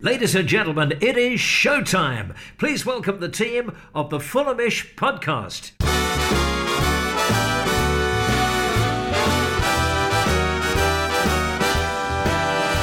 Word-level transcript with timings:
Ladies 0.00 0.34
and 0.34 0.46
gentlemen, 0.46 0.92
it 1.00 1.16
is 1.16 1.40
showtime. 1.40 2.36
Please 2.58 2.84
welcome 2.84 3.18
the 3.18 3.30
team 3.30 3.74
of 3.94 4.10
the 4.10 4.18
Fulhamish 4.18 4.94
podcast. 4.94 5.72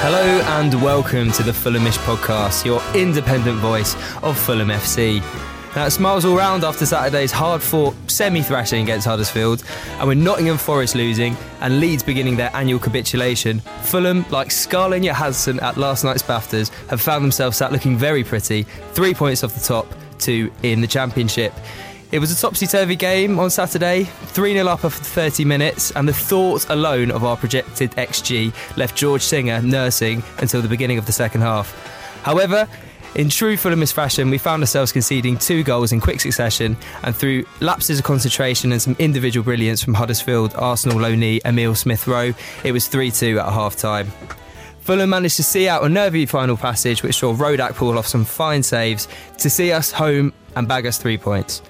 Hello 0.02 0.42
and 0.58 0.82
welcome 0.82 1.32
to 1.34 1.44
the 1.44 1.52
Fulhamish 1.52 2.00
podcast, 2.00 2.66
your 2.66 2.82
independent 2.96 3.60
voice 3.60 3.94
of 4.24 4.36
Fulham 4.36 4.70
FC. 4.70 5.22
Now, 5.76 5.88
it's 5.88 5.96
smiles 5.96 6.24
all 6.24 6.38
round 6.38 6.64
after 6.64 6.86
Saturday's 6.86 7.32
hard 7.32 7.60
fought 7.60 7.96
semi 8.06 8.44
thrashing 8.44 8.84
against 8.84 9.08
Huddersfield, 9.08 9.64
and 9.98 10.08
with 10.08 10.20
Nottingham 10.20 10.60
Forest 10.60 10.94
losing 10.94 11.36
and 11.62 11.80
Leeds 11.80 12.04
beginning 12.04 12.36
their 12.36 12.56
annual 12.56 12.80
capitulation, 12.80 13.60
Fulham, 13.82 14.24
like 14.30 14.52
Scarlett 14.52 15.02
Johansson 15.02 15.60
at 15.62 15.76
last 15.76 16.04
night's 16.04 16.22
BAFTAs, 16.22 16.70
have 16.90 17.02
found 17.02 17.24
themselves 17.24 17.58
sat 17.58 17.72
looking 17.72 17.98
very 17.98 18.24
pretty, 18.24 18.64
three 18.92 19.16
points 19.16 19.44
off 19.44 19.56
the 19.56 19.64
top, 19.64 19.88
two 20.20 20.52
in 20.62 20.80
the 20.80 20.88
Championship. 20.88 21.52
It 22.12 22.20
was 22.20 22.32
a 22.32 22.40
topsy 22.40 22.68
turvy 22.68 22.96
game 22.96 23.40
on 23.40 23.50
Saturday, 23.50 24.04
3 24.04 24.54
0 24.54 24.68
up 24.68 24.86
after 24.86 25.04
30 25.04 25.44
minutes, 25.44 25.90
and 25.96 26.08
the 26.08 26.14
thought 26.14 26.70
alone 26.70 27.10
of 27.10 27.24
our 27.24 27.36
projected 27.36 27.90
XG 27.94 28.54
left 28.78 28.96
George 28.96 29.24
Singer 29.24 29.60
nursing 29.64 30.22
until 30.38 30.62
the 30.62 30.68
beginning 30.68 31.00
of 31.00 31.08
the 31.08 31.12
second 31.12 31.42
half. 31.42 31.74
However, 32.22 32.68
in 33.16 33.30
true 33.30 33.56
Fulhamist 33.56 33.94
fashion, 33.94 34.30
we 34.30 34.38
found 34.38 34.64
ourselves 34.64 34.92
conceding 34.92 35.38
two 35.38 35.64
goals 35.64 35.92
in 35.92 36.02
quick 36.02 36.20
succession, 36.20 36.76
and 37.04 37.16
through 37.16 37.46
lapses 37.60 38.00
of 38.00 38.06
concentration 38.06 38.72
and 38.72 38.82
some 38.82 38.96
individual 39.00 39.44
brilliance 39.44 39.84
from 39.84 39.94
Huddersfield, 39.94 40.54
Arsenal, 40.56 41.00
Loney, 41.00 41.42
Emile 41.46 41.76
Smith 41.76 42.08
Rowe, 42.08 42.34
it 42.64 42.72
was 42.72 42.88
3 42.88 43.12
2 43.12 43.40
at 43.40 43.54
half 43.54 43.76
time. 43.76 44.12
Fulham 44.82 45.10
managed 45.10 45.38
to 45.38 45.44
see 45.44 45.70
out 45.70 45.84
a 45.84 45.90
nervy 45.90 46.26
final 46.26 46.58
passage, 46.58 47.04
which 47.04 47.16
saw 47.16 47.34
Rodak 47.34 47.76
pull 47.76 47.98
off 47.98 48.08
some 48.08 48.26
fine 48.26 48.64
saves 48.64 49.08
to 49.38 49.50
see 49.50 49.72
us 49.72 49.92
home 49.92 50.34
and 50.56 50.68
bag 50.68 50.86
us 50.86 50.98
three 50.98 51.18
points. 51.18 51.62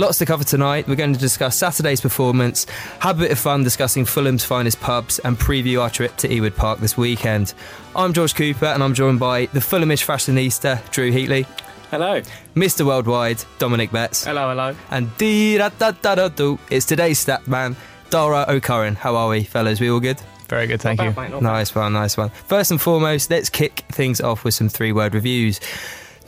Lots 0.00 0.16
to 0.16 0.24
cover 0.24 0.44
tonight. 0.44 0.88
We're 0.88 0.94
going 0.96 1.12
to 1.12 1.20
discuss 1.20 1.58
Saturday's 1.58 2.00
performance, 2.00 2.64
have 3.00 3.18
a 3.18 3.24
bit 3.24 3.32
of 3.32 3.38
fun 3.38 3.64
discussing 3.64 4.06
Fulham's 4.06 4.42
finest 4.42 4.80
pubs, 4.80 5.18
and 5.18 5.38
preview 5.38 5.82
our 5.82 5.90
trip 5.90 6.16
to 6.16 6.28
Ewood 6.28 6.56
Park 6.56 6.78
this 6.78 6.96
weekend. 6.96 7.52
I'm 7.94 8.14
George 8.14 8.34
Cooper, 8.34 8.64
and 8.64 8.82
I'm 8.82 8.94
joined 8.94 9.20
by 9.20 9.44
the 9.52 9.60
Fulhamish 9.60 10.02
fashionista, 10.02 10.90
Drew 10.90 11.12
Heatley. 11.12 11.44
Hello. 11.90 12.22
Mr. 12.54 12.86
Worldwide, 12.86 13.44
Dominic 13.58 13.92
Betts. 13.92 14.24
Hello, 14.24 14.48
hello. 14.48 14.74
And 14.90 15.14
dee 15.18 15.58
da 15.58 15.68
da 15.68 15.90
da 15.90 16.14
da 16.14 16.28
do. 16.28 16.58
It's 16.70 16.86
today's 16.86 17.18
stat 17.18 17.46
man, 17.46 17.76
Dara 18.08 18.46
O'Curran. 18.48 18.94
How 18.94 19.16
are 19.16 19.28
we, 19.28 19.44
fellas? 19.44 19.80
We 19.80 19.90
all 19.90 20.00
good? 20.00 20.18
Very 20.48 20.66
good, 20.66 20.80
thank 20.80 20.98
Not 20.98 21.04
you. 21.04 21.10
bad, 21.10 21.22
mate, 21.24 21.30
not 21.32 21.42
Nice 21.42 21.74
one, 21.74 21.92
nice 21.92 22.16
one. 22.16 22.30
First 22.30 22.70
and 22.70 22.80
foremost, 22.80 23.30
let's 23.30 23.50
kick 23.50 23.84
things 23.92 24.22
off 24.22 24.44
with 24.44 24.54
some 24.54 24.70
three 24.70 24.92
word 24.92 25.12
reviews. 25.12 25.60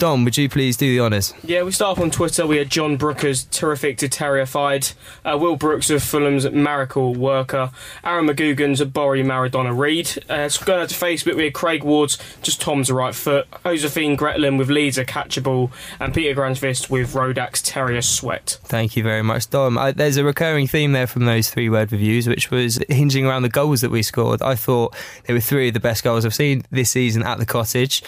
Dom, 0.02 0.24
would 0.24 0.36
you 0.36 0.48
please 0.48 0.76
do 0.76 0.92
the 0.92 0.98
honours? 0.98 1.32
Yeah, 1.44 1.62
we 1.62 1.70
start 1.70 1.96
off 1.96 2.02
on 2.02 2.10
Twitter. 2.10 2.44
We 2.44 2.56
had 2.56 2.68
John 2.68 2.96
Brooker's 2.96 3.44
terrific 3.44 3.98
to 3.98 4.08
terrified, 4.08 4.88
uh, 5.24 5.38
Will 5.38 5.54
Brooks 5.54 5.90
of 5.90 6.02
Fulham's 6.02 6.44
miracle 6.50 7.14
worker, 7.14 7.70
Aaron 8.02 8.26
McGugan's 8.26 8.82
Borry 8.82 9.22
Maradona 9.22 9.78
Reed. 9.78 10.24
Uh, 10.28 10.48
so 10.48 10.66
going 10.66 10.82
out 10.82 10.88
to 10.88 10.96
Facebook, 10.96 11.36
we 11.36 11.44
had 11.44 11.54
Craig 11.54 11.84
Ward's 11.84 12.18
just 12.42 12.60
Tom's 12.60 12.90
right 12.90 13.14
foot, 13.14 13.46
Josephine 13.64 14.16
Gretlin 14.16 14.58
with 14.58 14.70
Leeds 14.70 14.98
a 14.98 15.04
catchable, 15.04 15.70
and 16.00 16.12
Peter 16.12 16.34
Gransfist 16.34 16.90
with 16.90 17.14
Rodak's 17.14 17.62
Terrier 17.62 18.02
Sweat. 18.02 18.58
Thank 18.64 18.96
you 18.96 19.04
very 19.04 19.22
much, 19.22 19.50
Dom. 19.50 19.78
I, 19.78 19.92
there's 19.92 20.16
a 20.16 20.24
recurring 20.24 20.66
theme 20.66 20.90
there 20.90 21.06
from 21.06 21.26
those 21.26 21.48
three 21.48 21.70
word 21.70 21.92
reviews, 21.92 22.26
which 22.26 22.50
was 22.50 22.80
hinging 22.88 23.24
around 23.24 23.42
the 23.42 23.48
goals 23.48 23.82
that 23.82 23.92
we 23.92 24.02
scored. 24.02 24.42
I 24.42 24.56
thought 24.56 24.96
they 25.26 25.32
were 25.32 25.38
three 25.38 25.68
of 25.68 25.74
the 25.74 25.80
best 25.80 26.02
goals 26.02 26.26
I've 26.26 26.34
seen 26.34 26.64
this 26.72 26.90
season 26.90 27.22
at 27.22 27.38
the 27.38 27.46
cottage. 27.46 28.02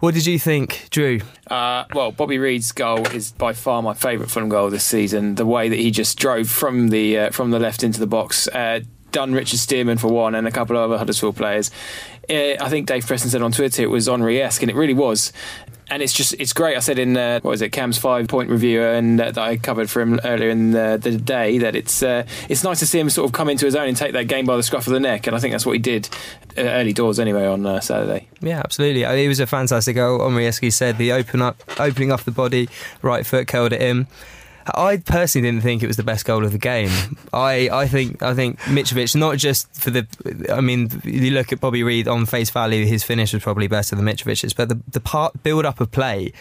What 0.00 0.14
did 0.14 0.24
you 0.24 0.38
think, 0.38 0.88
Drew? 0.88 1.20
Uh, 1.46 1.84
well, 1.92 2.10
Bobby 2.10 2.38
Reid's 2.38 2.72
goal 2.72 3.06
is 3.08 3.32
by 3.32 3.52
far 3.52 3.82
my 3.82 3.92
favourite 3.92 4.30
Fulham 4.30 4.48
goal 4.48 4.70
this 4.70 4.86
season. 4.86 5.34
The 5.34 5.44
way 5.44 5.68
that 5.68 5.78
he 5.78 5.90
just 5.90 6.18
drove 6.18 6.48
from 6.48 6.88
the 6.88 7.18
uh, 7.18 7.30
from 7.32 7.50
the 7.50 7.58
left 7.58 7.82
into 7.82 8.00
the 8.00 8.06
box, 8.06 8.48
uh, 8.48 8.80
done 9.12 9.34
Richard 9.34 9.58
Stearman 9.58 10.00
for 10.00 10.08
one, 10.08 10.34
and 10.34 10.48
a 10.48 10.50
couple 10.50 10.74
of 10.74 10.84
other 10.84 10.96
Huddersfield 10.96 11.36
players. 11.36 11.70
Uh, 12.30 12.56
I 12.58 12.70
think 12.70 12.86
Dave 12.86 13.06
Preston 13.06 13.30
said 13.30 13.42
on 13.42 13.52
Twitter 13.52 13.82
it 13.82 13.90
was 13.90 14.08
Henri-esque, 14.08 14.62
and 14.62 14.70
it 14.70 14.74
really 14.74 14.94
was. 14.94 15.34
And 15.90 16.02
it's 16.02 16.12
just 16.12 16.34
it's 16.38 16.52
great. 16.52 16.76
I 16.76 16.80
said 16.80 16.98
in 16.98 17.16
uh, 17.16 17.40
what 17.40 17.50
was 17.50 17.62
it 17.62 17.70
Cam's 17.70 17.98
five 17.98 18.28
point 18.28 18.48
review, 18.48 18.82
and 18.82 19.20
uh, 19.20 19.32
that 19.32 19.42
I 19.42 19.56
covered 19.56 19.90
for 19.90 20.00
him 20.00 20.20
earlier 20.24 20.48
in 20.48 20.70
the, 20.70 20.98
the 21.00 21.16
day 21.16 21.58
that 21.58 21.74
it's 21.74 22.00
uh, 22.02 22.24
it's 22.48 22.62
nice 22.62 22.78
to 22.78 22.86
see 22.86 23.00
him 23.00 23.10
sort 23.10 23.28
of 23.28 23.32
come 23.32 23.48
into 23.48 23.66
his 23.66 23.74
own 23.74 23.88
and 23.88 23.96
take 23.96 24.12
that 24.12 24.28
game 24.28 24.46
by 24.46 24.56
the 24.56 24.62
scruff 24.62 24.86
of 24.86 24.92
the 24.92 25.00
neck. 25.00 25.26
And 25.26 25.34
I 25.34 25.40
think 25.40 25.52
that's 25.52 25.66
what 25.66 25.72
he 25.72 25.80
did 25.80 26.08
uh, 26.56 26.62
early 26.62 26.92
doors 26.92 27.18
anyway 27.18 27.44
on 27.44 27.66
uh, 27.66 27.80
Saturday. 27.80 28.28
Yeah, 28.40 28.60
absolutely. 28.60 29.02
It 29.02 29.28
was 29.28 29.40
a 29.40 29.46
fantastic 29.46 29.96
goal. 29.96 30.20
Omrieski 30.20 30.72
said 30.72 30.96
the 30.96 31.10
open 31.12 31.42
up, 31.42 31.60
opening 31.80 32.12
off 32.12 32.24
the 32.24 32.30
body, 32.30 32.68
right 33.02 33.26
foot 33.26 33.48
curled 33.48 33.72
it 33.72 33.82
in. 33.82 34.06
I 34.74 34.98
personally 34.98 35.48
didn't 35.48 35.62
think 35.62 35.82
it 35.82 35.86
was 35.86 35.96
the 35.96 36.02
best 36.02 36.24
goal 36.24 36.44
of 36.44 36.52
the 36.52 36.58
game. 36.58 36.90
I, 37.32 37.68
I 37.70 37.88
think 37.88 38.22
I 38.22 38.34
think 38.34 38.58
Mitrovic 38.60 39.14
not 39.16 39.38
just 39.38 39.72
for 39.74 39.90
the 39.90 40.06
I 40.52 40.60
mean 40.60 40.90
you 41.04 41.30
look 41.32 41.52
at 41.52 41.60
Bobby 41.60 41.82
Reid 41.82 42.08
on 42.08 42.26
face 42.26 42.50
value 42.50 42.84
his 42.86 43.02
finish 43.02 43.32
was 43.32 43.42
probably 43.42 43.68
better 43.68 43.96
than 43.96 44.04
Mitrovic's 44.04 44.52
but 44.52 44.68
the 44.68 44.80
the 44.90 45.00
part 45.00 45.42
build 45.42 45.64
up 45.64 45.80
of 45.80 45.90
play 45.90 46.32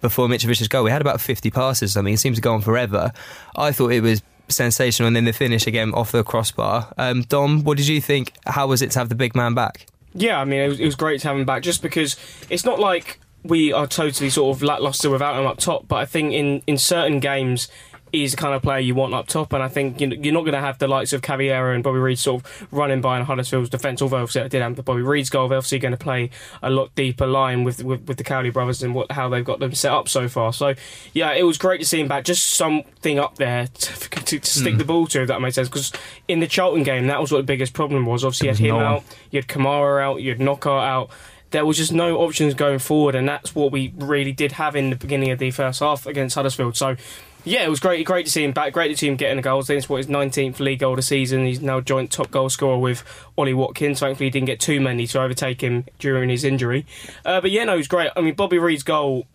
before 0.00 0.28
Mitrovic's 0.28 0.68
goal 0.68 0.84
we 0.84 0.90
had 0.90 1.00
about 1.00 1.20
50 1.20 1.50
passes 1.50 1.90
or 1.90 1.92
something 1.92 2.14
it 2.14 2.18
seems 2.18 2.36
to 2.36 2.42
go 2.42 2.54
on 2.54 2.60
forever. 2.60 3.12
I 3.56 3.72
thought 3.72 3.92
it 3.92 4.02
was 4.02 4.22
sensational 4.48 5.08
and 5.08 5.16
then 5.16 5.24
the 5.24 5.32
finish 5.32 5.66
again 5.66 5.92
off 5.94 6.12
the 6.12 6.22
crossbar. 6.22 6.92
Um, 6.98 7.22
Dom, 7.22 7.64
what 7.64 7.76
did 7.76 7.88
you 7.88 8.00
think? 8.00 8.32
How 8.46 8.66
was 8.66 8.82
it 8.82 8.92
to 8.92 8.98
have 8.98 9.08
the 9.08 9.14
big 9.14 9.34
man 9.34 9.54
back? 9.54 9.86
Yeah, 10.14 10.40
I 10.40 10.44
mean, 10.44 10.60
it 10.60 10.68
was, 10.68 10.80
it 10.80 10.84
was 10.86 10.94
great 10.94 11.20
to 11.20 11.28
have 11.28 11.36
him 11.36 11.44
back 11.44 11.62
just 11.62 11.82
because 11.82 12.16
it's 12.48 12.64
not 12.64 12.78
like 12.78 13.20
we 13.48 13.72
are 13.72 13.86
totally 13.86 14.30
sort 14.30 14.56
of 14.56 14.62
lackluster 14.62 15.10
without 15.10 15.38
him 15.38 15.46
up 15.46 15.58
top, 15.58 15.88
but 15.88 15.96
I 15.96 16.04
think 16.06 16.32
in, 16.32 16.62
in 16.66 16.78
certain 16.78 17.20
games, 17.20 17.68
he's 18.12 18.32
the 18.32 18.36
kind 18.36 18.54
of 18.54 18.62
player 18.62 18.78
you 18.78 18.94
want 18.94 19.14
up 19.14 19.26
top, 19.26 19.52
and 19.52 19.62
I 19.62 19.68
think 19.68 20.00
you 20.00 20.06
know, 20.06 20.16
you're 20.16 20.32
not 20.32 20.42
going 20.42 20.54
to 20.54 20.60
have 20.60 20.78
the 20.78 20.88
likes 20.88 21.12
of 21.12 21.22
Cavaleiro 21.22 21.74
and 21.74 21.82
Bobby 21.82 21.98
Reid 21.98 22.18
sort 22.18 22.44
of 22.44 22.68
running 22.70 23.00
by 23.00 23.18
in 23.18 23.24
Huddersfield's 23.24 23.68
defence, 23.68 24.00
although 24.00 24.18
obviously 24.18 24.42
I 24.42 24.48
did 24.48 24.62
have 24.62 24.76
the 24.76 24.82
Bobby 24.82 25.02
Reid's 25.02 25.30
goal. 25.30 25.48
They're 25.48 25.58
obviously 25.58 25.78
going 25.78 25.92
to 25.92 25.98
play 25.98 26.30
a 26.62 26.70
lot 26.70 26.94
deeper 26.94 27.26
line 27.26 27.64
with, 27.64 27.82
with, 27.82 28.06
with 28.06 28.16
the 28.16 28.24
Cowley 28.24 28.50
brothers 28.50 28.82
and 28.82 28.94
what, 28.94 29.10
how 29.12 29.28
they've 29.28 29.44
got 29.44 29.60
them 29.60 29.74
set 29.74 29.92
up 29.92 30.08
so 30.08 30.28
far. 30.28 30.52
So, 30.52 30.74
yeah, 31.12 31.32
it 31.32 31.42
was 31.42 31.58
great 31.58 31.80
to 31.80 31.86
see 31.86 32.00
him 32.00 32.08
back. 32.08 32.24
Just 32.24 32.46
something 32.50 33.18
up 33.18 33.36
there 33.36 33.66
to, 33.74 34.10
to, 34.10 34.38
to 34.38 34.46
stick 34.46 34.78
the 34.78 34.84
ball 34.84 35.06
to, 35.08 35.22
if 35.22 35.28
that 35.28 35.40
makes 35.40 35.56
sense. 35.56 35.68
Because 35.68 35.92
in 36.28 36.40
the 36.40 36.46
Charlton 36.46 36.82
game, 36.82 37.06
that 37.08 37.20
was 37.20 37.32
what 37.32 37.38
the 37.38 37.44
biggest 37.44 37.72
problem 37.72 38.06
was. 38.06 38.24
Obviously, 38.24 38.46
you 38.46 38.52
had 38.52 38.58
him 38.58 38.76
no 38.76 38.84
out, 38.84 39.04
you 39.30 39.40
had 39.40 39.48
Kamara 39.48 40.02
out, 40.02 40.22
you 40.22 40.30
had 40.30 40.40
Knockaert 40.40 40.82
out. 40.82 41.10
There 41.56 41.64
was 41.64 41.78
just 41.78 41.90
no 41.90 42.18
options 42.18 42.52
going 42.52 42.80
forward, 42.80 43.14
and 43.14 43.26
that's 43.26 43.54
what 43.54 43.72
we 43.72 43.90
really 43.96 44.32
did 44.32 44.52
have 44.52 44.76
in 44.76 44.90
the 44.90 44.96
beginning 44.96 45.30
of 45.30 45.38
the 45.38 45.50
first 45.50 45.80
half 45.80 46.04
against 46.04 46.34
Huddersfield. 46.34 46.76
So, 46.76 46.96
yeah, 47.44 47.64
it 47.64 47.70
was 47.70 47.80
great. 47.80 48.04
Great 48.04 48.26
to 48.26 48.30
see 48.30 48.44
him 48.44 48.52
back. 48.52 48.74
Great 48.74 48.88
to 48.88 48.96
see 48.98 49.08
him 49.08 49.16
getting 49.16 49.36
the 49.36 49.42
goals. 49.42 49.64
I 49.64 49.68
think 49.68 49.78
it's 49.78 49.88
what 49.88 49.96
his 49.96 50.06
19th 50.06 50.60
league 50.60 50.80
goal 50.80 50.92
of 50.92 50.96
the 50.96 51.02
season. 51.02 51.46
He's 51.46 51.62
now 51.62 51.80
joint 51.80 52.12
top 52.12 52.30
goal 52.30 52.50
scorer 52.50 52.76
with 52.76 53.02
Ollie 53.38 53.54
Watkins. 53.54 54.00
Thankfully, 54.00 54.26
he 54.26 54.30
didn't 54.30 54.48
get 54.48 54.60
too 54.60 54.82
many 54.82 55.06
to 55.06 55.22
overtake 55.22 55.62
him 55.62 55.86
during 55.98 56.28
his 56.28 56.44
injury. 56.44 56.84
Uh, 57.24 57.40
but 57.40 57.50
yeah, 57.50 57.64
no, 57.64 57.72
it 57.72 57.78
was 57.78 57.88
great. 57.88 58.10
I 58.14 58.20
mean, 58.20 58.34
Bobby 58.34 58.58
Reid's 58.58 58.82
goal. 58.82 59.26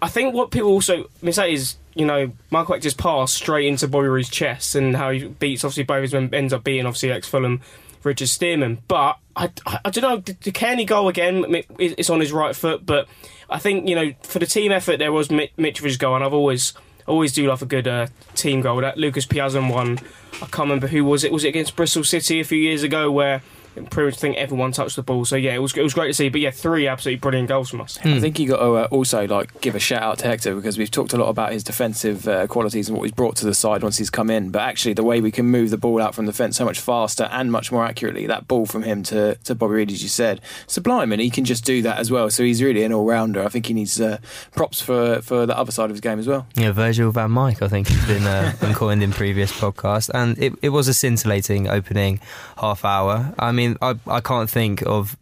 I 0.00 0.06
think 0.06 0.32
what 0.32 0.52
people 0.52 0.70
also 0.70 1.10
miss 1.22 1.40
out 1.40 1.48
is, 1.48 1.74
you 1.96 2.06
know, 2.06 2.30
Michael 2.52 2.78
just 2.78 2.98
passed 2.98 3.34
straight 3.34 3.66
into 3.66 3.88
Bobby 3.88 4.06
Reid's 4.06 4.30
chest 4.30 4.76
and 4.76 4.94
how 4.94 5.10
he 5.10 5.26
beats, 5.26 5.64
obviously, 5.64 5.82
both 5.82 6.02
his 6.02 6.12
men, 6.12 6.32
ends 6.32 6.52
up 6.52 6.62
beating, 6.62 6.86
obviously, 6.86 7.10
ex 7.10 7.26
Fulham 7.26 7.62
Richard 8.06 8.28
Stearman. 8.28 8.78
But 8.88 9.18
I, 9.34 9.50
I, 9.66 9.80
I 9.84 9.90
don't 9.90 10.02
know, 10.02 10.16
the, 10.18 10.32
the 10.32 10.52
Cairney 10.52 10.86
goal 10.86 11.08
again, 11.08 11.44
it's 11.78 12.08
on 12.08 12.20
his 12.20 12.32
right 12.32 12.56
foot, 12.56 12.86
but 12.86 13.08
I 13.50 13.58
think, 13.58 13.88
you 13.88 13.94
know, 13.94 14.12
for 14.22 14.38
the 14.38 14.46
team 14.46 14.72
effort, 14.72 14.98
there 14.98 15.12
was 15.12 15.30
Mi- 15.30 15.52
Mitrovic's 15.58 15.96
goal, 15.96 16.14
and 16.14 16.24
I've 16.24 16.32
always 16.32 16.72
always 17.06 17.32
do 17.32 17.46
love 17.46 17.62
a 17.62 17.66
good 17.66 17.86
uh, 17.86 18.08
team 18.34 18.60
goal. 18.60 18.80
That 18.80 18.98
Lucas 18.98 19.26
Piazon 19.26 19.72
one, 19.72 19.98
I 20.34 20.46
can't 20.46 20.58
remember 20.58 20.88
who 20.88 21.04
was 21.04 21.22
it. 21.22 21.30
Was 21.30 21.44
it 21.44 21.48
against 21.48 21.76
Bristol 21.76 22.02
City 22.02 22.40
a 22.40 22.44
few 22.44 22.58
years 22.58 22.82
ago 22.82 23.10
where 23.12 23.42
pretty 23.90 24.10
much 24.10 24.18
think 24.18 24.36
everyone 24.36 24.72
touched 24.72 24.96
the 24.96 25.02
ball. 25.02 25.24
So 25.24 25.36
yeah, 25.36 25.54
it 25.54 25.58
was 25.58 25.76
it 25.76 25.82
was 25.82 25.94
great 25.94 26.08
to 26.08 26.14
see. 26.14 26.28
But 26.28 26.40
yeah, 26.40 26.50
three 26.50 26.86
absolutely 26.86 27.20
brilliant 27.20 27.48
goals 27.48 27.70
from 27.70 27.80
us. 27.80 27.98
I 28.04 28.18
think 28.20 28.38
you 28.38 28.48
got 28.48 28.58
to 28.58 28.74
uh, 28.74 28.88
also 28.90 29.26
like 29.26 29.60
give 29.60 29.74
a 29.74 29.78
shout 29.78 30.02
out 30.02 30.18
to 30.18 30.26
Hector 30.26 30.54
because 30.54 30.78
we've 30.78 30.90
talked 30.90 31.12
a 31.12 31.16
lot 31.16 31.28
about 31.28 31.52
his 31.52 31.62
defensive 31.62 32.26
uh, 32.28 32.46
qualities 32.46 32.88
and 32.88 32.96
what 32.96 33.04
he's 33.04 33.12
brought 33.12 33.36
to 33.36 33.46
the 33.46 33.54
side 33.54 33.82
once 33.82 33.98
he's 33.98 34.10
come 34.10 34.30
in. 34.30 34.50
But 34.50 34.62
actually, 34.62 34.94
the 34.94 35.04
way 35.04 35.20
we 35.20 35.30
can 35.30 35.46
move 35.46 35.70
the 35.70 35.78
ball 35.78 36.00
out 36.00 36.14
from 36.14 36.26
the 36.26 36.32
fence 36.32 36.56
so 36.56 36.64
much 36.64 36.80
faster 36.80 37.24
and 37.24 37.52
much 37.52 37.70
more 37.70 37.84
accurately, 37.84 38.26
that 38.26 38.48
ball 38.48 38.66
from 38.66 38.82
him 38.82 39.02
to, 39.04 39.36
to 39.36 39.54
Bobby 39.54 39.74
Reid, 39.74 39.92
as 39.92 40.02
you 40.02 40.08
said, 40.08 40.40
sublime, 40.66 41.12
and 41.12 41.20
he 41.20 41.30
can 41.30 41.44
just 41.44 41.64
do 41.64 41.82
that 41.82 41.98
as 41.98 42.10
well. 42.10 42.30
So 42.30 42.44
he's 42.44 42.62
really 42.62 42.82
an 42.82 42.92
all 42.92 43.06
rounder. 43.06 43.42
I 43.42 43.48
think 43.48 43.66
he 43.66 43.74
needs 43.74 44.00
uh, 44.00 44.18
props 44.54 44.80
for 44.80 45.20
for 45.22 45.46
the 45.46 45.56
other 45.56 45.72
side 45.72 45.86
of 45.86 45.90
his 45.90 46.00
game 46.00 46.18
as 46.18 46.26
well. 46.26 46.46
Yeah, 46.54 46.72
Virgil 46.72 47.10
van 47.10 47.30
Mike, 47.30 47.62
I 47.62 47.68
think, 47.68 47.88
has 47.88 48.06
been, 48.06 48.26
uh, 48.26 48.54
been 48.60 48.74
coined 48.74 49.02
in 49.02 49.12
previous 49.12 49.52
podcasts. 49.52 50.10
And 50.14 50.38
it, 50.38 50.54
it 50.62 50.68
was 50.70 50.88
a 50.88 50.94
scintillating 50.94 51.68
opening 51.68 52.20
half 52.58 52.84
hour. 52.84 53.34
I 53.38 53.52
mean, 53.52 53.65
I, 53.82 53.94
I 54.06 54.20
can't 54.20 54.48
think 54.48 54.82
of, 54.82 55.16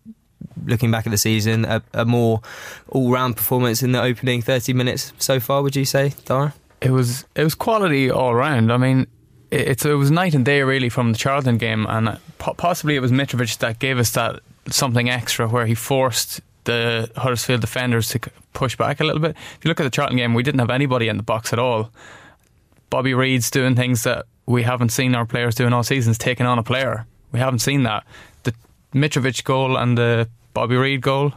looking 0.67 0.91
back 0.91 1.07
at 1.07 1.11
the 1.11 1.19
season, 1.19 1.65
a, 1.65 1.83
a 1.93 2.05
more 2.05 2.41
all 2.89 3.11
round 3.11 3.37
performance 3.37 3.83
in 3.83 3.93
the 3.93 4.03
opening 4.03 4.43
30 4.43 4.73
minutes 4.73 5.13
so 5.19 5.41
far, 5.41 5.63
would 5.63 5.77
you 5.77 5.85
say, 5.85 6.15
Dara? 6.25 6.55
It 6.81 6.91
was 6.91 7.25
it 7.35 7.45
was 7.45 7.55
quality 7.55 8.11
all 8.11 8.35
round. 8.35 8.71
I 8.71 8.77
mean, 8.77 9.07
it, 9.51 9.85
it 9.85 9.95
was 9.95 10.11
night 10.11 10.35
and 10.35 10.45
day 10.45 10.63
really 10.63 10.89
from 10.89 11.13
the 11.13 11.19
Charlton 11.19 11.59
game, 11.59 11.87
and 11.89 12.19
possibly 12.39 12.97
it 12.97 13.01
was 13.01 13.13
Mitrovic 13.13 13.59
that 13.59 13.79
gave 13.79 13.99
us 13.99 14.11
that 14.11 14.41
something 14.71 15.09
extra 15.09 15.49
where 15.49 15.67
he 15.67 15.75
forced 15.75 16.41
the 16.65 17.11
Huddersfield 17.17 17.61
defenders 17.61 18.09
to 18.11 18.21
push 18.53 18.77
back 18.77 19.01
a 19.01 19.05
little 19.05 19.21
bit. 19.21 19.37
If 19.59 19.65
you 19.65 19.69
look 19.69 19.81
at 19.81 19.85
the 19.85 19.91
Charlton 19.91 20.17
game, 20.17 20.35
we 20.35 20.43
didn't 20.43 20.61
have 20.61 20.71
anybody 20.71 21.09
in 21.09 21.17
the 21.17 21.23
box 21.23 21.53
at 21.53 21.59
all. 21.59 21.91
Bobby 22.91 23.15
Reid's 23.15 23.51
doing 23.51 23.75
things 23.77 24.03
that 24.05 24.27
we 24.47 24.63
haven't 24.63 24.91
seen 24.91 25.15
our 25.15 25.27
players 25.27 25.55
doing 25.55 25.73
all 25.73 25.83
seasons, 25.83 26.19
taking 26.19 26.47
on 26.47 26.59
a 26.59 26.63
player. 26.63 27.07
We 27.33 27.39
haven't 27.39 27.59
seen 27.61 27.83
that. 27.85 28.05
Mitrovic 28.95 29.45
goal 29.45 29.77
and 29.77 29.99
the 29.99 30.29
Bobby 30.53 30.77
Reid 30.77 31.01
goal, 31.01 31.33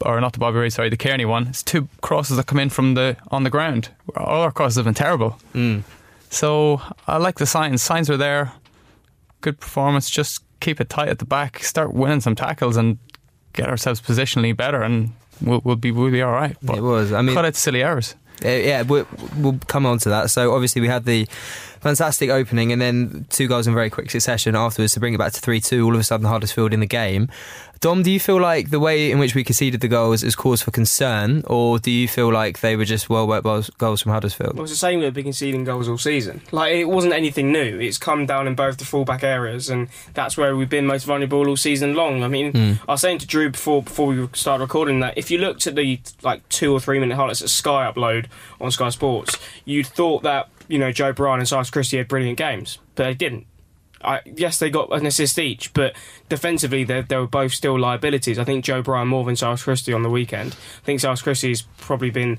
or 0.00 0.20
not 0.20 0.34
the 0.34 0.38
Bobby 0.38 0.58
Reid, 0.58 0.72
sorry, 0.72 0.90
the 0.90 0.96
Cairney 0.96 1.26
one. 1.26 1.48
It's 1.48 1.62
two 1.62 1.88
crosses 2.02 2.36
that 2.36 2.46
come 2.46 2.58
in 2.58 2.70
from 2.70 2.94
the 2.94 3.16
on 3.30 3.44
the 3.44 3.50
ground. 3.50 3.90
All 4.16 4.42
our 4.42 4.52
crosses 4.52 4.76
have 4.76 4.84
been 4.84 4.94
terrible. 4.94 5.38
Mm. 5.54 5.82
So 6.28 6.80
I 7.06 7.16
like 7.16 7.38
the 7.38 7.46
signs. 7.46 7.82
Signs 7.82 8.08
are 8.08 8.16
there. 8.16 8.52
Good 9.40 9.58
performance. 9.58 10.10
Just 10.10 10.44
keep 10.60 10.80
it 10.80 10.88
tight 10.88 11.08
at 11.08 11.18
the 11.18 11.24
back. 11.24 11.64
Start 11.64 11.94
winning 11.94 12.20
some 12.20 12.36
tackles 12.36 12.76
and 12.76 12.98
get 13.52 13.68
ourselves 13.68 14.00
positionally 14.00 14.56
better, 14.56 14.82
and 14.82 15.12
we'll, 15.40 15.60
we'll 15.64 15.76
be 15.76 15.90
we'll 15.90 16.10
be 16.10 16.22
all 16.22 16.32
right. 16.32 16.56
But 16.62 16.78
it 16.78 16.82
was. 16.82 17.12
I 17.12 17.22
mean, 17.22 17.34
cut 17.34 17.44
out 17.44 17.56
silly 17.56 17.82
errors. 17.82 18.14
Uh, 18.44 18.48
yeah, 18.48 18.82
we'll, 18.82 19.06
we'll 19.36 19.58
come 19.66 19.84
on 19.84 19.98
to 19.98 20.08
that. 20.08 20.30
So 20.30 20.54
obviously 20.54 20.80
we 20.80 20.88
had 20.88 21.04
the 21.04 21.28
fantastic 21.80 22.30
opening 22.30 22.72
and 22.72 22.80
then 22.80 23.26
two 23.30 23.48
goals 23.48 23.66
in 23.66 23.74
very 23.74 23.90
quick 23.90 24.10
succession 24.10 24.54
afterwards 24.54 24.92
to 24.94 25.00
bring 25.00 25.14
it 25.14 25.18
back 25.18 25.32
to 25.32 25.40
3-2 25.40 25.84
all 25.84 25.94
of 25.94 26.00
a 26.00 26.04
sudden 26.04 26.26
Huddersfield 26.26 26.72
in 26.72 26.80
the 26.80 26.86
game. 26.86 27.28
Dom, 27.80 28.02
do 28.02 28.10
you 28.10 28.20
feel 28.20 28.38
like 28.38 28.68
the 28.68 28.78
way 28.78 29.10
in 29.10 29.18
which 29.18 29.34
we 29.34 29.42
conceded 29.42 29.80
the 29.80 29.88
goals 29.88 30.22
is 30.22 30.36
cause 30.36 30.60
for 30.60 30.70
concern 30.70 31.42
or 31.46 31.78
do 31.78 31.90
you 31.90 32.06
feel 32.06 32.30
like 32.30 32.60
they 32.60 32.76
were 32.76 32.84
just 32.84 33.08
well 33.08 33.26
worked 33.26 33.78
goals 33.78 34.02
from 34.02 34.12
Huddersfield? 34.12 34.54
Well, 34.54 34.64
it's 34.64 34.72
the 34.72 34.76
same 34.76 35.00
with 35.00 35.14
been 35.14 35.24
conceding 35.24 35.64
goals 35.64 35.88
all 35.88 35.96
season. 35.96 36.42
Like 36.52 36.74
it 36.74 36.84
wasn't 36.84 37.14
anything 37.14 37.50
new. 37.52 37.78
It's 37.80 37.96
come 37.96 38.26
down 38.26 38.46
in 38.46 38.54
both 38.54 38.76
the 38.76 38.84
fullback 38.84 39.24
areas, 39.24 39.70
and 39.70 39.88
that's 40.12 40.36
where 40.36 40.54
we've 40.54 40.68
been 40.68 40.84
most 40.86 41.04
vulnerable 41.04 41.48
all 41.48 41.56
season 41.56 41.94
long. 41.94 42.22
I 42.22 42.28
mean, 42.28 42.52
Mm. 42.52 42.80
I 42.86 42.92
was 42.92 43.00
saying 43.00 43.18
to 43.20 43.26
Drew 43.26 43.48
before 43.48 43.82
before 43.82 44.08
we 44.08 44.28
started 44.34 44.62
recording 44.62 45.00
that 45.00 45.16
if 45.16 45.30
you 45.30 45.38
looked 45.38 45.66
at 45.66 45.74
the 45.74 46.00
like 46.22 46.46
two 46.50 46.74
or 46.74 46.80
three 46.80 46.98
minute 46.98 47.16
highlights 47.16 47.40
that 47.40 47.48
Sky 47.48 47.90
upload 47.90 48.26
on 48.60 48.70
Sky 48.70 48.90
Sports, 48.90 49.38
you'd 49.64 49.86
thought 49.86 50.22
that 50.22 50.48
you 50.70 50.78
know 50.78 50.92
Joe 50.92 51.12
Bryan 51.12 51.40
and 51.40 51.48
Cyrus 51.48 51.68
Christie 51.68 51.98
had 51.98 52.08
brilliant 52.08 52.38
games, 52.38 52.78
but 52.94 53.04
they 53.04 53.14
didn't. 53.14 53.46
I, 54.02 54.20
yes, 54.24 54.58
they 54.58 54.70
got 54.70 54.90
an 54.92 55.04
assist 55.04 55.38
each, 55.38 55.74
but 55.74 55.94
defensively 56.30 56.84
they, 56.84 57.02
they 57.02 57.16
were 57.16 57.26
both 57.26 57.52
still 57.52 57.78
liabilities. 57.78 58.38
I 58.38 58.44
think 58.44 58.64
Joe 58.64 58.80
Bryan 58.80 59.08
more 59.08 59.24
than 59.24 59.36
Cyrus 59.36 59.64
Christie 59.64 59.92
on 59.92 60.02
the 60.02 60.08
weekend. 60.08 60.52
I 60.52 60.84
think 60.86 61.00
Sars 61.00 61.18
Cyrus 61.18 61.22
Christie's 61.22 61.62
probably 61.76 62.08
been 62.08 62.38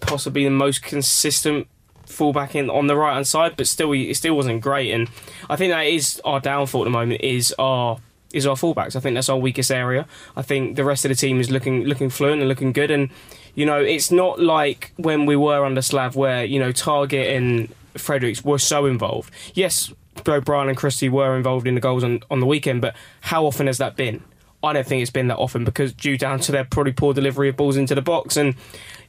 possibly 0.00 0.42
the 0.42 0.50
most 0.50 0.82
consistent 0.82 1.68
fullback 2.06 2.54
in 2.54 2.70
on 2.70 2.86
the 2.86 2.96
right 2.96 3.14
hand 3.14 3.26
side, 3.26 3.56
but 3.56 3.68
still 3.68 3.92
it 3.92 4.14
still 4.16 4.34
wasn't 4.34 4.62
great. 4.62 4.90
And 4.90 5.08
I 5.48 5.56
think 5.56 5.72
that 5.72 5.86
is 5.86 6.20
our 6.24 6.40
downfall 6.40 6.82
at 6.82 6.84
the 6.84 6.90
moment 6.90 7.20
is 7.20 7.54
our 7.58 7.98
is 8.32 8.46
our 8.46 8.56
fullbacks. 8.56 8.96
I 8.96 9.00
think 9.00 9.14
that's 9.14 9.28
our 9.28 9.38
weakest 9.38 9.70
area. 9.70 10.06
I 10.34 10.42
think 10.42 10.76
the 10.76 10.84
rest 10.84 11.04
of 11.04 11.10
the 11.10 11.14
team 11.14 11.40
is 11.40 11.50
looking 11.50 11.84
looking 11.84 12.10
fluent 12.10 12.40
and 12.40 12.48
looking 12.48 12.72
good. 12.72 12.90
And 12.90 13.10
you 13.56 13.66
know, 13.66 13.80
it's 13.80 14.12
not 14.12 14.38
like 14.38 14.92
when 14.96 15.26
we 15.26 15.34
were 15.34 15.64
under 15.64 15.82
Slav 15.82 16.14
where 16.14 16.44
you 16.44 16.60
know 16.60 16.72
Targett 16.72 17.36
and 17.36 17.74
Fredericks 17.96 18.44
were 18.44 18.58
so 18.58 18.86
involved. 18.86 19.32
Yes, 19.54 19.92
Joe 20.24 20.40
Bryan 20.40 20.68
and 20.68 20.76
Christie 20.76 21.08
were 21.08 21.36
involved 21.36 21.66
in 21.66 21.74
the 21.74 21.80
goals 21.80 22.04
on, 22.04 22.20
on 22.30 22.38
the 22.38 22.46
weekend, 22.46 22.82
but 22.82 22.94
how 23.22 23.46
often 23.46 23.66
has 23.66 23.78
that 23.78 23.96
been? 23.96 24.22
I 24.62 24.72
don't 24.72 24.86
think 24.86 25.02
it's 25.02 25.10
been 25.10 25.28
that 25.28 25.38
often 25.38 25.64
because 25.64 25.92
due 25.92 26.18
down 26.18 26.40
to 26.40 26.52
their 26.52 26.64
probably 26.64 26.92
poor 26.92 27.14
delivery 27.14 27.48
of 27.48 27.56
balls 27.56 27.76
into 27.76 27.94
the 27.94 28.02
box. 28.02 28.36
And 28.36 28.54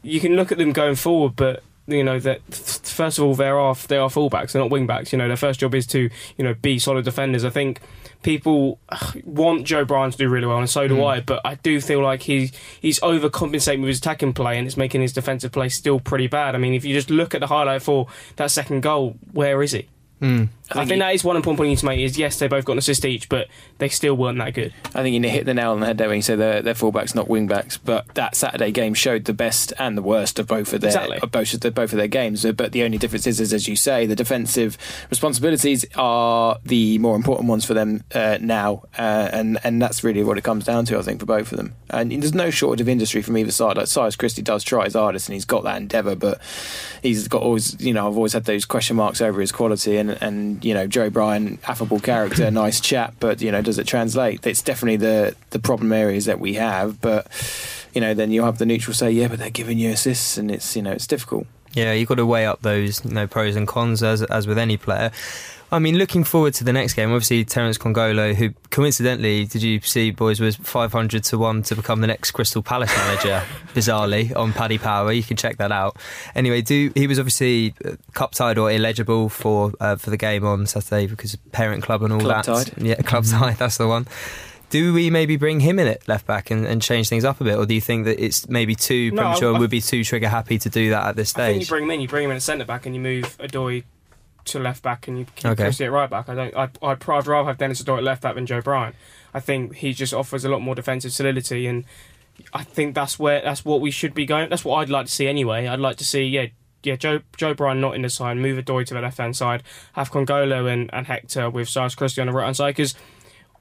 you 0.01 0.19
can 0.19 0.35
look 0.35 0.51
at 0.51 0.57
them 0.57 0.71
going 0.71 0.95
forward, 0.95 1.35
but 1.35 1.63
you 1.87 2.03
know 2.03 2.19
that 2.19 2.41
first 2.53 3.17
of 3.17 3.23
all 3.23 3.33
they 3.33 3.47
are 3.47 3.75
they 3.87 3.97
are 3.97 4.09
fullbacks, 4.09 4.51
they're 4.51 4.61
not 4.61 4.71
wingbacks. 4.71 5.11
You 5.11 5.17
know 5.17 5.27
their 5.27 5.37
first 5.37 5.59
job 5.59 5.75
is 5.75 5.87
to 5.87 6.09
you 6.37 6.43
know 6.43 6.53
be 6.53 6.79
solid 6.79 7.05
defenders. 7.05 7.43
I 7.43 7.49
think 7.49 7.81
people 8.23 8.79
want 9.23 9.65
Joe 9.65 9.85
Bryan 9.85 10.11
to 10.11 10.17
do 10.17 10.29
really 10.29 10.47
well, 10.47 10.59
and 10.59 10.69
so 10.69 10.87
do 10.87 10.95
hmm. 10.97 11.03
I. 11.03 11.19
But 11.21 11.41
I 11.45 11.55
do 11.55 11.79
feel 11.81 12.01
like 12.01 12.23
he 12.23 12.51
he's 12.79 12.99
overcompensating 12.99 13.79
with 13.79 13.89
his 13.89 13.99
attacking 13.99 14.33
play, 14.33 14.57
and 14.57 14.67
it's 14.67 14.77
making 14.77 15.01
his 15.01 15.13
defensive 15.13 15.51
play 15.51 15.69
still 15.69 15.99
pretty 15.99 16.27
bad. 16.27 16.55
I 16.55 16.57
mean, 16.57 16.73
if 16.73 16.85
you 16.85 16.93
just 16.93 17.09
look 17.09 17.33
at 17.33 17.41
the 17.41 17.47
highlight 17.47 17.81
for 17.81 18.07
that 18.37 18.51
second 18.51 18.81
goal, 18.81 19.17
where 19.31 19.61
is 19.63 19.71
he? 19.71 19.87
Mm. 20.21 20.49
I 20.71 20.85
think, 20.85 20.99
that 20.99 21.13
is 21.13 21.23
one 21.23 21.37
important 21.37 21.57
point 21.57 21.67
you 21.67 21.75
need 21.75 21.79
to 21.79 21.85
make. 21.85 21.99
Is 21.99 22.17
yes, 22.17 22.39
they 22.39 22.47
both 22.49 22.65
got 22.65 22.73
an 22.73 22.79
assist 22.79 23.05
each, 23.05 23.29
but 23.29 23.47
they 23.77 23.87
still 23.87 24.15
weren't 24.15 24.37
that 24.39 24.53
good. 24.53 24.73
I 24.93 25.01
think 25.01 25.13
you 25.15 25.29
hit 25.29 25.45
the 25.45 25.53
nail 25.53 25.71
on 25.71 25.79
the 25.79 25.85
head 25.85 25.97
there 25.97 26.09
when 26.09 26.17
you 26.17 26.21
said 26.21 26.39
they're, 26.39 26.61
they're 26.61 26.73
fullbacks, 26.73 27.15
not 27.15 27.27
wingbacks. 27.27 27.79
But 27.83 28.13
that 28.15 28.35
Saturday 28.35 28.71
game 28.71 28.93
showed 28.93 29.25
the 29.25 29.33
best 29.33 29.71
and 29.79 29.97
the 29.97 30.01
worst 30.01 30.39
of 30.39 30.47
both 30.47 30.73
of 30.73 30.81
their 30.81 30.89
Exactly. 30.89 31.19
of 31.19 31.31
both 31.31 31.53
of, 31.53 31.61
the, 31.61 31.71
both 31.71 31.93
of 31.93 31.97
their 31.97 32.07
games. 32.09 32.43
Uh, 32.45 32.51
But 32.51 32.73
the 32.73 32.83
only 32.83 32.97
difference 32.97 33.25
is, 33.27 33.39
is, 33.39 33.53
as 33.53 33.69
you 33.69 33.77
say, 33.77 34.05
the 34.05 34.15
defensive 34.15 34.77
responsibilities 35.09 35.85
are 35.95 36.57
the 36.65 36.97
more 36.97 37.15
important 37.15 37.47
ones 37.47 37.63
for 37.63 37.73
them 37.73 38.03
uh, 38.13 38.37
now, 38.41 38.83
uh, 38.97 39.29
and 39.31 39.59
and 39.63 39.81
that's 39.81 40.03
really 40.03 40.23
what 40.23 40.37
it 40.37 40.43
comes 40.43 40.65
down 40.65 40.83
to, 40.85 40.97
I 40.97 41.01
think, 41.01 41.19
for 41.21 41.25
both 41.25 41.51
of 41.53 41.57
them. 41.57 41.75
And 41.89 42.11
there's 42.11 42.33
no 42.33 42.49
shortage 42.49 42.81
of 42.81 42.89
industry 42.89 43.21
from 43.21 43.37
either 43.37 43.51
side. 43.51 43.77
Like 43.77 43.87
Cyrus 43.87 44.17
Christie 44.17 44.41
does 44.41 44.63
try 44.65 44.83
his 44.83 44.95
hardest, 44.95 45.29
and 45.29 45.33
he's 45.33 45.45
got 45.45 45.63
that 45.63 45.77
endeavour, 45.77 46.15
but 46.15 46.41
he's 47.01 47.29
got 47.29 47.41
always, 47.41 47.79
you 47.79 47.93
know, 47.93 48.07
I've 48.09 48.17
always 48.17 48.33
had 48.33 48.43
those 48.43 48.65
question 48.65 48.97
marks 48.97 49.21
over 49.21 49.39
his 49.39 49.53
quality, 49.53 49.95
and 49.95 50.06
and 50.09 50.63
you 50.63 50.73
know, 50.73 50.87
Joe 50.87 51.09
Bryan, 51.09 51.59
affable 51.67 51.99
character, 51.99 52.49
nice 52.51 52.79
chap, 52.79 53.15
but 53.19 53.41
you 53.41 53.51
know, 53.51 53.61
does 53.61 53.79
it 53.79 53.87
translate? 53.87 54.45
It's 54.45 54.61
definitely 54.61 54.97
the 54.97 55.35
the 55.51 55.59
problem 55.59 55.91
areas 55.91 56.25
that 56.25 56.39
we 56.39 56.53
have, 56.55 57.01
but 57.01 57.27
you 57.93 58.01
know, 58.01 58.13
then 58.13 58.31
you 58.31 58.43
have 58.43 58.57
the 58.57 58.65
neutral 58.65 58.93
say, 58.93 59.11
yeah, 59.11 59.27
but 59.27 59.39
they're 59.39 59.49
giving 59.49 59.77
you 59.77 59.91
assists, 59.91 60.37
and 60.37 60.51
it's 60.51 60.75
you 60.75 60.81
know, 60.81 60.91
it's 60.91 61.07
difficult. 61.07 61.47
Yeah, 61.73 61.93
you've 61.93 62.09
got 62.09 62.15
to 62.15 62.25
weigh 62.25 62.45
up 62.45 62.61
those 62.61 63.03
you 63.05 63.11
know 63.11 63.27
pros 63.27 63.55
and 63.55 63.67
cons 63.67 64.03
as 64.03 64.23
as 64.23 64.47
with 64.47 64.57
any 64.57 64.77
player. 64.77 65.11
I 65.69 65.79
mean, 65.79 65.97
looking 65.97 66.23
forward 66.23 66.53
to 66.55 66.63
the 66.63 66.71
next 66.71 66.93
game, 66.93 67.09
obviously 67.11 67.43
Terence 67.43 67.77
Kongolo, 67.77 68.33
who 68.33 68.51
coincidentally, 68.69 69.43
did 69.43 69.61
you 69.61 69.81
see, 69.81 70.11
boys, 70.11 70.39
was 70.39 70.55
500 70.55 71.25
to 71.25 71.37
1 71.37 71.63
to 71.63 71.75
become 71.75 71.99
the 71.99 72.07
next 72.07 72.31
Crystal 72.31 72.63
Palace 72.63 72.95
manager, 72.95 73.43
bizarrely, 73.73 74.33
on 74.33 74.53
Paddy 74.53 74.77
Power. 74.77 75.11
You 75.11 75.23
can 75.23 75.35
check 75.35 75.57
that 75.57 75.73
out. 75.73 75.97
Anyway, 76.35 76.61
do 76.61 76.89
he 76.95 77.05
was 77.05 77.19
obviously 77.19 77.73
uh, 77.83 77.97
cup 78.13 78.31
tied 78.31 78.57
or 78.57 78.71
illegible 78.71 79.27
for 79.27 79.73
uh, 79.81 79.97
for 79.97 80.09
the 80.09 80.15
game 80.15 80.45
on 80.45 80.67
Saturday 80.67 81.05
because 81.05 81.35
parent 81.51 81.83
club 81.83 82.01
and 82.01 82.13
all 82.13 82.21
Club 82.21 82.45
that. 82.45 82.65
tied. 82.67 82.81
Yeah, 82.81 83.01
club 83.01 83.25
tied, 83.29 83.57
that's 83.57 83.75
the 83.75 83.89
one. 83.89 84.07
Do 84.69 84.93
we 84.93 85.09
maybe 85.09 85.37
bring 85.37 85.61
him 85.61 85.79
in 85.79 85.87
at 85.87 86.07
left 86.07 86.27
back 86.27 86.51
and, 86.51 86.65
and 86.65 86.81
change 86.81 87.07
things 87.09 87.23
up 87.23 87.39
a 87.39 87.43
bit, 87.43 87.55
or 87.57 87.65
do 87.65 87.73
you 87.73 87.81
think 87.81 88.05
that 88.05 88.21
it's 88.23 88.49
maybe 88.49 88.75
too 88.75 89.11
No, 89.11 89.21
premature 89.21 89.47
and 89.49 89.57
I- 89.57 89.59
would 89.61 89.69
be 89.69 89.81
too 89.81 90.03
trigger 90.03 90.27
happy 90.29 90.57
to 90.59 90.69
do 90.69 90.89
that 90.89 91.07
at 91.07 91.15
this 91.15 91.33
I 91.37 91.53
think 91.53 91.61
you 91.61 91.67
bring 91.67 91.83
him 91.85 91.91
in, 91.91 92.01
you 92.01 92.07
bring 92.07 92.25
him 92.25 92.31
in 92.31 92.37
at 92.37 92.41
centre 92.43 92.65
back, 92.65 92.85
and 92.85 92.93
you 92.93 92.99
move 93.01 93.37
Odoi 93.37 93.83
to 94.45 94.59
left 94.59 94.83
back, 94.83 95.07
and 95.07 95.19
you 95.19 95.25
keep 95.35 95.45
Okay. 95.51 95.63
Christie 95.63 95.85
at 95.85 95.91
right 95.91 96.09
back. 96.09 96.27
I 96.29 96.35
don't. 96.35 96.55
I, 96.55 96.69
I'd 96.81 97.07
rather 97.07 97.45
have 97.45 97.57
Dennis 97.57 97.81
Odoi 97.81 97.97
at 97.99 98.03
left 98.03 98.21
back 98.23 98.35
than 98.35 98.45
Joe 98.45 98.61
Bryan. 98.61 98.93
I 99.33 99.39
think 99.39 99.75
he 99.75 99.93
just 99.93 100.13
offers 100.13 100.43
a 100.45 100.49
lot 100.49 100.61
more 100.61 100.75
defensive 100.75 101.11
solidity, 101.13 101.65
and 101.67 101.85
I 102.53 102.63
think 102.63 102.93
that's 102.95 103.17
where 103.17 103.41
that's 103.41 103.63
what 103.63 103.79
we 103.81 103.91
should 103.91 104.13
be 104.13 104.25
going. 104.25 104.49
That's 104.49 104.65
what 104.65 104.77
I'd 104.77 104.89
like 104.89 105.05
to 105.07 105.11
see 105.11 105.27
anyway. 105.27 105.67
I'd 105.67 105.79
like 105.79 105.97
to 105.97 106.05
see 106.05 106.23
yeah. 106.23 106.47
Yeah, 106.83 106.95
Joe 106.95 107.19
Joe 107.35 107.53
Bryan 107.53 107.81
not 107.81 107.95
in 107.95 108.03
the 108.03 108.09
side. 108.09 108.37
Move 108.37 108.63
Odoi 108.63 108.85
to 108.85 108.93
the 108.93 109.01
left 109.01 109.17
hand 109.17 109.35
side. 109.35 109.63
Have 109.93 110.11
Kongolo 110.11 110.71
and, 110.71 110.89
and 110.93 111.07
Hector 111.07 111.49
with 111.49 111.67
Cyrus 111.67 111.95
Christie 111.95 112.21
on 112.21 112.27
the 112.27 112.33
right 112.33 112.45
hand 112.45 112.55
side 112.55 112.75
because 112.75 112.93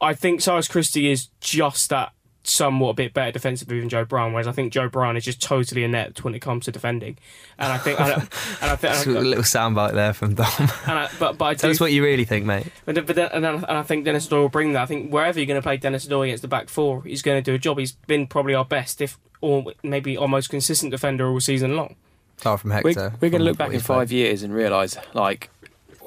I 0.00 0.14
think 0.14 0.40
Cyrus 0.40 0.68
Christie 0.68 1.10
is 1.10 1.28
just 1.40 1.90
that 1.90 2.12
somewhat 2.48 2.90
a 2.90 2.94
bit 2.94 3.12
better 3.12 3.32
defensively 3.32 3.80
than 3.80 3.88
Joe 3.88 4.04
Brown, 4.04 4.32
whereas 4.32 4.46
I 4.46 4.52
think 4.52 4.72
Joe 4.72 4.88
Brown 4.88 5.16
is 5.16 5.24
just 5.24 5.42
totally 5.42 5.82
inept 5.82 6.22
when 6.22 6.32
it 6.34 6.38
comes 6.38 6.66
to 6.66 6.70
defending. 6.72 7.18
And 7.58 7.72
I 7.72 7.78
think, 7.78 7.98
and 8.00 8.12
I, 8.12 8.14
and 8.62 8.70
I 8.70 8.76
think, 8.76 8.92
Just 8.94 9.06
a 9.06 9.10
little 9.10 9.42
soundbite 9.42 9.94
there 9.94 10.12
from 10.12 10.34
Dom. 10.34 10.46
and 10.86 10.92
I, 10.98 11.08
but 11.18 11.38
but 11.38 11.44
I 11.44 11.54
Tell 11.54 11.70
do, 11.70 11.72
us 11.72 11.80
what 11.80 11.92
you 11.92 12.04
really 12.04 12.24
think, 12.24 12.46
mate. 12.46 12.66
but, 12.84 12.94
but 13.04 13.16
then, 13.16 13.30
and, 13.32 13.44
then, 13.44 13.54
and 13.56 13.64
I 13.66 13.82
think 13.82 14.04
Dennis 14.04 14.28
Odoi 14.28 14.32
will 14.42 14.48
bring 14.48 14.74
that. 14.74 14.82
I 14.82 14.86
think 14.86 15.10
wherever 15.12 15.38
you're 15.40 15.46
going 15.46 15.58
to 15.60 15.62
play 15.62 15.76
Dennis 15.76 16.06
Odoi 16.06 16.26
against 16.26 16.42
the 16.42 16.48
back 16.48 16.68
four, 16.68 17.02
he's 17.02 17.22
going 17.22 17.42
to 17.42 17.50
do 17.50 17.54
a 17.54 17.58
job. 17.58 17.78
He's 17.78 17.92
been 17.92 18.28
probably 18.28 18.54
our 18.54 18.64
best, 18.64 19.00
if 19.00 19.18
or 19.40 19.72
maybe 19.82 20.16
our 20.16 20.28
most 20.28 20.48
consistent 20.48 20.92
defender 20.92 21.26
all 21.28 21.40
season 21.40 21.74
long. 21.76 21.96
Apart 22.40 22.60
from 22.60 22.70
We're, 22.70 22.76
Hector. 22.84 23.14
we're 23.20 23.30
going 23.30 23.40
to 23.40 23.44
look 23.44 23.56
back 23.58 23.68
in 23.68 23.72
he's 23.74 23.82
played. 23.82 23.96
five 23.96 24.12
years 24.12 24.42
and 24.44 24.54
realise, 24.54 24.96
like, 25.14 25.50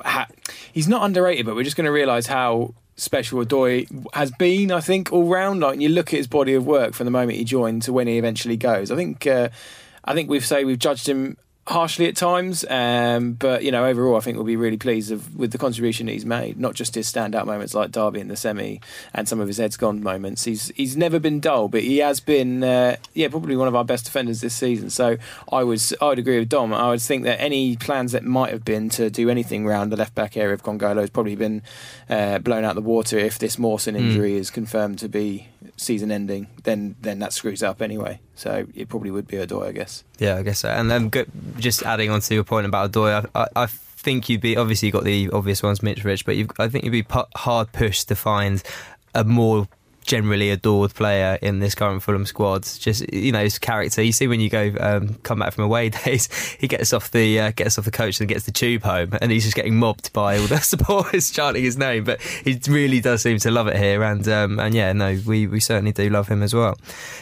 ha- 0.06 0.28
he's 0.72 0.88
not 0.88 1.04
underrated, 1.04 1.46
but 1.46 1.56
we're 1.56 1.64
just 1.64 1.76
going 1.76 1.86
to 1.86 1.92
realise 1.92 2.28
how 2.28 2.74
special 3.00 3.44
Odoi 3.44 3.88
has 4.14 4.32
been, 4.32 4.72
I 4.72 4.82
think, 4.82 5.12
all 5.12 5.26
round. 5.26 5.62
Like, 5.62 5.80
you 5.80 5.90
look 5.90 6.14
at 6.14 6.18
his 6.18 6.28
body 6.28 6.54
of 6.54 6.66
work 6.66 6.94
from 6.94 7.06
the 7.06 7.12
moment 7.12 7.38
he 7.38 7.44
joined 7.44 7.84
to 7.84 7.94
when 7.94 8.08
he 8.08 8.18
eventually 8.18 8.58
goes. 8.58 8.92
I 8.92 8.96
think, 8.96 9.26
uh, 9.26 9.50
I 10.04 10.14
think 10.14 10.30
we've 10.30 10.46
say 10.46 10.64
we've 10.66 10.80
judged 10.80 11.08
him 11.08 11.38
harshly 11.68 12.08
at 12.08 12.16
times, 12.16 12.66
um, 12.68 13.34
but 13.34 13.64
you 13.64 13.72
know, 13.72 13.86
overall, 13.86 14.18
I 14.18 14.22
think 14.22 14.38
we'll 14.38 14.46
be 14.46 14.56
really 14.56 14.78
pleased 14.78 15.12
of, 15.12 15.36
with 15.36 15.52
the 15.52 15.58
contribution 15.58 16.08
that 16.08 16.14
he's 16.14 16.26
made. 16.26 16.60
Not 16.60 16.74
just 16.74 16.96
his 16.96 17.12
standout 17.12 17.46
moments 17.46 17.76
like 17.76 17.92
Derby 17.92 18.20
in 18.20 18.28
the 18.28 18.36
semi 18.36 18.82
and 19.14 19.28
some 19.28 19.40
of 19.40 19.48
his 19.48 19.58
heads 19.58 19.78
gone 19.78 20.02
moments. 20.02 20.46
He's 20.46 20.70
he's 20.76 20.98
never 20.98 21.20
been 21.20 21.40
dull, 21.40 21.68
but 21.68 21.84
he 21.84 22.00
has 22.00 22.20
been, 22.20 22.64
uh, 22.64 22.96
yeah, 23.14 23.28
probably 23.28 23.56
one 23.56 23.68
of 23.68 23.76
our 23.76 23.86
best 23.86 24.06
defenders 24.06 24.42
this 24.42 24.56
season. 24.56 24.90
So 24.90 25.18
I 25.52 25.64
would 25.64 25.82
I 26.02 26.06
would 26.06 26.20
agree 26.20 26.40
with 26.40 26.50
Dom. 26.50 26.74
I 26.74 26.90
would 26.90 27.02
think 27.02 27.24
that 27.26 27.40
any 27.40 27.76
plans 27.76 28.14
that 28.14 28.24
might 28.24 28.52
have 28.52 28.66
been 28.66 28.90
to 28.90 29.10
do 29.12 29.30
anything 29.30 29.66
around 29.66 29.92
the 29.92 29.98
left 29.98 30.16
back 30.16 30.38
area 30.38 30.54
of 30.54 30.64
Kongolo 30.64 31.02
has 31.02 31.12
probably 31.12 31.36
been 31.36 31.62
uh, 32.10 32.40
blown 32.40 32.64
out 32.64 32.76
the 32.76 32.82
water. 32.82 33.18
If 33.18 33.38
this 33.38 33.60
Mawson 33.60 33.96
injury 33.96 34.36
is 34.36 34.50
confirmed 34.50 34.98
to 35.00 35.10
be 35.10 35.48
season 35.80 36.12
ending, 36.12 36.48
then 36.64 36.96
then 37.02 37.20
that 37.20 37.34
screws 37.34 37.64
up 37.64 37.82
anyway. 37.82 38.20
So 38.36 38.68
it 38.76 38.90
probably 38.90 39.12
would 39.12 39.28
be 39.28 39.38
Odoi, 39.38 39.68
I 39.68 39.72
guess. 39.72 40.04
Yeah, 40.18 40.36
I 40.36 40.44
guess 40.44 40.60
so. 40.60 40.70
And 40.70 40.90
then 40.92 41.12
just 41.58 41.84
adding 41.84 42.10
on 42.10 42.22
to 42.22 42.34
your 42.34 42.44
point 42.44 42.66
about 42.66 42.92
Odoi, 42.92 43.28
I, 43.34 43.42
I, 43.42 43.64
I 43.64 43.66
think 43.66 44.30
you'd 44.30 44.42
be 44.42 44.56
obviously 44.58 44.88
you 44.88 44.92
got 44.92 45.04
the 45.04 45.30
obvious 45.32 45.64
ones, 45.64 45.80
Mitrovic, 45.80 46.26
but 46.26 46.64
I 46.64 46.70
think 46.70 46.86
you'd 46.86 46.92
be 46.92 47.06
hard 47.36 47.72
pushed 47.72 48.08
to 48.10 48.16
find 48.16 48.64
a 49.16 49.24
more 49.24 49.68
generally 50.10 50.50
adored 50.50 50.92
player 50.96 51.38
in 51.40 51.60
this 51.60 51.76
current 51.76 52.02
Fulham 52.02 52.26
squad. 52.26 52.64
Just 52.64 53.14
you 53.14 53.32
know 53.32 53.44
his 53.44 53.60
character. 53.60 54.02
You 54.02 54.12
see 54.12 54.28
when 54.28 54.40
you 54.40 54.50
go 54.50 54.74
um, 54.80 55.14
come 55.22 55.40
back 55.40 55.54
from 55.54 55.64
away 55.64 55.90
days, 56.06 56.28
he 56.60 56.68
gets 56.68 56.92
off 56.92 57.12
the 57.12 57.40
uh, 57.40 57.52
gets 57.56 57.78
off 57.78 57.86
the 57.86 57.92
coach 57.92 58.20
and 58.20 58.28
gets 58.28 58.46
the 58.46 58.52
tube 58.52 58.82
home, 58.82 59.14
and 59.22 59.32
he's 59.32 59.44
just 59.44 59.56
getting 59.56 59.78
mobbed 59.78 60.12
by 60.12 60.38
all 60.38 60.48
the 60.48 60.58
supporters 60.62 61.32
chanting 61.32 61.64
his 61.64 61.78
name. 61.78 62.04
But 62.04 62.22
he 62.22 62.60
really 62.68 63.00
does 63.00 63.22
seem 63.22 63.38
to 63.40 63.52
love 63.52 63.68
it 63.68 63.78
here, 63.78 64.04
and 64.04 64.28
um, 64.28 64.60
and 64.60 64.74
yeah, 64.74 64.92
no, 64.94 65.20
we 65.26 65.46
we 65.48 65.60
certainly 65.60 65.92
do 65.92 66.10
love 66.10 66.28
him 66.28 66.42
as 66.42 66.54
well. 66.54 66.78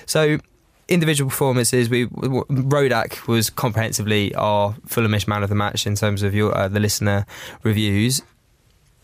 So 0.06 0.40
individual 0.88 1.30
performances, 1.30 1.90
we 1.90 2.06
Rodak 2.08 3.28
was 3.28 3.50
comprehensively 3.50 4.34
our 4.36 4.74
Fulhamish 4.88 5.28
man 5.28 5.44
of 5.44 5.50
the 5.50 5.56
match 5.56 5.86
in 5.86 5.96
terms 5.96 6.24
of 6.24 6.34
your 6.34 6.58
uh, 6.58 6.70
the 6.70 6.80
listener 6.80 7.26
reviews. 7.64 8.22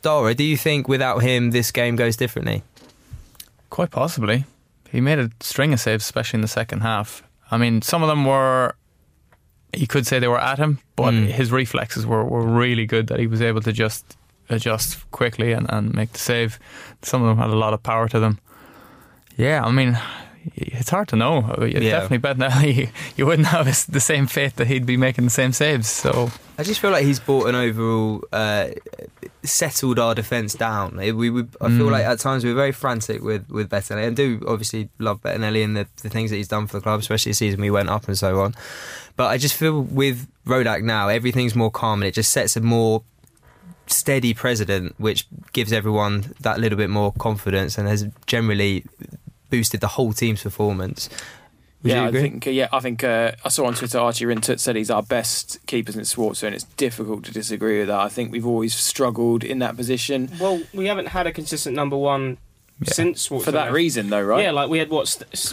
Dara, 0.01 0.33
do 0.33 0.43
you 0.43 0.57
think 0.57 0.87
without 0.87 1.23
him 1.23 1.51
this 1.51 1.71
game 1.71 1.95
goes 1.95 2.17
differently? 2.17 2.63
Quite 3.73 3.89
possibly. 3.89 4.45
He 4.91 5.01
made 5.01 5.17
a 5.17 5.31
string 5.39 5.73
of 5.73 5.79
saves, 5.79 6.03
especially 6.05 6.37
in 6.37 6.41
the 6.41 6.47
second 6.47 6.81
half. 6.81 7.23
I 7.49 7.57
mean, 7.57 7.81
some 7.81 8.03
of 8.03 8.07
them 8.07 8.23
were. 8.23 8.75
You 9.75 9.87
could 9.87 10.05
say 10.05 10.19
they 10.19 10.27
were 10.27 10.39
at 10.39 10.59
him, 10.59 10.77
but 10.95 11.11
Mm. 11.15 11.25
his 11.25 11.51
reflexes 11.51 12.05
were, 12.05 12.23
were 12.23 12.45
really 12.45 12.85
good 12.85 13.07
that 13.07 13.17
he 13.19 13.25
was 13.25 13.41
able 13.41 13.61
to 13.61 13.71
just 13.73 14.15
adjust 14.47 15.09
quickly 15.09 15.51
and, 15.53 15.65
and 15.73 15.91
make 15.95 16.11
the 16.13 16.19
save. 16.19 16.59
Some 17.01 17.23
of 17.23 17.27
them 17.29 17.37
had 17.39 17.49
a 17.49 17.57
lot 17.57 17.73
of 17.73 17.81
power 17.81 18.07
to 18.09 18.19
them. 18.19 18.37
Yeah, 19.35 19.65
I 19.65 19.71
mean, 19.71 19.97
it's 20.53 20.91
hard 20.91 21.07
to 21.07 21.15
know. 21.15 21.55
It's 21.57 21.73
Yeah. 21.83 21.93
definitely 22.01 22.17
better 22.19 22.39
now. 22.39 22.59
You, 22.77 22.89
you 23.17 23.25
wouldn't 23.25 23.47
have 23.47 23.65
his- 23.65 23.85
the 23.85 23.99
same 23.99 24.27
faith 24.27 24.57
that 24.57 24.67
he'd 24.67 24.85
be 24.85 24.97
making 24.97 25.23
the 25.23 25.31
same 25.31 25.51
saves. 25.53 25.89
So 25.89 26.29
I 26.59 26.63
just 26.63 26.79
feel 26.79 26.91
like 26.91 27.05
he's 27.05 27.19
bought 27.19 27.47
an 27.49 27.55
overall 27.55 28.21
uh, 28.31 28.67
settled 29.43 29.99
our 29.99 30.15
defence 30.15 30.53
down. 30.53 30.95
We, 30.95 31.29
we, 31.29 31.41
I 31.59 31.67
feel 31.67 31.87
Mm. 31.87 31.91
like 31.91 32.05
at 32.05 32.19
times 32.19 32.45
we're 32.45 32.53
very 32.55 32.71
frantic 32.71 33.21
with 33.21 33.49
with 33.49 33.69
Bettinelli, 33.69 34.07
and 34.07 34.15
do 34.15 34.41
obviously 34.47 34.89
love 34.99 35.21
Bettinelli 35.21 35.63
and 35.63 35.75
the, 35.75 35.87
the 36.01 36.09
things 36.09 36.29
that 36.31 36.37
he's 36.37 36.47
done 36.47 36.65
for 36.67 36.77
the 36.77 36.81
club, 36.81 36.99
especially 37.01 37.31
the 37.31 37.35
season 37.35 37.59
we 37.61 37.69
went 37.69 37.89
up 37.89 38.07
and 38.07 38.17
so 38.17 38.41
on. 38.41 38.55
But 39.17 39.27
I 39.27 39.37
just 39.37 39.55
feel 39.55 39.81
with 39.81 40.27
Rodak 40.45 40.81
now, 40.83 41.09
everything's 41.09 41.55
more 41.55 41.69
calm 41.71 42.01
and 42.01 42.07
it 42.07 42.13
just 42.13 42.31
sets 42.31 42.55
a 42.55 42.61
more 42.61 43.03
steady 43.87 44.33
president, 44.33 44.95
which 44.97 45.27
gives 45.51 45.73
everyone 45.73 46.33
that 46.39 46.59
little 46.59 46.77
bit 46.77 46.89
more 46.89 47.11
confidence 47.19 47.77
and 47.77 47.87
has 47.87 48.07
generally 48.25 48.85
boosted 49.49 49.81
the 49.81 49.87
whole 49.89 50.13
team's 50.13 50.41
performance. 50.41 51.09
Would 51.83 51.91
yeah, 51.91 52.03
you 52.03 52.07
agree? 52.07 52.19
I 52.19 52.23
think 52.23 52.47
uh, 52.47 52.49
yeah, 52.49 52.67
I 52.71 52.79
think 52.79 53.03
uh, 53.03 53.33
I 53.43 53.49
saw 53.49 53.65
on 53.65 53.73
Twitter 53.75 53.99
Archie 53.99 54.25
Rintut 54.25 54.59
said 54.59 54.75
he's 54.75 54.89
our 54.89 55.03
best 55.03 55.59
keeper 55.67 55.91
since 55.91 56.15
Schwarzer, 56.15 56.43
and 56.43 56.55
it's 56.55 56.63
difficult 56.63 57.23
to 57.25 57.31
disagree 57.31 57.79
with 57.79 57.89
that. 57.89 57.99
I 57.99 58.09
think 58.09 58.31
we've 58.31 58.47
always 58.47 58.73
struggled 58.73 59.43
in 59.43 59.59
that 59.59 59.75
position 59.75 60.31
Well, 60.39 60.61
we 60.73 60.87
haven't 60.87 61.07
had 61.09 61.27
a 61.27 61.31
consistent 61.33 61.75
number 61.75 61.97
one 61.97 62.37
Yeah. 62.81 62.93
since 62.93 63.27
Schwarzer 63.27 63.43
for 63.43 63.51
that 63.51 63.63
left. 63.65 63.73
reason, 63.73 64.09
though, 64.09 64.21
right? 64.21 64.43
Yeah, 64.43 64.51
like 64.51 64.69
we 64.69 64.79
had 64.79 64.89
what 64.89 65.01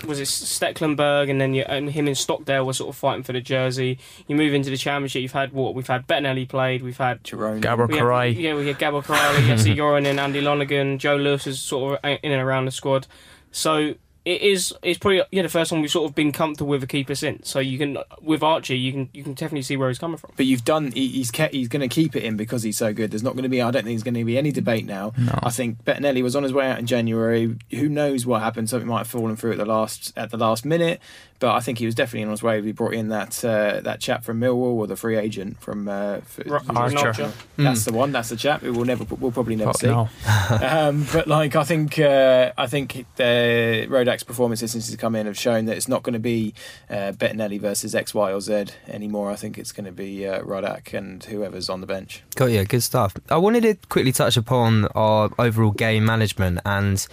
was 0.06 0.20
it 0.20 0.26
Stekelenburg, 0.26 1.28
and 1.30 1.40
then 1.40 1.52
you, 1.54 1.62
and 1.66 1.90
him 1.90 2.06
and 2.06 2.16
Stockdale 2.16 2.64
were 2.64 2.72
sort 2.74 2.90
of 2.90 2.96
fighting 2.96 3.22
for 3.24 3.32
the 3.32 3.40
jersey. 3.40 3.98
You 4.28 4.36
move 4.36 4.54
into 4.54 4.70
the 4.70 4.76
championship, 4.76 5.22
you've 5.22 5.32
had 5.32 5.52
what 5.52 5.74
we've 5.74 5.86
had. 5.86 6.06
Bettinelli 6.06 6.48
played, 6.48 6.82
we've 6.82 6.96
had. 6.96 7.22
Jerome. 7.24 7.60
Gabor 7.60 7.86
we 7.86 7.96
had- 7.98 8.36
yeah, 8.36 8.54
we 8.54 8.66
had 8.68 8.78
Gabor 8.78 9.02
Király, 9.02 9.46
Jesse 9.46 9.74
Yoran, 9.74 10.06
and 10.06 10.20
Andy 10.20 10.40
Lonergan. 10.40 10.98
Joe 10.98 11.16
Lewis 11.16 11.46
is 11.46 11.60
sort 11.60 11.98
of 12.04 12.18
in 12.22 12.30
and 12.32 12.40
around 12.42 12.66
the 12.66 12.70
squad. 12.70 13.06
So 13.52 13.94
it 14.24 14.42
is. 14.42 14.72
It's 14.82 14.98
probably 14.98 15.22
yeah 15.30 15.42
the 15.42 15.48
first 15.48 15.72
one 15.72 15.80
we've 15.80 15.90
sort 15.90 16.08
of 16.08 16.14
been 16.14 16.32
comfortable 16.32 16.70
with 16.70 16.82
a 16.82 16.86
keeper 16.86 17.14
since. 17.14 17.48
So 17.48 17.58
you 17.58 17.78
can 17.78 17.98
with 18.20 18.42
Archie, 18.42 18.78
you 18.78 18.92
can 18.92 19.08
you 19.12 19.22
can 19.22 19.32
definitely 19.34 19.62
see 19.62 19.76
where 19.76 19.88
he's 19.88 19.98
coming 19.98 20.16
from. 20.18 20.32
But 20.36 20.46
you've 20.46 20.64
done. 20.64 20.92
He, 20.92 21.08
he's 21.08 21.30
kept, 21.30 21.54
he's 21.54 21.68
going 21.68 21.80
to 21.88 21.88
keep 21.94 22.14
it 22.16 22.22
in 22.24 22.36
because 22.36 22.62
he's 22.62 22.76
so 22.76 22.92
good. 22.92 23.10
There's 23.10 23.22
not 23.22 23.32
going 23.34 23.44
to 23.44 23.48
be. 23.48 23.60
I 23.62 23.70
don't 23.70 23.84
think 23.84 23.94
there's 23.96 24.02
going 24.02 24.14
to 24.14 24.24
be 24.24 24.36
any 24.38 24.52
debate 24.52 24.84
now. 24.86 25.12
No. 25.18 25.38
I 25.42 25.50
think 25.50 25.84
Bettinelli 25.84 26.22
was 26.22 26.36
on 26.36 26.42
his 26.42 26.52
way 26.52 26.70
out 26.70 26.78
in 26.78 26.86
January. 26.86 27.56
Who 27.70 27.88
knows 27.88 28.26
what 28.26 28.42
happened? 28.42 28.68
Something 28.68 28.88
might 28.88 28.98
have 28.98 29.08
fallen 29.08 29.36
through 29.36 29.52
at 29.52 29.58
the 29.58 29.64
last 29.66 30.12
at 30.16 30.30
the 30.30 30.36
last 30.36 30.64
minute. 30.64 31.00
But 31.38 31.54
I 31.54 31.60
think 31.60 31.78
he 31.78 31.86
was 31.86 31.94
definitely 31.94 32.24
on 32.24 32.30
his 32.32 32.42
way. 32.42 32.60
We 32.60 32.72
brought 32.72 32.92
in 32.92 33.08
that 33.08 33.42
uh, 33.42 33.80
that 33.80 34.00
chap 34.00 34.24
from 34.24 34.40
Millwall 34.40 34.74
or 34.76 34.86
the 34.86 34.96
free 34.96 35.16
agent 35.16 35.58
from 35.62 35.88
uh, 35.88 36.16
f- 36.18 36.40
Ro- 36.44 36.58
Archer. 36.68 36.98
Archer. 36.98 37.32
That's 37.56 37.86
the 37.86 37.94
one. 37.94 38.12
That's 38.12 38.28
the 38.28 38.36
chap. 38.36 38.60
who 38.60 38.74
We'll 38.74 38.84
never. 38.84 39.04
We'll 39.04 39.32
probably 39.32 39.56
never 39.56 39.70
Oh, 39.70 39.72
see. 39.72 39.86
no. 39.86 40.08
um, 40.60 41.06
but 41.12 41.28
like 41.28 41.56
I 41.56 41.64
think 41.64 41.98
uh, 41.98 42.52
I 42.58 42.66
think 42.66 43.06
the 43.16 43.86
Rodak's 43.88 44.09
performances 44.18 44.72
since 44.72 44.88
he's 44.88 44.96
come 44.96 45.14
in 45.14 45.26
have 45.26 45.38
shown 45.38 45.66
that 45.66 45.76
it's 45.76 45.88
not 45.88 46.02
going 46.02 46.12
to 46.14 46.18
be 46.18 46.54
uh, 46.88 47.12
Bettinelli 47.12 47.60
versus 47.60 47.94
X, 47.94 48.14
Y, 48.14 48.32
or 48.32 48.40
Z 48.40 48.66
anymore. 48.88 49.30
I 49.30 49.36
think 49.36 49.58
it's 49.58 49.72
going 49.72 49.86
to 49.86 49.92
be 49.92 50.26
uh, 50.26 50.42
Rodak 50.42 50.92
and 50.92 51.22
whoever's 51.24 51.68
on 51.68 51.80
the 51.80 51.86
bench. 51.86 52.22
Got 52.36 52.46
you, 52.46 52.64
good 52.64 52.82
stuff. 52.82 53.14
I 53.28 53.36
wanted 53.36 53.62
to 53.62 53.74
quickly 53.88 54.12
touch 54.12 54.36
upon 54.36 54.86
our 54.94 55.30
overall 55.38 55.72
game 55.72 56.04
management 56.04 56.60
and 56.64 57.06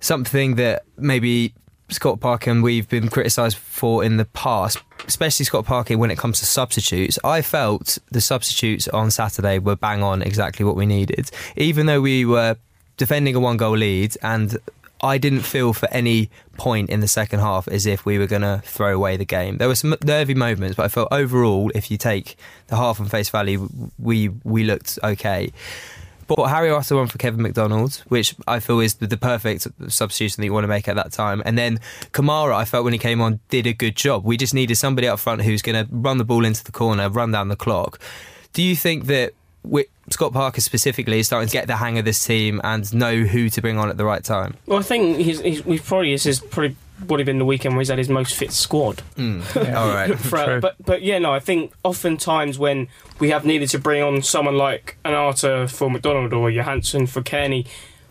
something 0.00 0.56
that 0.56 0.84
maybe 0.96 1.54
Scott 1.88 2.20
Parker 2.20 2.50
and 2.50 2.62
we've 2.62 2.88
been 2.88 3.08
criticised 3.08 3.56
for 3.56 4.02
in 4.02 4.16
the 4.16 4.24
past, 4.24 4.78
especially 5.06 5.44
Scott 5.44 5.64
Parker 5.64 5.96
when 5.96 6.10
it 6.10 6.18
comes 6.18 6.40
to 6.40 6.46
substitutes. 6.46 7.18
I 7.22 7.42
felt 7.42 7.98
the 8.10 8.20
substitutes 8.20 8.88
on 8.88 9.10
Saturday 9.10 9.58
were 9.58 9.76
bang 9.76 10.02
on 10.02 10.22
exactly 10.22 10.64
what 10.64 10.74
we 10.74 10.86
needed, 10.86 11.30
even 11.56 11.86
though 11.86 12.00
we 12.00 12.24
were 12.24 12.56
defending 12.96 13.34
a 13.36 13.40
one 13.40 13.56
goal 13.56 13.76
lead 13.76 14.16
and 14.22 14.58
I 15.06 15.18
didn't 15.18 15.42
feel 15.42 15.72
for 15.72 15.88
any 15.90 16.30
point 16.56 16.90
in 16.90 17.00
the 17.00 17.08
second 17.08 17.40
half 17.40 17.68
as 17.68 17.86
if 17.86 18.04
we 18.04 18.18
were 18.18 18.26
going 18.26 18.42
to 18.42 18.62
throw 18.64 18.94
away 18.94 19.16
the 19.16 19.24
game. 19.24 19.56
There 19.58 19.68
were 19.68 19.74
some 19.74 19.94
nervy 20.04 20.34
moments, 20.34 20.76
but 20.76 20.84
I 20.84 20.88
felt 20.88 21.08
overall, 21.10 21.70
if 21.74 21.90
you 21.90 21.96
take 21.96 22.36
the 22.66 22.76
half 22.76 22.98
and 22.98 23.10
face 23.10 23.30
value, 23.30 23.68
we 23.98 24.28
we 24.44 24.64
looked 24.64 24.98
okay. 25.02 25.52
But 26.26 26.48
Harry 26.48 26.70
Arter 26.70 26.96
one 26.96 27.06
for 27.06 27.18
Kevin 27.18 27.42
McDonald, 27.42 28.02
which 28.08 28.34
I 28.48 28.58
feel 28.58 28.80
is 28.80 28.94
the, 28.94 29.06
the 29.06 29.16
perfect 29.16 29.68
substitution 29.88 30.40
that 30.40 30.46
you 30.46 30.52
want 30.52 30.64
to 30.64 30.68
make 30.68 30.88
at 30.88 30.96
that 30.96 31.12
time. 31.12 31.40
And 31.44 31.56
then 31.56 31.78
Kamara, 32.12 32.54
I 32.54 32.64
felt 32.64 32.82
when 32.84 32.92
he 32.92 32.98
came 32.98 33.20
on, 33.20 33.38
did 33.48 33.66
a 33.66 33.72
good 33.72 33.94
job. 33.94 34.24
We 34.24 34.36
just 34.36 34.52
needed 34.52 34.74
somebody 34.74 35.06
up 35.06 35.20
front 35.20 35.42
who's 35.42 35.62
going 35.62 35.86
to 35.86 35.92
run 35.94 36.18
the 36.18 36.24
ball 36.24 36.44
into 36.44 36.64
the 36.64 36.72
corner, 36.72 37.08
run 37.08 37.30
down 37.30 37.46
the 37.48 37.56
clock. 37.56 38.00
Do 38.52 38.62
you 38.62 38.74
think 38.74 39.06
that 39.06 39.34
we, 39.62 39.84
Scott 40.10 40.32
Parker 40.32 40.60
specifically 40.60 41.18
is 41.18 41.26
starting 41.26 41.48
to 41.48 41.52
get 41.52 41.66
the 41.66 41.76
hang 41.76 41.98
of 41.98 42.04
this 42.04 42.24
team 42.24 42.60
and 42.64 42.92
know 42.94 43.22
who 43.24 43.48
to 43.50 43.60
bring 43.60 43.78
on 43.78 43.88
at 43.90 43.96
the 43.96 44.04
right 44.04 44.22
time? 44.22 44.54
Well, 44.66 44.78
I 44.78 44.82
think 44.82 45.18
he's, 45.18 45.40
he's 45.40 45.64
we've 45.64 45.84
probably 45.84 46.12
this 46.12 46.26
is 46.26 46.40
probably 46.40 46.76
probably 47.06 47.24
been 47.24 47.38
the 47.38 47.44
weekend 47.44 47.74
where 47.74 47.80
he's 47.80 47.88
had 47.90 47.98
his 47.98 48.08
most 48.08 48.34
fit 48.34 48.52
squad. 48.52 49.02
Mm. 49.16 49.74
All 49.76 49.88
right. 49.88 50.16
For- 50.18 50.44
True. 50.44 50.60
but 50.60 50.76
but 50.84 51.02
yeah, 51.02 51.18
no, 51.18 51.32
I 51.32 51.40
think 51.40 51.72
oftentimes 51.84 52.58
when 52.58 52.88
we 53.18 53.30
have 53.30 53.44
needed 53.44 53.68
to 53.70 53.78
bring 53.78 54.02
on 54.02 54.22
someone 54.22 54.56
like 54.56 54.96
an 55.04 55.14
Arter 55.14 55.66
for 55.68 55.90
McDonald 55.90 56.32
or 56.32 56.50
Johansen 56.50 57.06
for 57.06 57.22
Cairney, 57.22 57.66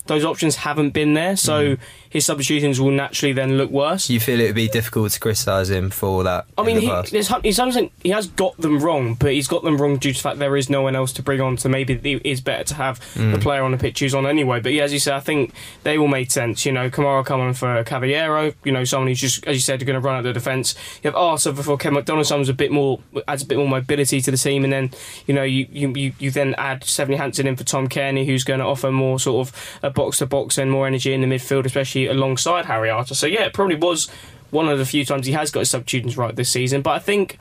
those 0.08 0.24
options 0.26 0.58
haven't 0.58 0.92
been 0.92 1.14
there, 1.14 1.36
so 1.38 1.78
his 2.16 2.26
substitutions 2.26 2.80
will 2.80 2.92
naturally 2.92 3.34
then 3.34 3.58
look 3.58 3.70
worse. 3.70 4.10
You 4.10 4.22
feel 4.22 4.40
it 4.40 4.46
would 4.46 4.56
be 4.56 4.70
difficult 4.70 5.12
to 5.12 5.20
criticise 5.20 5.70
him 5.70 5.90
for 5.90 6.24
that? 6.24 6.46
I 6.58 6.64
mean, 6.64 6.76
the 6.78 6.82
he, 6.84 6.88
past? 6.88 7.12
there's, 7.12 7.28
he's 7.44 7.58
something 7.58 7.92
he 8.04 8.10
has 8.12 8.28
got 8.28 8.56
them 8.58 8.80
wrong, 8.80 9.16
but 9.16 9.34
he's 9.34 9.50
got 9.50 9.64
them 9.66 9.76
wrong 9.78 9.98
due 9.98 10.14
to 10.14 10.18
the 10.18 10.22
fact 10.24 10.40
there 10.40 10.56
is 10.56 10.70
no 10.70 10.82
one 10.82 10.96
else 10.96 11.12
to 11.14 11.22
bring 11.22 11.42
on. 11.42 11.58
So 11.58 11.68
maybe 11.68 11.94
it 11.94 12.26
is 12.26 12.40
better 12.40 12.64
to 12.64 12.76
have 12.76 13.02
Mm. 13.16 13.34
the 13.34 13.40
player 13.40 13.64
on 13.64 13.72
the 13.72 13.78
pitch 13.78 14.00
who's 14.00 14.16
on 14.16 14.26
anyway. 14.26 14.62
But 14.62 14.72
yeah, 14.72 14.84
as 14.84 14.94
you 14.94 15.00
said, 15.00 15.14
I 15.16 15.20
think 15.20 15.54
they 15.84 15.98
all 15.98 16.08
made 16.08 16.32
sense. 16.32 16.66
You 16.66 16.72
know, 16.72 16.90
Kamara 16.90 17.26
coming 17.26 17.54
for 17.54 17.84
Cavaleiro, 17.84 18.54
you 18.64 18.72
know, 18.72 18.86
someone 18.86 19.10
who's 19.10 19.20
just, 19.20 19.46
as 19.46 19.56
you 19.58 19.62
said, 19.62 19.86
going 19.86 20.00
to 20.00 20.00
run 20.00 20.16
out 20.16 20.24
the 20.24 20.32
defence. 20.32 20.76
You 21.04 21.10
have 21.10 21.16
Arter 21.16 21.54
for 21.54 21.78
Ken 21.78 21.94
McDonald, 21.94 22.26
someone's 22.28 22.48
a 22.50 22.54
bit 22.54 22.72
more 22.72 23.00
adds 23.28 23.44
a 23.44 23.46
bit 23.46 23.58
more 23.58 23.68
mobility 23.68 24.22
to 24.22 24.32
the 24.32 24.38
team, 24.38 24.64
and 24.64 24.72
then 24.72 24.92
you 25.28 25.34
know 25.34 25.44
you 25.44 25.68
you, 25.72 26.14
you, 26.20 26.32
then 26.32 26.56
add 26.58 26.84
Stefan 26.86 27.16
Johansen 27.16 27.48
in 27.48 27.56
for 27.58 27.64
Tom 27.66 27.90
Cairney, 27.90 28.26
who's 28.26 28.44
going 28.46 28.60
to 28.60 28.66
offer 28.66 28.92
more 28.92 29.20
sort 29.20 29.48
of 29.48 29.80
a 29.84 29.90
box 29.90 30.20
to 30.20 30.26
box 30.26 30.58
and 30.58 30.72
more 30.72 30.88
energy 30.88 31.14
in 31.14 31.22
the 31.22 31.28
midfield, 31.28 31.66
especially 31.66 32.05
alongside 32.08 32.66
Harry 32.66 32.90
Arter. 32.90 33.16
So 33.16 33.28
yeah, 33.28 33.44
it 33.46 33.54
probably 33.54 33.76
was 33.76 34.08
one 34.52 34.70
of 34.70 34.78
the 34.80 34.86
few 34.86 35.04
times 35.06 35.26
he 35.26 35.34
has 35.34 35.52
got 35.52 35.62
his 35.62 35.70
substitutions 35.70 36.18
right 36.18 36.36
this 36.36 36.50
season. 36.50 36.82
But 36.82 36.92
I 36.92 37.00
think 37.00 37.38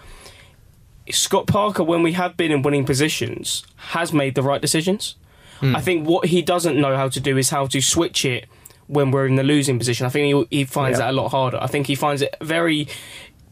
Scott 1.11 1.47
Parker, 1.47 1.85
when 1.85 2.03
we 2.03 2.13
have 2.13 2.37
been 2.37 2.51
in 2.51 2.63
winning 2.63 2.85
positions, 2.85 3.65
has 3.77 4.13
made 4.13 4.35
the 4.35 4.43
right 4.43 4.61
decisions. 4.61 5.17
Hmm. 5.61 5.77
I 5.77 5.81
think 5.81 6.07
what 6.09 6.27
he 6.27 6.43
doesn't 6.43 6.81
know 6.81 6.97
how 6.97 7.09
to 7.09 7.21
do 7.21 7.37
is 7.37 7.51
how 7.51 7.67
to 7.67 7.81
switch 7.81 8.25
it 8.25 8.47
when 8.87 9.11
we're 9.11 9.27
in 9.27 9.37
the 9.37 9.43
losing 9.43 9.79
position. 9.79 10.07
I 10.07 10.09
think 10.09 10.49
he, 10.51 10.59
he 10.59 10.65
finds 10.65 10.99
Yeah. 10.99 11.07
that 11.07 11.11
a 11.13 11.17
lot 11.17 11.29
harder. 11.31 11.59
I 11.61 11.67
think 11.67 11.87
he 11.87 11.95
finds 11.95 12.21
it 12.23 12.35
very 12.43 12.89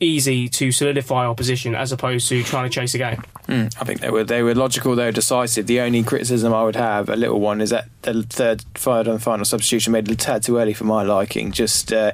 easy 0.03 0.49
to 0.49 0.73
solidify 0.73 1.27
our 1.27 1.35
position 1.35 1.75
as 1.75 1.93
opposed 1.93 2.29
to 2.29 2.43
trying 2.43 2.65
to 2.65 2.71
chase 2.71 2.95
a 2.95 2.99
game. 2.99 3.23
Mm, 3.49 3.75
I 3.81 3.85
think 3.85 4.01
they 4.01 4.11
were 4.11 4.25
they 4.25 4.43
were 4.43 4.55
logical. 4.55 4.95
They 4.95 5.07
were 5.07 5.13
decisive. 5.13 5.67
The 5.67 5.81
only 5.81 6.03
criticism 6.03 6.53
I 6.53 6.65
would 6.65 6.77
have, 6.77 7.09
a 7.09 7.17
little 7.17 7.41
one, 7.41 7.61
is 7.61 7.71
that 7.71 7.89
the 8.03 8.23
third, 8.23 8.63
third 8.75 9.09
and 9.09 9.23
final 9.23 9.45
substitution 9.45 9.93
made 9.93 10.11
a 10.11 10.17
tad 10.17 10.43
too 10.43 10.59
early 10.59 10.75
for 10.75 10.85
my 10.85 11.03
liking. 11.03 11.53
Just. 11.53 11.93
Uh, 11.93 12.13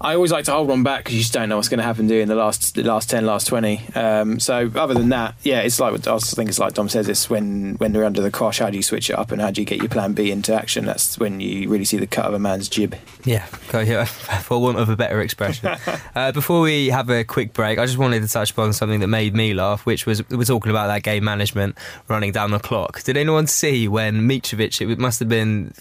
I 0.00 0.14
always 0.14 0.32
like 0.32 0.44
to 0.44 0.52
hold 0.52 0.68
one 0.68 0.82
back 0.82 1.00
because 1.00 1.14
you 1.14 1.20
just 1.20 1.32
don't 1.32 1.48
know 1.48 1.56
what's 1.56 1.68
going 1.68 1.78
to 1.78 1.84
happen 1.84 2.06
during 2.06 2.28
the 2.28 2.34
last 2.34 2.74
the 2.74 2.82
last 2.82 3.10
ten, 3.10 3.26
last 3.26 3.46
twenty. 3.46 3.82
Um, 3.94 4.38
so 4.40 4.70
other 4.74 4.94
than 4.94 5.08
that, 5.10 5.34
yeah, 5.42 5.60
it's 5.60 5.80
like 5.80 5.94
I 6.06 6.18
think 6.18 6.48
it's 6.48 6.58
like 6.58 6.74
Dom 6.74 6.88
says. 6.88 7.08
It's 7.08 7.28
when 7.28 7.74
when 7.76 7.92
they're 7.92 8.04
under 8.04 8.20
the 8.20 8.30
cosh, 8.30 8.58
how 8.58 8.70
do 8.70 8.76
you 8.76 8.82
switch 8.82 9.10
it 9.10 9.18
up 9.18 9.32
and 9.32 9.40
how 9.40 9.50
do 9.50 9.60
you 9.60 9.66
get 9.66 9.78
your 9.78 9.88
plan 9.88 10.12
B 10.12 10.30
into 10.30 10.54
action? 10.54 10.84
That's 10.84 11.18
when 11.18 11.40
you 11.40 11.68
really 11.68 11.84
see 11.84 11.98
the 11.98 12.06
cut 12.06 12.26
of 12.26 12.34
a 12.34 12.38
man's 12.38 12.68
jib. 12.68 12.94
Yeah, 13.24 13.44
for 13.44 14.60
want 14.60 14.78
of 14.78 14.88
a 14.88 14.96
better 14.96 15.20
expression. 15.20 15.76
uh, 16.14 16.32
before 16.32 16.60
we 16.60 16.88
have 16.88 17.10
a 17.10 17.24
quick 17.24 17.52
break, 17.52 17.78
I 17.78 17.86
just 17.86 17.98
wanted 17.98 18.22
to 18.22 18.28
touch 18.28 18.50
upon 18.52 18.72
something 18.72 19.00
that 19.00 19.08
made 19.08 19.34
me 19.34 19.54
laugh, 19.54 19.84
which 19.86 20.06
was 20.06 20.28
we're 20.30 20.44
talking 20.44 20.70
about 20.70 20.86
that 20.88 21.02
game 21.02 21.24
management 21.24 21.76
running 22.08 22.32
down 22.32 22.50
the 22.50 22.58
clock. 22.58 23.02
Did 23.02 23.16
anyone 23.16 23.46
see 23.46 23.88
when 23.88 24.28
Mitrovic? 24.28 24.88
It 24.88 24.98
must 24.98 25.18
have 25.18 25.28
been 25.28 25.72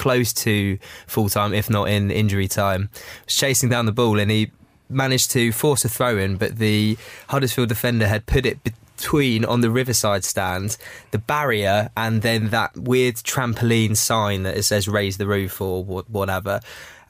close 0.00 0.32
to 0.32 0.78
full 1.06 1.28
time, 1.28 1.52
if 1.52 1.68
not 1.68 1.90
in 1.90 2.10
injury 2.10 2.48
time. 2.48 2.88
Was 3.26 3.36
chasing 3.36 3.68
down 3.68 3.84
the 3.84 3.92
ball 3.92 4.18
and 4.18 4.30
he 4.30 4.50
managed 4.88 5.30
to 5.32 5.52
force 5.52 5.84
a 5.84 5.90
throw 5.90 6.16
in, 6.16 6.36
but 6.36 6.56
the 6.56 6.96
Huddersfield 7.28 7.68
defender 7.68 8.08
had 8.08 8.24
put 8.24 8.46
it 8.46 8.58
between 8.64 9.44
on 9.44 9.60
the 9.60 9.70
Riverside 9.70 10.24
stand, 10.24 10.78
the 11.10 11.18
barrier, 11.18 11.90
and 11.98 12.22
then 12.22 12.48
that 12.48 12.74
weird 12.76 13.16
trampoline 13.16 13.94
sign 13.94 14.42
that 14.44 14.56
it 14.56 14.62
says 14.62 14.88
raise 14.88 15.18
the 15.18 15.26
roof 15.26 15.60
or 15.60 15.84
whatever. 15.84 16.60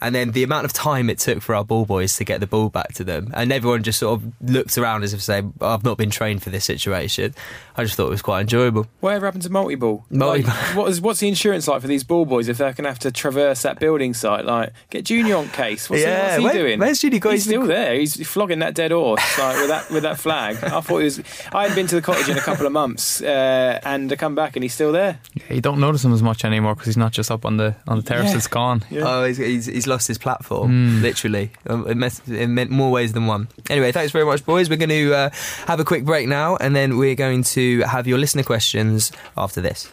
And 0.02 0.14
then 0.14 0.30
the 0.32 0.42
amount 0.42 0.64
of 0.64 0.72
time 0.72 1.10
it 1.10 1.18
took 1.18 1.42
for 1.42 1.54
our 1.54 1.64
ball 1.64 1.84
boys 1.84 2.16
to 2.16 2.24
get 2.24 2.40
the 2.40 2.46
ball 2.46 2.70
back 2.70 2.94
to 2.94 3.04
them, 3.04 3.30
and 3.34 3.52
everyone 3.52 3.82
just 3.82 3.98
sort 3.98 4.20
of 4.20 4.32
looked 4.40 4.78
around 4.78 5.02
as 5.02 5.12
if 5.12 5.20
saying, 5.22 5.52
"I've 5.60 5.84
not 5.84 5.98
been 5.98 6.10
trained 6.10 6.42
for 6.42 6.50
this 6.50 6.64
situation." 6.64 7.34
I 7.76 7.84
just 7.84 7.96
thought 7.96 8.08
it 8.08 8.10
was 8.10 8.22
quite 8.22 8.42
enjoyable. 8.42 8.86
Whatever 9.00 9.26
happened 9.26 9.42
to 9.44 9.50
multi-ball? 9.50 10.04
Multi-ball. 10.10 10.52
Like, 10.54 10.76
what 10.76 10.90
is, 10.90 11.00
what's 11.00 11.20
the 11.20 11.28
insurance 11.28 11.66
like 11.66 11.80
for 11.80 11.86
these 11.88 12.04
ball 12.04 12.26
boys 12.26 12.48
if 12.48 12.58
they're 12.58 12.72
going 12.72 12.84
to 12.84 12.90
have 12.90 12.98
to 13.00 13.10
traverse 13.10 13.62
that 13.62 13.78
building 13.78 14.12
site? 14.12 14.44
Like, 14.44 14.72
get 14.90 15.04
Junior 15.06 15.36
on 15.36 15.48
case. 15.48 15.88
What's 15.88 16.02
he, 16.02 16.08
what's 16.10 16.36
he 16.36 16.44
where- 16.44 16.52
doing? 16.52 16.78
where's 16.78 16.98
Junior 17.00 17.18
got 17.20 17.32
He's 17.32 17.44
his- 17.44 17.50
still 17.52 17.66
there. 17.66 17.94
He's 17.94 18.26
flogging 18.26 18.58
that 18.58 18.74
dead 18.74 18.90
horse 18.90 19.38
like, 19.38 19.56
with 19.56 19.68
that 19.68 19.90
with 19.90 20.02
that 20.02 20.18
flag. 20.18 20.56
I 20.62 20.80
thought 20.80 20.98
he 20.98 21.04
was. 21.04 21.20
I 21.52 21.62
hadn't 21.62 21.76
been 21.76 21.86
to 21.88 21.94
the 21.94 22.02
cottage 22.02 22.28
in 22.28 22.36
a 22.36 22.40
couple 22.42 22.66
of 22.66 22.72
months, 22.72 23.22
uh, 23.22 23.80
and 23.84 24.12
I 24.12 24.16
come 24.16 24.34
back 24.34 24.56
and 24.56 24.62
he's 24.62 24.74
still 24.74 24.92
there. 24.92 25.18
Yeah, 25.34 25.54
you 25.54 25.60
don't 25.60 25.80
notice 25.80 26.04
him 26.04 26.12
as 26.12 26.22
much 26.22 26.44
anymore 26.44 26.74
because 26.74 26.86
he's 26.86 26.96
not 26.96 27.12
just 27.12 27.30
up 27.30 27.44
on 27.46 27.56
the 27.56 27.74
on 27.86 27.96
the 27.98 28.02
terrace. 28.02 28.30
Yeah. 28.30 28.36
It's 28.36 28.46
gone. 28.46 28.82
Yeah. 28.90 29.02
Oh, 29.06 29.24
he's, 29.24 29.36
he's, 29.38 29.66
he's 29.66 29.86
lost 29.90 30.06
his 30.08 30.18
platform, 30.18 30.70
Mm. 30.70 31.02
literally. 31.02 31.46
Um, 31.68 31.86
It, 31.90 31.96
mess, 31.96 32.20
it 32.28 32.48
meant 32.48 32.70
more 32.70 32.90
ways 32.90 33.12
than 33.12 33.26
one. 33.26 33.42
Anyway, 33.68 33.90
thanks 33.92 34.12
very 34.12 34.24
much, 34.24 34.40
boys. 34.46 34.70
We're 34.70 34.82
going 34.86 34.96
to 35.02 35.14
uh, 35.22 35.30
have 35.66 35.80
a 35.80 35.84
quick 35.84 36.04
break 36.04 36.26
now, 36.28 36.56
and 36.62 36.74
then 36.74 36.96
we're 37.00 37.14
going 37.26 37.42
to 37.58 37.80
have 37.94 38.06
your 38.10 38.18
listener 38.18 38.42
questions 38.44 39.12
after 39.36 39.60
this. 39.60 39.88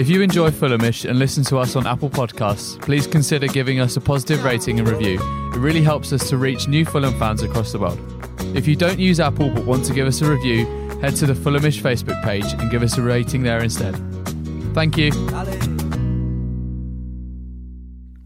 If 0.00 0.08
you 0.08 0.22
enjoy 0.22 0.50
Fulhamish 0.50 1.08
and 1.08 1.18
listen 1.18 1.44
to 1.50 1.58
us 1.58 1.76
on 1.76 1.86
Apple 1.86 2.10
Podcasts, 2.10 2.80
please 2.80 3.06
consider 3.06 3.46
giving 3.46 3.78
us 3.80 3.96
a 3.96 4.00
positive 4.00 4.42
rating 4.44 4.78
and 4.80 4.88
review. 4.88 5.16
It 5.54 5.58
really 5.58 5.82
helps 5.82 6.12
us 6.12 6.28
to 6.30 6.36
reach 6.36 6.66
new 6.68 6.84
Fulham 6.84 7.14
fans 7.18 7.42
across 7.42 7.70
the 7.72 7.78
world. 7.78 7.98
If 8.56 8.66
you 8.66 8.76
don't 8.76 8.98
use 8.98 9.20
Apple 9.20 9.50
but 9.50 9.64
want 9.64 9.84
to 9.86 9.92
give 9.94 10.06
us 10.06 10.20
a 10.22 10.30
review, 10.30 10.66
head 11.02 11.14
to 11.16 11.26
the 11.26 11.34
Fulhamish 11.34 11.80
Facebook 11.80 12.20
page 12.22 12.48
and 12.58 12.70
give 12.70 12.82
us 12.82 12.98
a 12.98 13.02
rating 13.02 13.42
there 13.42 13.62
instead. 13.62 13.94
Thank 14.74 14.96
you. 14.96 15.10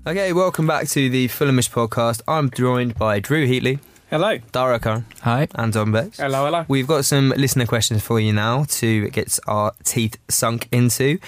Okay, 0.04 0.32
welcome 0.32 0.66
back 0.66 0.88
to 0.88 1.08
the 1.08 1.28
Fulhamish 1.28 1.70
podcast. 1.70 2.22
I'm 2.26 2.50
joined 2.50 2.96
by 2.96 3.20
Drew 3.20 3.46
Heatley, 3.46 3.78
Hello. 4.10 4.36
Dara 4.50 4.80
Khan, 4.80 5.06
Hi. 5.20 5.46
and 5.54 5.72
Don 5.72 5.92
Bex. 5.92 6.18
Hello, 6.18 6.44
hello. 6.44 6.64
We've 6.66 6.88
got 6.88 7.04
some 7.04 7.30
listener 7.36 7.66
questions 7.66 8.02
for 8.02 8.18
you 8.18 8.32
now 8.32 8.64
to 8.64 9.08
get 9.10 9.38
our 9.46 9.72
teeth 9.84 10.18
sunk 10.28 10.66
into. 10.72 11.18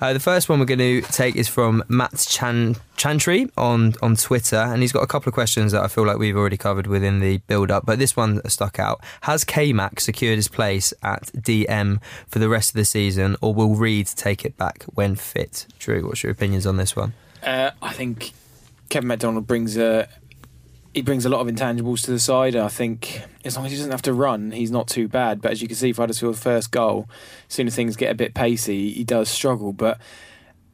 Uh, 0.00 0.12
the 0.12 0.18
first 0.20 0.48
one 0.48 0.58
we're 0.58 0.66
going 0.66 0.80
to 0.80 1.02
take 1.02 1.36
is 1.36 1.46
from 1.48 1.84
Matt 1.88 2.26
Chan- 2.28 2.74
Chantry 2.96 3.48
on, 3.56 3.94
on 4.02 4.16
Twitter, 4.16 4.56
and 4.56 4.82
he's 4.82 4.92
got 4.92 5.04
a 5.04 5.06
couple 5.06 5.30
of 5.30 5.34
questions 5.34 5.70
that 5.70 5.82
I 5.84 5.86
feel 5.88 6.04
like 6.04 6.18
we've 6.18 6.36
already 6.36 6.56
covered 6.58 6.88
within 6.88 7.20
the 7.20 7.38
build 7.46 7.70
up, 7.70 7.86
but 7.86 8.00
this 8.00 8.16
one 8.16 8.40
stuck 8.50 8.80
out. 8.80 9.00
Has 9.22 9.44
K 9.44 9.72
Mac 9.72 10.00
secured 10.00 10.36
his 10.36 10.48
place 10.48 10.92
at 11.00 11.26
DM 11.28 12.02
for 12.26 12.40
the 12.40 12.48
rest 12.48 12.70
of 12.70 12.74
the 12.74 12.84
season, 12.84 13.36
or 13.40 13.54
will 13.54 13.76
Reed 13.76 14.08
take 14.08 14.44
it 14.44 14.56
back 14.56 14.82
when 14.94 15.14
fit? 15.14 15.66
Drew, 15.78 16.04
what's 16.08 16.24
your 16.24 16.32
opinions 16.32 16.66
on 16.66 16.76
this 16.76 16.96
one? 16.96 17.14
Uh, 17.46 17.70
I 17.80 17.92
think 17.92 18.32
Kevin 18.90 19.06
McDonald 19.08 19.46
brings 19.46 19.76
a 19.76 20.08
he 20.92 21.02
brings 21.02 21.26
a 21.26 21.28
lot 21.28 21.40
of 21.40 21.54
intangibles 21.54 22.04
to 22.06 22.10
the 22.10 22.18
side. 22.18 22.56
I 22.56 22.68
think 22.68 23.22
as 23.44 23.54
long 23.54 23.66
as 23.66 23.72
he 23.72 23.76
doesn't 23.76 23.92
have 23.92 24.02
to 24.02 24.14
run, 24.14 24.50
he's 24.50 24.70
not 24.70 24.88
too 24.88 25.08
bad. 25.08 25.42
But 25.42 25.52
as 25.52 25.60
you 25.60 25.68
can 25.68 25.76
see, 25.76 25.92
for 25.92 26.02
Huddersfield's 26.02 26.42
first 26.42 26.70
goal, 26.70 27.06
as 27.48 27.54
soon 27.54 27.66
as 27.66 27.76
things 27.76 27.96
get 27.96 28.10
a 28.10 28.14
bit 28.14 28.32
pacey, 28.34 28.92
he 28.92 29.04
does 29.04 29.28
struggle. 29.28 29.74
But 29.74 30.00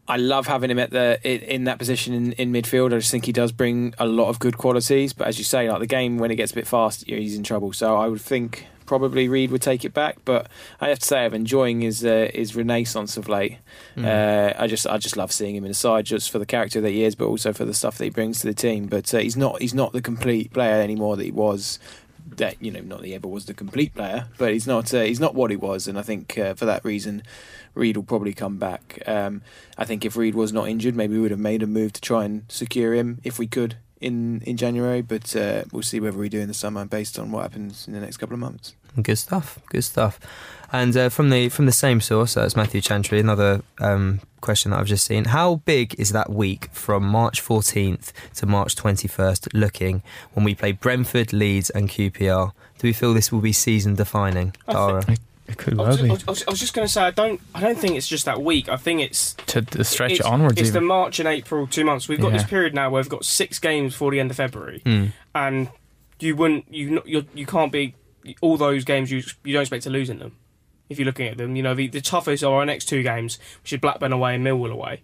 I 0.07 0.17
love 0.19 0.47
having 0.47 0.71
him 0.71 0.79
at 0.79 0.91
the 0.91 1.19
in, 1.25 1.64
that 1.64 1.79
position 1.79 2.14
in, 2.14 2.33
in 2.33 2.52
midfield. 2.52 2.95
I 2.95 2.99
just 2.99 3.11
think 3.11 3.25
he 3.26 3.33
does 3.33 3.50
bring 3.50 3.95
a 3.99 4.07
lot 4.07 4.29
of 4.29 4.38
good 4.38 4.57
qualities. 4.57 5.12
But 5.12 5.26
as 5.26 5.38
you 5.38 5.45
say, 5.45 5.69
like 5.69 5.81
the 5.81 5.87
game 5.87 6.19
when 6.19 6.31
it 6.31 6.37
gets 6.37 6.52
a 6.52 6.55
bit 6.55 6.69
fast, 6.69 7.05
he's 7.05 7.37
in 7.37 7.43
trouble. 7.43 7.73
So 7.73 7.97
I 7.97 8.07
would 8.07 8.21
think 8.21 8.67
probably 8.87 9.29
Reed 9.29 9.51
would 9.51 9.62
take 9.62 9.85
it 9.85 9.95
back. 9.95 10.19
But 10.25 10.49
I 10.80 10.89
have 10.89 10.99
to 10.99 11.06
say, 11.06 11.25
I'm 11.25 11.35
enjoying 11.35 11.80
his 11.80 12.04
uh, 12.04 12.30
his 12.35 12.54
renaissance 12.54 13.17
of 13.17 13.28
late. 13.28 13.59
Uh, 13.97 14.52
I 14.59 14.67
just 14.67 14.87
I 14.87 14.99
just 14.99 15.17
love 15.17 15.33
seeing 15.33 15.56
him 15.56 15.65
in 15.65 15.71
the 15.71 15.75
side 15.75 16.04
just 16.06 16.30
for 16.30 16.39
the 16.39 16.47
character 16.47 16.80
that 16.80 16.91
he 16.91 17.04
is, 17.04 17.15
but 17.15 17.26
also 17.26 17.52
for 17.52 17.65
the 17.65 17.75
stuff 17.75 17.99
that 17.99 18.04
he 18.04 18.11
brings 18.11 18.41
to 18.41 18.47
the 18.47 18.54
team. 18.54 18.87
But 18.87 19.13
uh, 19.15 19.19
he's 19.19 19.37
not 19.37 19.61
he's 19.61 19.75
not 19.75 19.93
the 19.93 20.02
complete 20.02 20.52
player 20.52 20.80
anymore 20.80 21.17
that 21.17 21.25
he 21.25 21.33
was. 21.33 21.78
That 22.37 22.63
you 22.63 22.71
know, 22.71 22.80
not 22.80 23.00
that 23.00 23.09
he 23.09 23.15
ever 23.15 23.28
was 23.28 23.45
the 23.47 23.52
complete 23.52 23.95
player, 23.95 24.28
but 24.39 24.52
he's 24.52 24.67
not 24.67 24.95
uh, 24.95 25.02
he's 25.02 25.21
not 25.21 25.35
what 25.35 25.50
he 25.50 25.56
was, 25.56 25.87
and 25.89 25.99
I 25.99 26.02
think 26.02 26.39
uh, 26.39 26.54
for 26.54 26.65
that 26.65 26.85
reason, 26.85 27.25
Reed 27.75 27.97
will 27.97 28.04
probably 28.04 28.33
come 28.33 28.59
back. 28.59 29.02
Um, 29.06 29.43
I 29.76 29.85
think 29.85 30.04
if 30.04 30.17
Reed 30.17 30.35
was 30.35 30.52
not 30.52 30.69
injured, 30.69 30.95
maybe 30.95 31.15
we 31.15 31.21
would 31.21 31.30
have 31.30 31.41
made 31.41 31.63
a 31.63 31.67
move 31.67 31.93
to 31.95 32.00
try 32.00 32.25
and 32.25 32.45
secure 32.49 32.95
him 32.95 33.21
if 33.25 33.39
we 33.39 33.47
could 33.47 33.76
in 34.00 34.41
in 34.43 34.56
January. 34.56 35.02
But 35.02 35.35
uh, 35.37 35.65
we'll 35.73 35.83
see 35.83 36.00
whether 36.00 36.17
we 36.17 36.28
do 36.28 36.41
in 36.41 36.49
the 36.49 36.54
summer 36.54 36.85
based 36.87 37.19
on 37.19 37.33
what 37.33 37.43
happens 37.43 37.87
in 37.87 37.93
the 37.93 38.00
next 38.00 38.19
couple 38.19 38.35
of 38.35 38.41
months. 38.41 38.76
Good 39.00 39.17
stuff. 39.19 39.59
Good 39.71 39.85
stuff. 39.85 40.19
And 40.75 40.97
uh, 40.97 41.09
from 41.11 41.31
the 41.31 41.49
from 41.50 41.67
the 41.67 41.73
same 41.73 42.00
source, 42.00 42.35
that's 42.35 42.57
Matthew 42.57 42.81
Chantry. 42.81 43.21
Another 43.21 43.63
um, 43.81 44.21
question 44.41 44.71
that 44.71 44.81
I've 44.81 44.87
just 44.87 45.05
seen: 45.07 45.26
How 45.26 45.57
big 45.57 45.95
is 45.99 46.13
that 46.13 46.31
week 46.31 46.69
from 46.73 47.05
March 47.05 47.43
14th 47.45 48.13
to 48.37 48.47
March 48.47 48.75
21st 48.76 49.49
looking 49.52 50.02
when 50.33 50.45
we 50.45 50.55
play 50.55 50.73
Brentford, 50.73 51.33
Leeds, 51.33 51.69
and 51.71 51.89
QPR? 51.91 52.52
Do 52.78 52.89
we 52.89 52.93
feel 52.95 53.13
this 53.15 53.31
will 53.31 53.41
be 53.43 53.52
season 53.52 53.95
defining, 53.97 54.55
I 54.67 54.73
Dara? 54.73 55.05
It 55.49 55.59
could 55.59 55.78
I 55.78 55.89
was, 55.89 56.00
be 56.00 56.09
I 56.09 56.13
was- 56.13 56.45
I 56.47 56.50
was- 56.50 56.61
just 56.61 56.73
going 56.73 56.87
to 56.87 56.93
say 56.93 57.02
I 57.02 57.11
don't. 57.11 57.39
I 57.55 57.61
don't 57.61 57.78
think 57.78 57.97
it's 57.97 58.09
just 58.09 58.25
that 58.25 58.41
week. 58.43 58.71
I 58.71 58.76
think 58.76 59.02
it's 59.02 59.35
to 59.49 59.61
the 59.61 59.85
stretch 59.85 60.13
it's, 60.13 60.21
onwards. 60.23 60.59
It's 60.59 60.71
even. 60.71 60.83
the 60.85 60.87
March 60.87 61.19
and 61.19 61.28
April 61.28 61.67
two 61.67 61.85
months. 61.85 62.09
We've 62.09 62.21
got 62.21 62.33
this 62.33 62.45
period 62.45 62.75
now 62.75 62.89
where 62.89 63.02
we've 63.02 63.11
got 63.11 63.25
six 63.26 63.59
games 63.59 63.93
before 63.93 64.11
the 64.11 64.21
end 64.21 64.31
of 64.31 64.39
February, 64.39 64.81
Hmm. 64.85 65.07
and 65.35 65.69
you 66.19 66.35
wouldn't 66.37 66.73
you 66.73 66.91
not- 66.93 67.07
you're, 67.07 67.25
you 67.35 67.45
can't 67.45 67.71
be 67.73 67.95
all 68.41 68.56
those 68.56 68.85
games 68.85 69.11
you 69.11 69.23
you 69.45 69.52
don't 69.52 69.63
expect 69.63 69.85
to 69.85 69.91
lose 69.91 70.11
in 70.11 70.19
them. 70.19 70.37
If 70.89 70.99
you're 70.99 71.06
looking 71.06 71.28
at 71.28 71.39
them, 71.39 71.56
you 71.56 71.63
know 71.63 71.75
the, 71.75 71.87
the 71.89 72.00
toughest 72.02 72.45
are 72.45 72.54
our 72.54 72.67
next 72.67 72.87
two 72.87 73.02
games, 73.02 73.39
which 73.63 73.73
is 73.73 73.80
Blackburn 73.80 74.13
away 74.13 74.35
and 74.35 74.45
Millwall 74.45 74.71
away. 74.71 75.02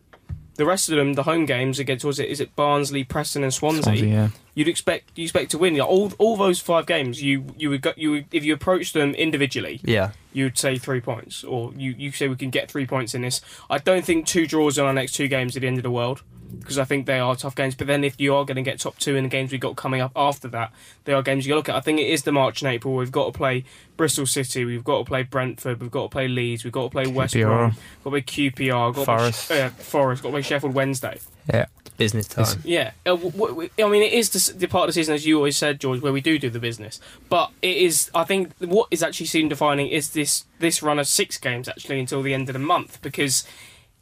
The 0.56 0.66
rest 0.66 0.90
of 0.90 0.96
them, 0.96 1.12
the 1.12 1.22
home 1.22 1.46
games 1.46 1.78
against 1.78 2.04
was 2.04 2.18
it 2.18 2.28
is 2.28 2.40
it 2.40 2.56
Barnsley, 2.56 3.04
Preston, 3.04 3.44
and 3.44 3.54
Swansea. 3.54 3.82
Swansea, 3.84 4.08
yeah. 4.08 4.28
You'd 4.54 4.66
expect 4.68 5.16
you 5.16 5.22
expect 5.22 5.52
to 5.52 5.58
win. 5.58 5.76
Like, 5.76 5.88
all 5.88 6.12
all 6.18 6.36
those 6.36 6.58
five 6.58 6.84
games, 6.86 7.22
you 7.22 7.44
you 7.56 7.70
would 7.70 7.80
go, 7.80 7.92
you 7.96 8.10
would, 8.10 8.26
if 8.32 8.44
you 8.44 8.54
approach 8.54 8.92
them 8.92 9.14
individually, 9.14 9.80
Yeah. 9.84 10.10
you'd 10.32 10.58
say 10.58 10.76
three 10.76 11.00
points, 11.00 11.44
or 11.44 11.72
you, 11.76 11.94
you 11.96 12.10
say 12.10 12.26
we 12.26 12.34
can 12.36 12.50
get 12.50 12.68
three 12.70 12.86
points 12.86 13.14
in 13.14 13.22
this. 13.22 13.40
I 13.70 13.78
don't 13.78 14.04
think 14.04 14.26
two 14.26 14.46
draws 14.48 14.78
in 14.78 14.84
our 14.84 14.92
next 14.92 15.12
two 15.12 15.28
games 15.28 15.54
at 15.56 15.62
the 15.62 15.68
end 15.68 15.76
of 15.76 15.84
the 15.84 15.92
world, 15.92 16.22
because 16.60 16.78
I 16.78 16.84
think 16.84 17.06
they 17.06 17.18
are 17.18 17.34
tough 17.36 17.54
games. 17.54 17.74
But 17.74 17.86
then 17.86 18.04
if 18.04 18.20
you 18.20 18.34
are 18.34 18.44
going 18.44 18.56
to 18.56 18.62
get 18.62 18.80
top 18.80 18.98
two 18.98 19.16
in 19.16 19.24
the 19.24 19.30
games 19.30 19.52
we've 19.52 19.60
got 19.60 19.76
coming 19.76 20.00
up 20.00 20.12
after 20.16 20.48
that, 20.48 20.72
they 21.04 21.12
are 21.12 21.22
games 21.22 21.46
you 21.46 21.54
look 21.54 21.68
at. 21.68 21.74
I 21.74 21.80
think 21.80 22.00
it 22.00 22.08
is 22.08 22.22
the 22.22 22.32
March 22.32 22.62
and 22.62 22.70
April. 22.70 22.94
We've 22.94 23.12
got 23.12 23.32
to 23.32 23.36
play 23.36 23.64
Bristol 23.96 24.26
City, 24.26 24.64
we've 24.64 24.84
got 24.84 24.98
to 24.98 25.04
play 25.04 25.24
Brentford, 25.24 25.80
we've 25.80 25.90
got 25.90 26.02
to 26.04 26.08
play 26.08 26.28
Leeds, 26.28 26.62
we've 26.64 26.72
got 26.72 26.84
to 26.84 26.90
play 26.90 27.06
West 27.06 27.34
QPR. 27.34 27.42
Brom, 27.46 27.70
we've 27.70 28.04
got 28.04 28.04
to 28.04 28.10
play 28.10 28.22
QPR, 28.22 28.94
got 28.94 29.06
Forest. 29.06 29.40
to 29.42 29.46
play, 29.48 29.62
uh, 29.62 29.70
Forest, 29.70 30.22
got 30.22 30.28
to 30.28 30.32
play 30.32 30.42
Sheffield 30.42 30.74
Wednesday. 30.74 31.18
Yeah. 31.52 31.66
Business 31.96 32.28
time. 32.28 32.60
Yeah, 32.62 32.92
uh, 33.04 33.16
w- 33.16 33.32
w- 33.32 33.70
I 33.76 33.88
mean, 33.88 34.04
it 34.04 34.12
is 34.12 34.30
the, 34.30 34.68
part 34.68 34.84
of 34.84 34.90
the 34.90 34.92
season, 34.92 35.16
as 35.16 35.26
you 35.26 35.36
always 35.36 35.56
said, 35.56 35.80
George, 35.80 36.00
where 36.00 36.12
we 36.12 36.20
do 36.20 36.38
do 36.38 36.48
the 36.48 36.60
business. 36.60 37.00
But 37.28 37.50
it 37.60 37.76
is, 37.76 38.08
I 38.14 38.22
think, 38.22 38.52
what 38.60 38.86
is 38.92 39.02
actually 39.02 39.26
seem 39.26 39.48
defining 39.48 39.88
is 39.88 40.10
this 40.10 40.44
this 40.60 40.80
run 40.80 41.00
of 41.00 41.08
six 41.08 41.38
games 41.38 41.68
actually 41.68 41.98
until 41.98 42.22
the 42.22 42.34
end 42.34 42.48
of 42.48 42.52
the 42.52 42.60
month 42.60 43.02
because 43.02 43.42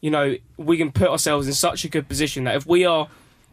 you 0.06 0.12
know 0.12 0.36
we 0.56 0.78
can 0.78 0.92
put 0.92 1.08
ourselves 1.08 1.48
in 1.48 1.52
such 1.52 1.84
a 1.84 1.88
good 1.88 2.06
position 2.06 2.44
that 2.44 2.54
if 2.54 2.64
we 2.64 2.84
are 2.84 3.08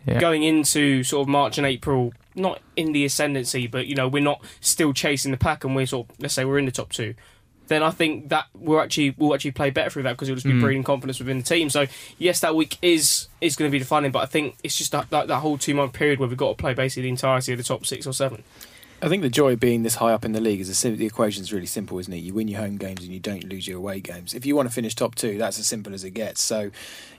Yeah. 0.05 0.19
going 0.19 0.43
into 0.43 1.01
sort 1.03 1.23
of 1.23 1.27
March 1.29 1.57
and 1.57 1.65
April, 1.65 2.13
not 2.35 2.61
in 2.75 2.91
the 2.91 3.05
ascendancy, 3.05 3.65
but 3.65 3.87
you 3.87 3.95
know 3.95 4.07
we're 4.07 4.21
not 4.31 4.39
still 4.61 4.93
chasing 4.93 5.31
the 5.31 5.37
pack, 5.37 5.63
and 5.63 5.75
we're 5.75 5.87
sort 5.87 6.09
of 6.09 6.15
let's 6.19 6.35
say 6.35 6.45
we're 6.45 6.59
in 6.59 6.65
the 6.65 6.71
top 6.71 6.91
two. 6.91 7.15
Then 7.69 7.81
I 7.81 7.89
think 7.89 8.29
that 8.29 8.45
we'll 8.53 8.81
actually 8.81 9.15
we'll 9.17 9.33
actually 9.33 9.53
play 9.53 9.71
better 9.71 9.89
through 9.89 10.03
that 10.03 10.11
because 10.11 10.27
it'll 10.29 10.35
just 10.35 10.45
be 10.45 10.51
mm. 10.53 10.61
breeding 10.61 10.83
confidence 10.83 11.17
within 11.17 11.39
the 11.39 11.43
team. 11.43 11.71
So 11.71 11.87
yes, 12.19 12.39
that 12.41 12.55
week 12.55 12.77
is 12.83 13.29
is 13.41 13.55
going 13.55 13.69
to 13.69 13.71
be 13.71 13.79
defining, 13.79 14.11
but 14.11 14.19
I 14.19 14.27
think 14.27 14.57
it's 14.63 14.77
just 14.77 14.91
that, 14.91 15.09
that, 15.09 15.27
that 15.29 15.39
whole 15.39 15.57
two 15.57 15.73
month 15.73 15.93
period 15.93 16.19
where 16.19 16.29
we've 16.29 16.37
got 16.37 16.49
to 16.55 16.61
play 16.61 16.75
basically 16.75 17.03
the 17.03 17.09
entirety 17.09 17.51
of 17.53 17.57
the 17.57 17.63
top 17.63 17.85
six 17.87 18.05
or 18.05 18.13
seven. 18.13 18.43
I 19.03 19.09
think 19.09 19.21
the 19.21 19.29
joy 19.29 19.51
of 19.51 19.59
being 19.59 19.83
this 19.83 19.95
high 19.95 20.13
up 20.13 20.23
in 20.23 20.31
the 20.31 20.39
league 20.39 20.61
is 20.61 20.69
the, 20.69 20.73
sim- 20.73 20.95
the 20.95 21.05
equation's 21.05 21.51
really 21.51 21.65
simple, 21.65 21.99
isn't 21.99 22.13
it? 22.13 22.19
You 22.19 22.33
win 22.33 22.47
your 22.47 22.61
home 22.61 22.77
games 22.77 23.03
and 23.03 23.11
you 23.11 23.19
don't 23.19 23.43
lose 23.43 23.67
your 23.67 23.77
away 23.77 23.99
games. 23.99 24.33
If 24.33 24.45
you 24.45 24.55
want 24.55 24.69
to 24.69 24.73
finish 24.73 24.95
top 24.95 25.15
two, 25.15 25.37
that's 25.37 25.59
as 25.59 25.67
simple 25.67 25.93
as 25.93 26.05
it 26.05 26.11
gets. 26.11 26.39
So, 26.39 26.71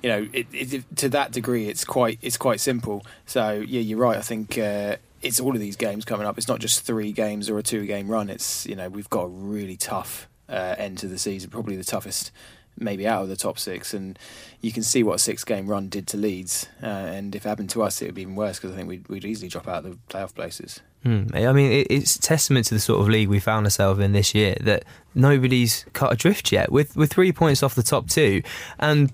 you 0.02 0.08
know, 0.08 0.26
it, 0.32 0.46
it, 0.50 0.96
to 0.96 1.10
that 1.10 1.32
degree, 1.32 1.68
it's 1.68 1.84
quite 1.84 2.18
it's 2.22 2.38
quite 2.38 2.60
simple. 2.60 3.04
So, 3.26 3.62
yeah, 3.66 3.82
you're 3.82 3.98
right. 3.98 4.16
I 4.16 4.22
think 4.22 4.56
uh, 4.56 4.96
it's 5.20 5.38
all 5.38 5.52
of 5.52 5.60
these 5.60 5.76
games 5.76 6.06
coming 6.06 6.26
up. 6.26 6.38
It's 6.38 6.48
not 6.48 6.58
just 6.58 6.86
three 6.86 7.12
games 7.12 7.50
or 7.50 7.58
a 7.58 7.62
two 7.62 7.84
game 7.84 8.08
run. 8.08 8.30
It's 8.30 8.64
you 8.64 8.76
know 8.76 8.88
we've 8.88 9.10
got 9.10 9.24
a 9.24 9.28
really 9.28 9.76
tough 9.76 10.26
uh, 10.48 10.76
end 10.78 10.96
to 10.98 11.06
the 11.06 11.18
season, 11.18 11.50
probably 11.50 11.76
the 11.76 11.84
toughest. 11.84 12.30
Maybe 12.76 13.06
out 13.06 13.22
of 13.22 13.28
the 13.28 13.36
top 13.36 13.58
six, 13.58 13.94
and 13.94 14.18
you 14.60 14.72
can 14.72 14.82
see 14.82 15.04
what 15.04 15.14
a 15.14 15.18
six-game 15.18 15.68
run 15.68 15.88
did 15.88 16.08
to 16.08 16.16
Leeds. 16.16 16.66
Uh, 16.82 16.86
and 16.86 17.34
if 17.34 17.46
it 17.46 17.48
happened 17.48 17.70
to 17.70 17.82
us, 17.82 18.02
it 18.02 18.06
would 18.06 18.14
be 18.16 18.22
even 18.22 18.34
worse 18.34 18.58
because 18.58 18.72
I 18.72 18.76
think 18.76 18.88
we'd, 18.88 19.08
we'd 19.08 19.24
easily 19.24 19.48
drop 19.48 19.68
out 19.68 19.84
of 19.84 19.92
the 19.92 19.98
playoff 20.08 20.34
places. 20.34 20.80
Hmm. 21.04 21.26
I 21.34 21.52
mean, 21.52 21.70
it, 21.70 21.86
it's 21.90 22.18
testament 22.18 22.66
to 22.66 22.74
the 22.74 22.80
sort 22.80 23.00
of 23.00 23.08
league 23.08 23.28
we 23.28 23.38
found 23.38 23.66
ourselves 23.66 24.00
in 24.00 24.12
this 24.12 24.34
year 24.34 24.56
that 24.62 24.84
nobody's 25.14 25.84
cut 25.92 26.12
adrift 26.12 26.50
yet. 26.50 26.72
With 26.72 26.96
with 26.96 27.12
three 27.12 27.30
points 27.30 27.62
off 27.62 27.74
the 27.74 27.82
top 27.82 28.08
two, 28.08 28.42
and 28.78 29.12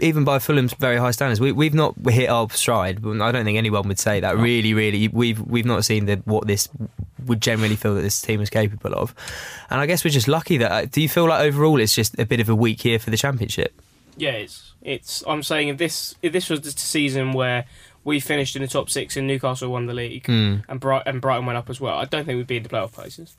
even 0.00 0.24
by 0.24 0.38
Fulham's 0.38 0.74
very 0.74 0.96
high 0.98 1.10
standards, 1.10 1.40
we, 1.40 1.52
we've 1.52 1.74
not 1.74 1.94
hit 2.08 2.28
our 2.28 2.48
stride. 2.50 2.98
I 3.06 3.32
don't 3.32 3.44
think 3.44 3.58
anyone 3.58 3.88
would 3.88 3.98
say 3.98 4.20
that. 4.20 4.36
Really, 4.36 4.74
really, 4.74 5.08
we've 5.08 5.40
we've 5.40 5.64
not 5.66 5.84
seen 5.84 6.06
the, 6.06 6.16
what 6.24 6.46
this 6.46 6.68
would 7.24 7.40
generally 7.40 7.76
feel 7.76 7.94
that 7.94 8.02
this 8.02 8.20
team 8.20 8.40
is 8.40 8.50
capable 8.50 8.94
of. 8.94 9.14
And 9.70 9.80
I 9.80 9.86
guess 9.86 10.04
we're 10.04 10.10
just 10.10 10.28
lucky 10.28 10.58
that. 10.58 10.70
Uh, 10.70 10.84
do 10.84 11.00
you 11.00 11.08
feel 11.08 11.26
like 11.26 11.40
overall 11.40 11.80
it's 11.80 11.94
just 11.94 12.18
a 12.18 12.26
bit 12.26 12.40
of 12.40 12.48
a 12.48 12.54
weak 12.54 12.84
year 12.84 12.98
for 12.98 13.10
the 13.10 13.16
championship? 13.16 13.80
Yeah, 14.16 14.32
it's 14.32 14.72
it's. 14.82 15.24
I'm 15.26 15.42
saying 15.42 15.68
if 15.68 15.78
this 15.78 16.14
if 16.22 16.32
this 16.32 16.48
was 16.50 16.60
the 16.60 16.70
season 16.70 17.32
where 17.32 17.64
we 18.04 18.20
finished 18.20 18.54
in 18.54 18.62
the 18.62 18.68
top 18.68 18.88
six 18.88 19.16
and 19.16 19.26
Newcastle 19.26 19.70
won 19.70 19.86
the 19.86 19.94
league 19.94 20.24
Mm. 20.24 20.62
and 20.68 20.78
Bright 20.78 21.02
and 21.06 21.20
Brighton 21.20 21.44
went 21.46 21.56
up 21.58 21.68
as 21.68 21.80
well, 21.80 21.98
I 21.98 22.04
don't 22.04 22.24
think 22.24 22.36
we'd 22.36 22.46
be 22.46 22.58
in 22.58 22.62
the 22.62 22.68
playoff 22.68 22.92
places. 22.92 23.34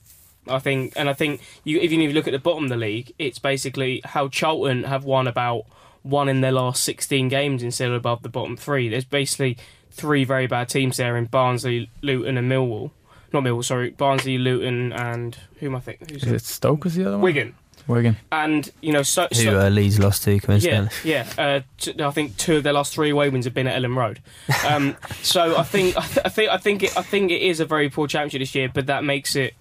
I 0.50 0.60
think, 0.60 0.94
and 0.96 1.10
I 1.10 1.14
think 1.14 1.42
you 1.64 1.80
even 1.80 2.02
if 2.02 2.10
you 2.10 2.14
look 2.14 2.28
at 2.28 2.32
the 2.32 2.40
bottom 2.40 2.64
of 2.66 2.70
the 2.70 2.78
league, 2.78 3.14
it's 3.20 3.40
basically 3.40 4.02
how 4.06 4.28
Charlton 4.28 4.84
have 4.84 5.04
won 5.04 5.28
about 5.28 5.66
one 6.04 6.30
in 6.30 6.42
their 6.42 6.52
last 6.52 6.84
16 6.84 7.30
games 7.30 7.64
instead 7.64 7.90
of 7.90 7.96
above 7.96 8.24
the 8.24 8.30
bottom 8.30 8.58
three. 8.58 8.90
There's 8.90 9.06
basically 9.06 9.58
three 9.92 10.24
very 10.24 10.48
bad 10.48 10.70
teams 10.70 10.98
there 10.98 11.18
in 11.18 11.26
Barnsley, 11.26 11.90
Luton, 12.02 12.38
and 12.38 12.50
Millwall. 12.52 12.92
Not 13.34 13.44
Millwall, 13.44 13.64
sorry, 13.64 13.90
Barnsley, 13.92 14.38
Luton, 14.38 14.94
and 14.94 15.38
who 15.60 15.68
am 15.68 15.76
I 15.76 15.80
think? 15.80 16.10
Who's 16.10 16.24
Is 16.24 16.32
it 16.32 16.44
Stoke? 16.44 16.86
Was 16.86 16.96
the 16.96 17.04
other 17.06 17.18
one? 17.18 17.22
Wigan. 17.22 17.56
Wigan. 17.88 18.18
And 18.32 18.70
you 18.82 18.92
know, 18.92 19.02
so, 19.04 19.28
Who 19.30 19.36
so 19.36 19.60
uh, 19.60 19.70
Leeds 19.70 20.00
lost 20.00 20.24
to, 20.24 20.34
yeah, 20.34 20.40
coincidentally. 20.40 20.92
yeah. 21.04 21.28
Uh, 21.38 21.62
t- 21.78 22.02
I 22.02 22.12
think 22.12 22.36
two 22.38 22.58
of 22.58 22.64
their 22.64 22.74
last 22.74 22.94
three 22.94 23.10
away 23.10 23.30
wins 23.30 23.46
have 23.46 23.54
been 23.54 23.68
at 23.68 23.82
Elland 23.82 23.96
Road. 23.96 24.22
Um, 24.68 24.98
so 25.22 25.58
I 25.58 25.64
think, 25.64 25.98
I, 25.98 26.02
th- 26.02 26.26
I 26.26 26.30
think, 26.30 26.50
I 26.52 26.58
think, 26.58 26.84
it, 26.84 26.98
I 26.98 27.02
think 27.02 27.32
it 27.32 27.42
is 27.42 27.60
a 27.60 27.66
very 27.66 27.90
poor 27.90 28.08
championship 28.08 28.42
this 28.42 28.56
year, 28.56 28.70
but 28.74 28.88
that 28.88 29.04
makes 29.04 29.36
it 29.36 29.54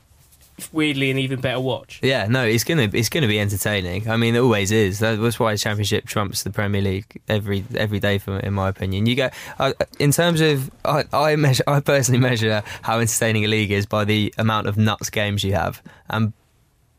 weirdly 0.73 1.11
an 1.11 1.19
even 1.19 1.40
better 1.40 1.61
watch. 1.61 2.01
Yeah, 2.03 2.27
no, 2.27 2.45
it's 2.45 2.64
gonna 2.64 2.88
it's 2.92 3.09
gonna 3.09 3.27
be 3.29 3.38
entertaining. 3.40 4.09
I 4.09 4.16
mean, 4.16 4.35
it 4.35 4.38
always 4.38 4.73
is. 4.73 4.99
That's 4.99 5.38
why 5.38 5.53
the 5.53 5.59
Championship 5.59 6.07
trumps 6.07 6.42
the 6.42 6.51
Premier 6.51 6.81
League 6.83 7.21
every 7.29 7.64
every 7.75 8.01
day, 8.01 8.19
for, 8.19 8.38
in 8.40 8.55
my 8.55 8.69
opinion. 8.69 9.07
You 9.07 9.14
get 9.14 9.35
uh, 9.59 9.73
in 9.99 10.12
terms 10.12 10.40
of 10.40 10.71
I, 10.85 11.05
I 11.12 11.37
measure 11.37 11.64
I 11.66 11.81
personally 11.81 12.21
measure 12.21 12.62
how 12.83 12.99
entertaining 13.01 13.45
a 13.45 13.49
league 13.49 13.71
is 13.71 13.87
by 13.87 14.05
the 14.05 14.33
amount 14.38 14.66
of 14.66 14.77
nuts 14.77 15.11
games 15.11 15.45
you 15.45 15.53
have. 15.55 15.83
And 16.09 16.33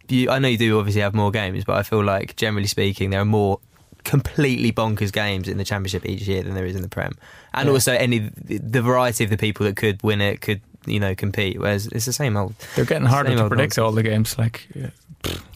you, 0.10 0.30
I 0.30 0.40
know 0.40 0.48
you 0.48 0.58
do 0.58 0.78
obviously 0.80 1.02
have 1.02 1.14
more 1.14 1.32
games, 1.32 1.64
but 1.66 1.78
I 1.78 1.84
feel 1.84 2.04
like 2.04 2.36
generally 2.36 2.68
speaking, 2.68 3.10
there 3.10 3.22
are 3.22 3.26
more 3.26 3.60
completely 4.04 4.72
bonkers 4.72 5.12
games 5.12 5.50
in 5.50 5.58
the 5.58 5.66
Championship 5.66 6.06
each 6.06 6.22
year 6.22 6.42
than 6.42 6.54
there 6.54 6.66
is 6.66 6.76
in 6.78 6.82
the 6.82 6.88
Prem, 6.88 7.12
and 7.54 7.68
Yeah. 7.68 7.74
also 7.74 7.92
any 7.94 8.20
the 8.20 8.82
variety 8.82 9.24
of 9.26 9.30
the 9.30 9.38
people 9.38 9.66
that 9.66 9.76
could 9.76 10.02
win 10.04 10.22
it 10.22 10.40
could 10.40 10.62
you 10.88 11.00
know 11.00 11.14
compete. 11.16 11.60
Whereas 11.60 11.88
it's 11.88 12.06
the 12.06 12.14
same 12.14 12.36
old. 12.38 12.56
They're 12.76 12.86
getting 12.86 13.08
harder 13.08 13.30
Same 13.30 13.38
to 13.38 13.44
old 13.44 13.50
predict 13.52 13.78
nonsense. 13.78 13.84
all 13.84 13.92
the 13.92 14.04
games. 14.04 14.38
Like, 14.38 14.68
yeah, 14.76 14.90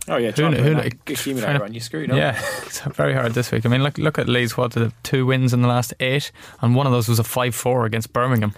Oh 0.08 0.18
yeah, 0.18 0.32
Who 0.32 0.34
trying 0.34 0.52
kn- 0.52 0.54
to 0.54 0.58
who 0.64 0.76
win 0.76 0.80
kn- 0.82 0.90
that 1.06 1.12
accumulator 1.12 1.46
trying 1.46 1.58
to- 1.58 1.64
run, 1.64 1.74
you're 1.74 1.82
screwed. 1.82 2.10
aren't 2.12 2.20
yeah, 2.22 2.42
it's 2.66 2.80
very 2.82 3.14
hard 3.14 3.34
this 3.34 3.52
week. 3.52 3.66
I 3.66 3.70
mean, 3.70 3.84
look 3.84 3.98
look 3.98 4.18
at 4.20 4.28
Leeds. 4.28 4.58
What 4.58 4.72
did 4.72 4.84
it- 4.84 4.94
two 5.04 5.26
wins 5.26 5.54
in 5.54 5.62
the 5.62 5.68
last 5.68 5.94
eight, 6.00 6.32
and 6.62 6.76
one 6.76 6.88
of 6.88 6.92
those 6.92 7.08
was 7.08 7.20
a 7.20 7.24
five-four 7.24 7.86
against 7.86 8.12
Birmingham. 8.14 8.54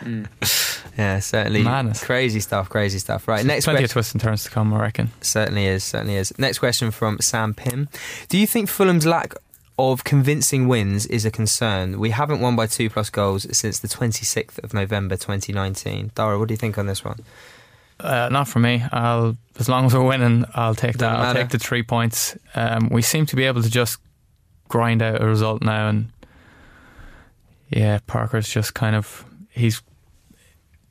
Mm. 0.00 0.26
Yeah, 0.96 1.18
certainly 1.20 1.62
Madness. 1.62 2.02
crazy 2.02 2.40
stuff. 2.40 2.70
Crazy 2.70 2.98
stuff. 2.98 3.28
Right, 3.28 3.44
next 3.44 3.66
Plenty 3.66 3.80
question. 3.80 3.84
of 3.84 3.90
twists 3.92 4.12
and 4.12 4.20
turns 4.22 4.44
to 4.44 4.50
come, 4.50 4.72
I 4.72 4.80
reckon. 4.80 5.10
Certainly 5.20 5.66
is, 5.66 5.84
certainly 5.84 6.16
is. 6.16 6.32
Next 6.38 6.58
question 6.58 6.90
from 6.90 7.18
Sam 7.20 7.52
Pym. 7.52 7.90
Do 8.30 8.38
you 8.38 8.46
think 8.46 8.70
Fulham's 8.70 9.04
lack 9.04 9.34
of 9.78 10.04
convincing 10.04 10.68
wins 10.68 11.06
is 11.06 11.24
a 11.24 11.30
concern? 11.30 11.98
We 11.98 12.10
haven't 12.10 12.40
won 12.40 12.56
by 12.56 12.66
two 12.66 12.88
plus 12.88 13.10
goals 13.10 13.46
since 13.56 13.78
the 13.78 13.88
26th 13.88 14.62
of 14.64 14.72
November 14.72 15.16
2019. 15.16 16.12
Dara, 16.14 16.38
what 16.38 16.48
do 16.48 16.54
you 16.54 16.58
think 16.58 16.78
on 16.78 16.86
this 16.86 17.04
one? 17.04 17.20
Uh, 18.00 18.28
not 18.30 18.46
for 18.48 18.58
me. 18.58 18.84
I'll 18.92 19.36
as 19.58 19.68
long 19.68 19.86
as 19.86 19.94
we're 19.94 20.02
winning, 20.06 20.44
I'll 20.54 20.74
take 20.74 20.98
that. 20.98 21.16
I'll 21.16 21.34
take 21.34 21.48
the 21.48 21.58
three 21.58 21.82
points. 21.82 22.36
Um, 22.54 22.88
we 22.90 23.00
seem 23.02 23.24
to 23.26 23.36
be 23.36 23.44
able 23.44 23.62
to 23.62 23.70
just 23.70 23.98
grind 24.68 25.00
out 25.02 25.22
a 25.22 25.26
result 25.26 25.62
now, 25.62 25.88
and 25.88 26.10
yeah, 27.70 27.98
Parker's 28.06 28.48
just 28.48 28.74
kind 28.74 28.94
of 28.96 29.24
he's 29.50 29.80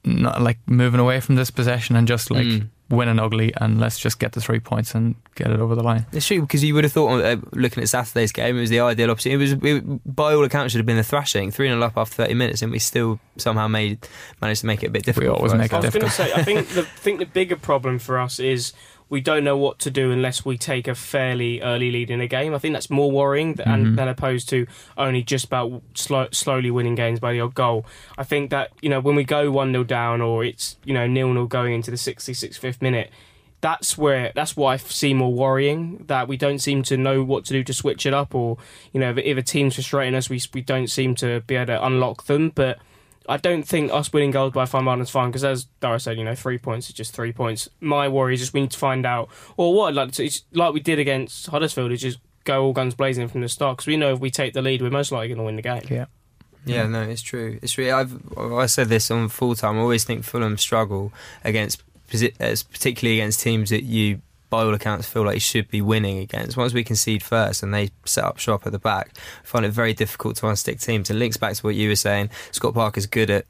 not 0.03 0.41
like 0.41 0.57
moving 0.67 0.99
away 0.99 1.19
from 1.19 1.35
this 1.35 1.51
possession 1.51 1.95
and 1.95 2.07
just 2.07 2.31
like 2.31 2.45
Mm. 2.45 2.69
Winning 2.89 3.19
ugly, 3.19 3.53
and 3.57 3.79
let's 3.79 3.99
just 3.99 4.19
get 4.19 4.33
the 4.33 4.41
three 4.41 4.59
points 4.59 4.93
and 4.93 5.15
get 5.35 5.49
it 5.51 5.59
over 5.59 5.75
the 5.75 5.83
line. 5.83 6.05
It's 6.11 6.27
true 6.27 6.41
because 6.41 6.63
you 6.63 6.73
would 6.75 6.83
have 6.83 6.93
thought, 6.93 7.23
uh, 7.23 7.37
looking 7.53 7.81
at 7.81 7.89
Saturday's 7.89 8.31
game, 8.31 8.57
it 8.57 8.59
was 8.59 8.69
the 8.69 8.79
ideal 8.79 9.11
opportunity. 9.11 9.51
It 9.51 9.61
was, 9.61 9.83
it, 9.83 10.15
by 10.15 10.33
all 10.33 10.43
accounts, 10.43 10.71
should 10.71 10.79
have 10.79 10.85
been 10.85 10.97
a 10.97 11.03
thrashing, 11.03 11.51
three 11.51 11.67
0 11.67 11.81
up 11.81 11.97
after 11.97 12.15
thirty 12.15 12.33
minutes, 12.33 12.61
and 12.61 12.71
we 12.71 12.79
still 12.79 13.19
somehow 13.37 13.67
made 13.67 14.07
managed 14.41 14.61
to 14.61 14.67
make 14.67 14.83
it 14.83 14.87
a 14.87 14.91
bit 14.91 15.03
difficult. 15.03 15.37
always 15.37 15.51
for 15.51 15.57
us. 15.57 15.61
make 15.61 15.73
I 15.73 15.77
it 15.77 15.83
was 15.83 15.93
going 15.93 16.05
to 16.05 16.11
say, 16.11 16.33
I 16.33 16.43
think 16.43 16.67
the 16.69 16.83
think 16.83 17.19
the 17.19 17.25
bigger 17.25 17.55
problem 17.55 17.99
for 17.99 18.19
us 18.19 18.39
is 18.39 18.73
we 19.09 19.21
don't 19.21 19.43
know 19.43 19.55
what 19.57 19.77
to 19.79 19.91
do 19.91 20.11
unless 20.11 20.43
we 20.43 20.57
take 20.57 20.87
a 20.87 20.95
fairly 20.95 21.61
early 21.61 21.91
lead 21.91 22.09
in 22.09 22.21
a 22.21 22.27
game. 22.27 22.53
I 22.55 22.57
think 22.57 22.73
that's 22.73 22.89
more 22.89 23.11
worrying 23.11 23.53
than, 23.53 23.85
Mhm. 23.85 23.95
than 23.95 24.07
opposed 24.07 24.49
to 24.49 24.65
only 24.97 25.21
just 25.21 25.45
about 25.45 25.81
slow, 25.93 26.27
slowly 26.31 26.71
winning 26.71 26.95
games 26.95 27.19
by 27.19 27.31
the 27.33 27.39
odd 27.41 27.53
goal. 27.53 27.85
I 28.17 28.23
think 28.23 28.49
that 28.49 28.71
you 28.81 28.89
know 28.89 28.99
when 28.99 29.15
we 29.15 29.23
go 29.23 29.51
one 29.51 29.71
0 29.71 29.83
down 29.83 30.21
or 30.21 30.43
it's 30.43 30.77
you 30.83 30.93
know 30.93 31.05
nil 31.07 31.33
nil 31.33 31.45
going 31.45 31.73
into 31.73 31.91
the 31.91 31.97
66th 31.97 32.57
fifth 32.57 32.81
minute. 32.81 33.11
That's 33.61 33.97
where 33.97 34.31
that's 34.35 34.55
what 34.55 34.67
I 34.73 34.77
see 34.77 35.13
more 35.15 35.33
worrying 35.33 36.03
that 36.07 36.27
we 36.27 36.37
don't 36.37 36.59
seem 36.59 36.83
to 36.83 36.97
know 36.97 37.23
what 37.23 37.45
to 37.45 37.53
do 37.53 37.63
to 37.63 37.73
switch 37.73 38.05
it 38.05 38.13
up, 38.13 38.35
or 38.35 38.57
you 38.93 38.99
know 38.99 39.09
if, 39.11 39.17
if 39.17 39.37
a 39.37 39.41
team's 39.41 39.73
frustrating 39.75 40.13
us, 40.13 40.29
we 40.29 40.39
we 40.53 40.61
don't 40.61 40.87
seem 40.87 41.15
to 41.15 41.39
be 41.47 41.55
able 41.55 41.67
to 41.67 41.85
unlock 41.85 42.25
them. 42.25 42.51
But 42.53 42.77
I 43.27 43.38
don't 43.38 43.63
think 43.63 43.91
us 43.91 44.11
winning 44.11 44.31
goals 44.31 44.53
by 44.53 44.65
five 44.65 44.69
fine 44.69 44.83
margin 44.85 45.03
is 45.03 45.09
fine 45.09 45.29
because, 45.29 45.43
as 45.43 45.65
Dara 45.79 45.99
said, 45.99 46.17
you 46.17 46.23
know, 46.23 46.35
three 46.35 46.57
points 46.57 46.89
is 46.89 46.95
just 46.95 47.13
three 47.13 47.31
points. 47.33 47.69
My 47.79 48.07
worry 48.07 48.35
is 48.35 48.39
just 48.39 48.53
we 48.53 48.61
need 48.61 48.71
to 48.71 48.77
find 48.77 49.05
out, 49.05 49.29
or 49.57 49.73
what 49.73 49.88
I'd 49.88 49.95
like 49.95 50.11
to, 50.13 50.25
it's 50.25 50.43
like 50.53 50.73
we 50.73 50.79
did 50.79 50.99
against 50.99 51.47
Huddersfield, 51.47 51.91
is 51.91 52.01
just 52.01 52.19
go 52.43 52.63
all 52.63 52.73
guns 52.73 52.93
blazing 52.93 53.27
from 53.27 53.41
the 53.41 53.49
start 53.49 53.77
because 53.77 53.88
we 53.88 53.97
know 53.97 54.13
if 54.13 54.19
we 54.19 54.29
take 54.29 54.53
the 54.53 54.61
lead, 54.61 54.81
we're 54.81 54.89
most 54.89 55.11
likely 55.11 55.29
going 55.29 55.39
to 55.39 55.43
win 55.43 55.55
the 55.55 55.61
game. 55.61 55.81
Yeah. 55.89 56.05
Yeah, 56.65 56.88
no, 56.88 57.03
it's 57.03 57.21
true. 57.21 57.59
It's 57.61 57.73
true. 57.73 57.91
I've 57.91 58.38
I 58.38 58.65
said 58.65 58.88
this 58.88 59.11
on 59.11 59.29
full 59.29 59.55
time. 59.55 59.77
I 59.77 59.81
always 59.81 60.03
think 60.03 60.23
Fulham 60.23 60.57
struggle 60.57 61.13
against, 61.43 61.83
uh, 62.11 62.55
particularly 62.71 63.19
against 63.19 63.41
teams 63.41 63.69
that 63.69 63.83
you, 63.83 64.21
by 64.55 64.63
all 64.63 64.73
accounts, 64.73 65.07
feel 65.07 65.23
like 65.23 65.35
you 65.35 65.39
should 65.39 65.67
be 65.69 65.81
winning 65.81 66.19
against. 66.19 66.55
Once 66.57 66.73
we 66.73 66.83
concede 66.83 67.21
first 67.23 67.61
and 67.63 67.73
they 67.73 67.89
set 68.05 68.23
up 68.23 68.37
shop 68.37 68.65
at 68.65 68.71
the 68.71 68.79
back, 68.79 69.11
I 69.43 69.45
find 69.45 69.65
it 69.65 69.71
very 69.71 69.93
difficult 69.93 70.37
to 70.37 70.43
unstick 70.47 70.81
teams. 70.83 71.09
And 71.09 71.19
links 71.19 71.37
back 71.37 71.53
to 71.55 71.61
what 71.63 71.75
you 71.75 71.89
were 71.89 71.95
saying. 71.95 72.29
Scott 72.51 72.73
Parker's 72.73 73.05
good 73.05 73.29
at 73.29 73.45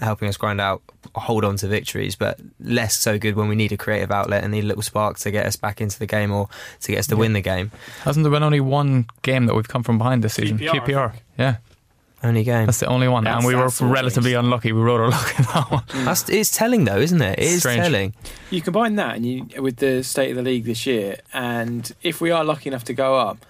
helping 0.00 0.28
us 0.28 0.36
grind 0.36 0.60
out, 0.60 0.82
hold 1.14 1.44
on 1.44 1.56
to 1.56 1.66
victories, 1.66 2.14
but 2.14 2.38
less 2.60 2.96
so 2.96 3.18
good 3.18 3.34
when 3.36 3.48
we 3.48 3.54
need 3.54 3.72
a 3.72 3.76
creative 3.76 4.10
outlet 4.10 4.42
and 4.44 4.52
need 4.52 4.64
a 4.64 4.66
little 4.66 4.82
spark 4.82 5.18
to 5.18 5.30
get 5.30 5.46
us 5.46 5.56
back 5.56 5.80
into 5.80 5.98
the 5.98 6.06
game 6.06 6.30
or 6.32 6.48
to 6.80 6.92
get 6.92 6.98
us 7.00 7.06
to 7.08 7.14
Yeah. 7.16 7.20
win 7.20 7.32
the 7.32 7.40
game. 7.40 7.70
Hasn't 8.04 8.22
there 8.24 8.30
been 8.30 8.42
only 8.42 8.60
one 8.60 9.06
game 9.22 9.46
that 9.46 9.54
we've 9.54 9.68
come 9.68 9.82
from 9.82 9.98
behind 9.98 10.22
this 10.22 10.34
season? 10.34 10.58
QPR, 10.58 10.72
QPR. 10.86 11.12
Yeah, 11.38 11.56
Only 12.22 12.44
game. 12.44 12.66
that's 12.66 12.80
the 12.80 12.86
only 12.86 13.08
one, 13.08 13.24
That's- 13.24 13.42
and 13.42 13.46
we 13.46 13.54
were 13.54 13.70
relatively 13.92 14.32
makes- 14.32 14.38
unlucky. 14.44 14.72
We 14.72 14.80
rode 14.82 15.00
our 15.00 15.08
luck 15.10 15.34
in 15.38 15.44
that 15.46 15.70
one. 15.70 15.82
That's, 16.04 16.28
it's 16.28 16.50
telling 16.54 16.84
though, 16.84 16.98
isn't 16.98 17.20
it? 17.22 17.38
It 17.38 17.44
is 17.44 17.60
Strange. 17.60 17.82
telling. 17.82 18.14
You 18.50 18.60
combine 18.60 18.96
that 18.96 19.16
and 19.16 19.24
you 19.24 19.46
with 19.62 19.76
the 19.76 20.02
state 20.04 20.30
of 20.30 20.36
the 20.36 20.42
league 20.42 20.64
this 20.64 20.84
year, 20.86 21.16
and 21.32 21.90
if 22.02 22.20
we 22.20 22.30
are 22.30 22.44
lucky 22.44 22.68
enough 22.68 22.84
to 22.84 22.92
go 22.92 23.16
up, 23.16 23.46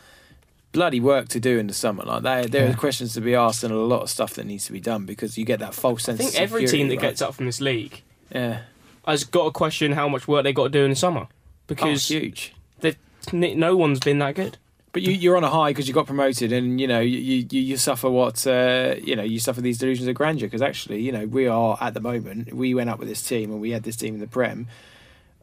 bloody 0.72 1.00
work 1.00 1.26
to 1.28 1.40
do 1.40 1.58
in 1.58 1.66
the 1.66 1.74
summer. 1.74 2.04
Like 2.04 2.22
there, 2.22 2.44
there 2.46 2.64
Yeah. 2.66 2.70
are 2.72 2.76
questions 2.76 3.14
to 3.14 3.20
be 3.20 3.34
asked 3.34 3.64
and 3.64 3.72
a 3.74 3.76
lot 3.76 4.02
of 4.02 4.10
stuff 4.10 4.34
that 4.34 4.46
needs 4.46 4.66
to 4.66 4.72
be 4.72 4.78
done 4.80 5.04
because 5.04 5.36
you 5.36 5.44
get 5.44 5.58
that 5.58 5.74
false 5.74 6.04
sense. 6.04 6.20
I 6.20 6.22
think 6.22 6.34
of 6.36 6.40
every 6.40 6.66
security, 6.66 6.76
team 6.78 6.88
that 6.90 6.94
right? 7.02 7.10
gets 7.10 7.22
up 7.22 7.34
from 7.34 7.46
this 7.46 7.60
league 7.60 8.02
yeah, 8.32 8.60
has 9.04 9.24
got 9.24 9.46
to 9.46 9.50
question 9.50 9.90
how 9.92 10.08
much 10.08 10.28
work 10.28 10.44
they 10.44 10.52
got 10.52 10.64
to 10.64 10.68
do 10.70 10.84
in 10.84 10.90
the 10.90 10.96
summer 10.96 11.26
oh, 11.28 11.34
because 11.66 12.06
huge. 12.06 12.54
no 13.32 13.76
one's 13.76 13.98
been 13.98 14.20
that 14.20 14.36
good. 14.36 14.58
But 14.92 15.02
you, 15.02 15.12
you're 15.12 15.36
on 15.36 15.44
a 15.44 15.50
high 15.50 15.70
because 15.70 15.86
you 15.86 15.94
got 15.94 16.06
promoted, 16.06 16.50
and 16.52 16.80
you 16.80 16.86
know 16.88 16.98
you 17.00 17.18
you, 17.50 17.60
you 17.60 17.76
suffer 17.76 18.10
what 18.10 18.44
uh, 18.46 18.96
you 19.02 19.14
know 19.14 19.22
you 19.22 19.38
suffer 19.38 19.60
these 19.60 19.78
delusions 19.78 20.08
of 20.08 20.14
grandeur. 20.16 20.46
Because 20.48 20.62
actually, 20.62 21.00
you 21.00 21.12
know 21.12 21.26
we 21.26 21.46
are 21.46 21.78
at 21.80 21.94
the 21.94 22.00
moment. 22.00 22.52
We 22.52 22.74
went 22.74 22.90
up 22.90 22.98
with 22.98 23.08
this 23.08 23.22
team, 23.22 23.52
and 23.52 23.60
we 23.60 23.70
had 23.70 23.84
this 23.84 23.96
team 23.96 24.14
in 24.14 24.20
the 24.20 24.26
Prem. 24.26 24.66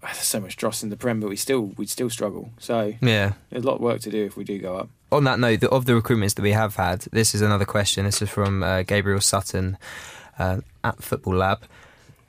Ah, 0.03 0.07
There's 0.13 0.27
so 0.27 0.39
much 0.39 0.57
dross 0.57 0.83
in 0.83 0.89
the 0.89 0.97
Prem, 0.97 1.19
but 1.21 1.29
we 1.29 1.35
still 1.37 1.73
we'd 1.77 1.89
still 1.89 2.09
struggle. 2.09 2.51
So 2.59 2.93
Yeah. 3.01 3.33
there's 3.49 3.63
a 3.63 3.67
lot 3.67 3.75
of 3.75 3.81
work 3.81 4.01
to 4.01 4.11
do 4.11 4.25
if 4.25 4.35
we 4.37 4.43
do 4.43 4.59
go 4.59 4.75
up. 4.77 4.89
on 5.11 5.23
that 5.23 5.39
note, 5.39 5.61
the, 5.61 5.69
of 5.69 5.85
the 5.85 5.93
recruitments 5.93 6.35
that 6.35 6.41
we 6.43 6.51
have 6.51 6.75
had, 6.75 7.01
this 7.11 7.33
is 7.33 7.41
another 7.41 7.65
question. 7.65 8.05
This 8.05 8.21
is 8.21 8.29
from 8.29 8.61
uh, 8.61 8.83
Gabriel 8.83 9.21
Sutton 9.21 9.77
uh, 10.37 10.57
at 10.83 11.01
Football 11.01 11.35
Lab. 11.37 11.63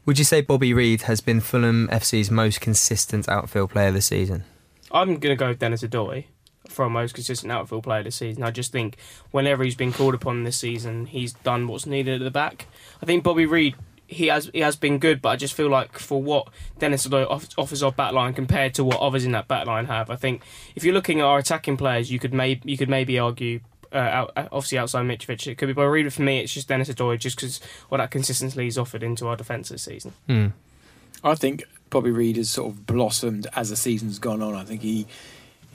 Would 0.07 0.19
you 0.19 0.25
say 0.25 0.41
Bobby 0.41 0.73
Reid 0.73 1.03
has 1.03 1.21
been 1.21 1.41
Fulham 1.41 1.89
FC's 1.89 2.31
most 2.31 2.63
consistent 2.63 3.29
outfield 3.29 3.71
player 3.71 3.91
this 3.93 4.07
season? 4.07 4.45
I'm 4.91 5.09
going 5.19 5.21
to 5.21 5.37
go 5.37 5.49
with 5.49 5.59
Dennis 5.59 5.83
Odoi 5.83 6.25
for 6.69 6.85
our 6.85 6.91
most 6.91 7.15
consistent 7.15 7.51
outfield 7.51 7.83
player 7.85 8.03
this 8.03 8.17
season. 8.17 8.43
I 8.43 8.51
just 8.51 8.71
think 8.73 8.97
whenever 9.31 9.65
he's 9.65 9.75
been 9.75 9.93
called 9.93 10.15
upon 10.15 10.45
this 10.45 10.57
season, 10.59 11.07
he's 11.07 11.33
done 11.33 11.67
what's 11.67 11.87
needed 11.87 12.21
at 12.21 12.25
the 12.25 12.31
back. 12.31 12.67
I 13.03 13.07
think 13.07 13.25
Bobby 13.25 13.47
Reid, 13.47 13.75
he 14.07 14.27
has 14.29 14.51
he 14.53 14.61
has 14.61 14.77
been 14.77 14.99
good, 14.99 15.21
but 15.21 15.31
I 15.31 15.37
just 15.37 15.55
feel 15.55 15.69
like 15.69 15.99
for 15.99 16.23
what 16.23 16.49
Dennis 16.79 17.07
Odoi 17.07 17.29
off- 17.29 17.49
offers 17.59 17.83
our 17.83 17.93
back 17.93 18.13
line 18.13 18.35
compared 18.35 18.75
to 18.75 18.85
what 18.85 19.01
others 19.01 19.25
in 19.25 19.33
that 19.33 19.49
back 19.49 19.67
line 19.67 19.87
have, 19.87 20.11
I 20.11 20.17
think 20.17 20.43
if 20.75 20.85
you're 20.85 20.95
looking 20.95 21.21
at 21.21 21.25
our 21.27 21.39
attacking 21.39 21.77
players, 21.77 22.11
you 22.11 22.19
could 22.19 22.33
may 22.33 22.61
you 22.65 22.77
could 22.77 22.89
maybe 22.89 23.19
argue. 23.19 23.61
Uh, 23.91 23.97
out, 23.97 24.33
obviously 24.37 24.77
outside 24.77 25.07
Mitrovic, 25.07 25.47
it 25.47 25.57
could 25.57 25.67
be 25.67 25.73
Bobby 25.73 25.89
Reid. 25.89 26.05
but 26.05 26.13
For 26.13 26.21
me, 26.21 26.41
it's 26.41 26.53
just 26.53 26.69
Dennis 26.69 26.91
Odoi, 26.91 27.19
just 27.19 27.37
because 27.37 27.59
what 27.89 27.97
that 27.97 28.11
consistency 28.11 28.63
he's 28.63 28.77
offered 28.77 29.03
into 29.03 29.27
our 29.27 29.35
defence 29.35 29.71
this 29.71 29.85
season. 29.85 30.13
Hmm. 30.27 30.49
I 31.25 31.35
think 31.35 31.65
Bobby 31.89 32.11
Reid 32.11 32.37
has 32.37 32.51
sort 32.51 32.71
of 32.71 32.85
blossomed 32.85 33.47
as 33.57 33.71
the 33.71 33.77
season's 33.77 34.19
gone 34.19 34.43
on. 34.43 34.55
I 34.55 34.65
think 34.65 34.83
he 34.83 35.07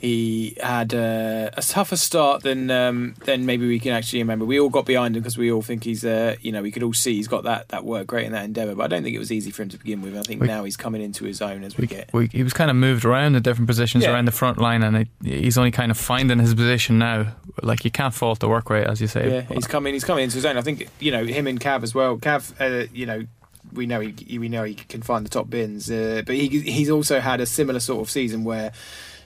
he 0.04 0.56
had 0.62 0.92
uh, 0.92 1.50
a 1.56 1.62
tougher 1.62 1.96
start 1.96 2.42
than 2.42 2.70
um, 2.70 3.14
than 3.24 3.46
maybe 3.46 3.66
we 3.66 3.80
can 3.80 3.92
actually 3.92 4.18
remember. 4.20 4.44
We 4.44 4.60
all 4.60 4.68
got 4.68 4.84
behind 4.84 5.16
him 5.16 5.22
because 5.22 5.38
we 5.38 5.50
all 5.50 5.62
think 5.62 5.84
he's 5.84 6.04
uh, 6.04 6.36
you 6.42 6.52
know 6.52 6.60
we 6.62 6.70
could 6.70 6.82
all 6.82 6.92
see 6.92 7.14
he's 7.14 7.28
got 7.28 7.44
that 7.44 7.68
that 7.68 7.84
work 7.84 8.06
great 8.06 8.26
in 8.26 8.32
that 8.32 8.44
endeavour. 8.44 8.74
But 8.74 8.84
I 8.84 8.86
don't 8.88 9.02
think 9.02 9.16
it 9.16 9.18
was 9.18 9.32
easy 9.32 9.50
for 9.50 9.62
him 9.62 9.70
to 9.70 9.78
begin 9.78 10.02
with. 10.02 10.16
I 10.16 10.22
think 10.22 10.40
We- 10.42 10.46
now 10.46 10.64
he's 10.64 10.76
coming 10.76 11.00
into 11.02 11.24
his 11.24 11.40
own 11.40 11.64
as 11.64 11.76
we, 11.78 11.86
get. 11.86 12.10
We, 12.12 12.28
he 12.32 12.42
was 12.42 12.52
kind 12.52 12.70
of 12.70 12.76
moved 12.76 13.04
around 13.04 13.32
the 13.32 13.40
different 13.40 13.66
positions 13.66 14.04
Yeah. 14.04 14.12
around 14.12 14.26
the 14.26 14.32
front 14.32 14.58
line, 14.58 14.82
and 14.82 14.96
it, 14.96 15.08
he's 15.24 15.56
only 15.56 15.70
kind 15.70 15.90
of 15.90 15.96
finding 15.96 16.38
his 16.38 16.54
position 16.54 16.98
now. 16.98 17.34
Like 17.62 17.84
you 17.84 17.90
can't 17.90 18.12
fault 18.12 18.40
the 18.40 18.48
work 18.48 18.68
rate, 18.70 18.86
as 18.86 19.00
you 19.00 19.06
say. 19.06 19.30
Yeah, 19.30 19.54
he's 19.54 19.66
coming. 19.66 19.94
He's 19.94 20.04
coming 20.04 20.24
into 20.24 20.36
his 20.36 20.44
own. 20.44 20.58
I 20.58 20.62
think 20.62 20.88
you 21.00 21.12
know 21.12 21.24
him 21.24 21.46
and 21.46 21.58
Cav 21.58 21.82
as 21.82 21.94
well. 21.94 22.18
Cav, 22.18 22.52
uh, 22.60 22.86
you 22.92 23.06
know, 23.06 23.24
we 23.72 23.86
know 23.86 24.00
he 24.00 24.38
we 24.38 24.48
know 24.50 24.64
he 24.64 24.74
can 24.74 25.00
find 25.02 25.24
the 25.24 25.30
top 25.30 25.48
bins, 25.48 25.90
uh, 25.90 26.22
but 26.26 26.34
he 26.34 26.48
he's 26.60 26.90
also 26.90 27.20
had 27.20 27.40
a 27.40 27.46
similar 27.46 27.80
sort 27.80 28.02
of 28.02 28.10
season 28.10 28.44
where. 28.44 28.72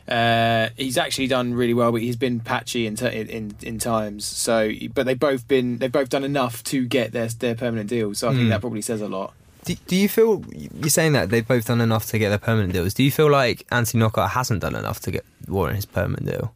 Uh, 0.09 0.71
he's 0.77 0.97
actually 0.97 1.27
done 1.27 1.53
really 1.53 1.75
well, 1.75 1.93
but 1.93 2.01
he's 2.01 2.17
been 2.17 2.41
patchy 2.41 2.87
in, 2.87 2.97
t- 2.97 3.07
in 3.07 3.55
in 3.63 3.79
times. 3.79 4.25
So, 4.25 4.71
but 4.95 5.05
they've 5.05 5.19
both 5.19 5.47
been 5.47 5.79
they've 5.79 5.93
both 5.93 6.09
done 6.09 6.25
enough 6.25 6.65
to 6.65 6.87
get 6.87 7.13
their 7.13 7.29
their 7.29 7.55
permanent 7.55 7.91
deals. 7.91 8.19
So 8.19 8.29
I 8.29 8.33
think 8.33 8.45
Mm. 8.45 8.49
that 8.51 8.61
probably 8.61 8.81
says 8.83 9.03
a 9.03 9.09
lot. 9.09 9.35
Do, 9.65 9.75
do 9.87 9.97
you 9.97 10.09
feel 10.09 10.43
you're 10.53 10.89
saying 10.89 11.13
that 11.13 11.29
they've 11.29 11.47
both 11.47 11.67
done 11.67 11.83
enough 11.83 12.07
to 12.07 12.19
get 12.19 12.31
their 12.31 12.39
permanent 12.39 12.73
deals? 12.73 12.95
Do 12.95 13.03
you 13.03 13.11
feel 13.11 13.31
like 13.31 13.67
Anthony 13.71 14.01
Knockaert 14.03 14.31
hasn't 14.31 14.61
done 14.61 14.75
enough 14.75 15.01
to 15.01 15.11
get 15.11 15.27
warrant 15.47 15.77
his 15.77 15.85
permanent 15.85 16.25
deal? 16.27 16.55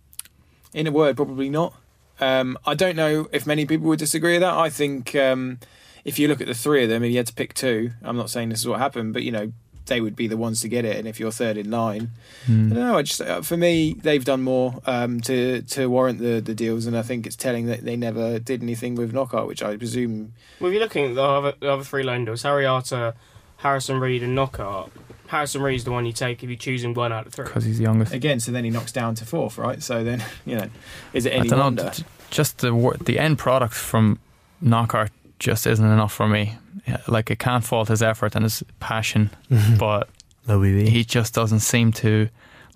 In 0.72 0.86
a 0.86 0.90
word, 0.92 1.16
probably 1.16 1.50
not. 1.50 1.74
Um, 2.20 2.56
I 2.64 2.74
don't 2.74 2.96
know 2.96 3.28
if 3.32 3.46
many 3.46 3.66
people 3.66 3.86
would 3.88 3.98
disagree 3.98 4.32
with 4.34 4.40
that. 4.42 4.54
I 4.54 4.70
think 4.70 5.14
um, 5.14 5.58
if 6.06 6.18
you 6.18 6.26
look 6.28 6.40
at 6.40 6.46
the 6.46 6.54
three 6.54 6.84
of 6.84 6.88
them, 6.88 7.02
if 7.04 7.10
you 7.10 7.18
had 7.18 7.26
to 7.26 7.34
pick 7.34 7.52
two, 7.52 7.90
I'm 8.02 8.16
not 8.16 8.30
saying 8.30 8.48
this 8.48 8.60
is 8.60 8.68
what 8.68 8.78
happened, 8.78 9.12
but 9.12 9.24
you 9.24 9.32
know 9.32 9.52
they 9.86 10.00
would 10.00 10.14
be 10.16 10.26
the 10.28 10.36
ones 10.36 10.60
to 10.62 10.68
get 10.68 10.84
it. 10.84 10.96
And 10.96 11.06
if 11.08 11.18
you're 11.20 11.32
third 11.32 11.56
in 11.56 11.70
line, 11.70 12.10
Hmm. 12.46 12.72
I 12.72 12.74
don't 12.74 12.84
know. 12.86 12.98
I 12.98 13.02
just 13.02 13.20
uh, 13.20 13.40
for 13.42 13.56
me, 13.56 13.94
they've 14.02 14.24
done 14.24 14.42
more 14.42 14.80
um, 14.86 15.20
to 15.22 15.62
to 15.62 15.86
warrant 15.88 16.18
the 16.18 16.40
the 16.40 16.54
deals, 16.54 16.86
and 16.86 16.96
I 16.96 17.02
think 17.02 17.26
it's 17.26 17.36
telling 17.36 17.66
that 17.66 17.84
they 17.84 17.96
never 17.96 18.38
did 18.38 18.62
anything 18.62 18.94
with 18.94 19.12
Knockaert, 19.12 19.46
which 19.46 19.62
I 19.62 19.76
presume. 19.76 20.32
Well, 20.60 20.68
if 20.70 20.74
you're 20.74 20.82
looking 20.82 21.06
at 21.10 21.14
the 21.14 21.22
other, 21.22 21.54
the 21.60 21.72
other 21.72 21.84
three 21.84 22.02
loan 22.02 22.24
deals, 22.24 22.42
Harry 22.42 22.66
Arter, 22.66 23.14
Harrison 23.58 24.00
Reed, 24.00 24.22
and 24.22 24.34
Knockaert. 24.36 24.90
Harrison 25.28 25.62
Reed's 25.62 25.84
the 25.84 25.90
one 25.90 26.04
you 26.04 26.12
take 26.12 26.42
if 26.42 26.50
you're 26.50 26.58
choosing 26.58 26.92
one 26.92 27.10
out 27.10 27.26
of 27.26 27.32
three. 27.32 27.46
because 27.46 27.64
he's 27.64 27.78
the 27.78 27.84
youngest. 27.84 28.12
Again, 28.12 28.38
so 28.38 28.52
then 28.52 28.64
he 28.64 28.70
knocks 28.70 28.92
down 28.92 29.14
to 29.14 29.24
fourth, 29.24 29.56
right? 29.56 29.82
So 29.82 30.04
then 30.04 30.22
you 30.44 30.56
know, 30.56 30.68
is 31.14 31.24
it 31.26 31.32
I 31.32 31.36
any 31.36 31.48
don't 31.48 31.58
wonder? 31.58 31.84
know. 31.84 31.92
Just 32.30 32.58
the 32.58 32.96
the 33.04 33.18
end 33.18 33.38
product 33.38 33.72
from 33.74 34.18
Knockaert 34.62 35.10
just 35.38 35.66
isn't 35.66 35.84
enough 35.84 36.12
for 36.12 36.28
me. 36.28 36.56
Yeah, 36.86 36.98
Like 37.08 37.30
I 37.30 37.34
can't 37.36 37.64
fault 37.64 37.88
his 37.88 38.02
effort 38.02 38.34
and 38.34 38.44
his 38.44 38.62
passion, 38.80 39.30
but 39.78 40.08
OBB. 40.48 40.88
he 40.88 41.04
just 41.04 41.34
doesn't 41.34 41.60
seem 41.60 41.92
to. 41.92 42.28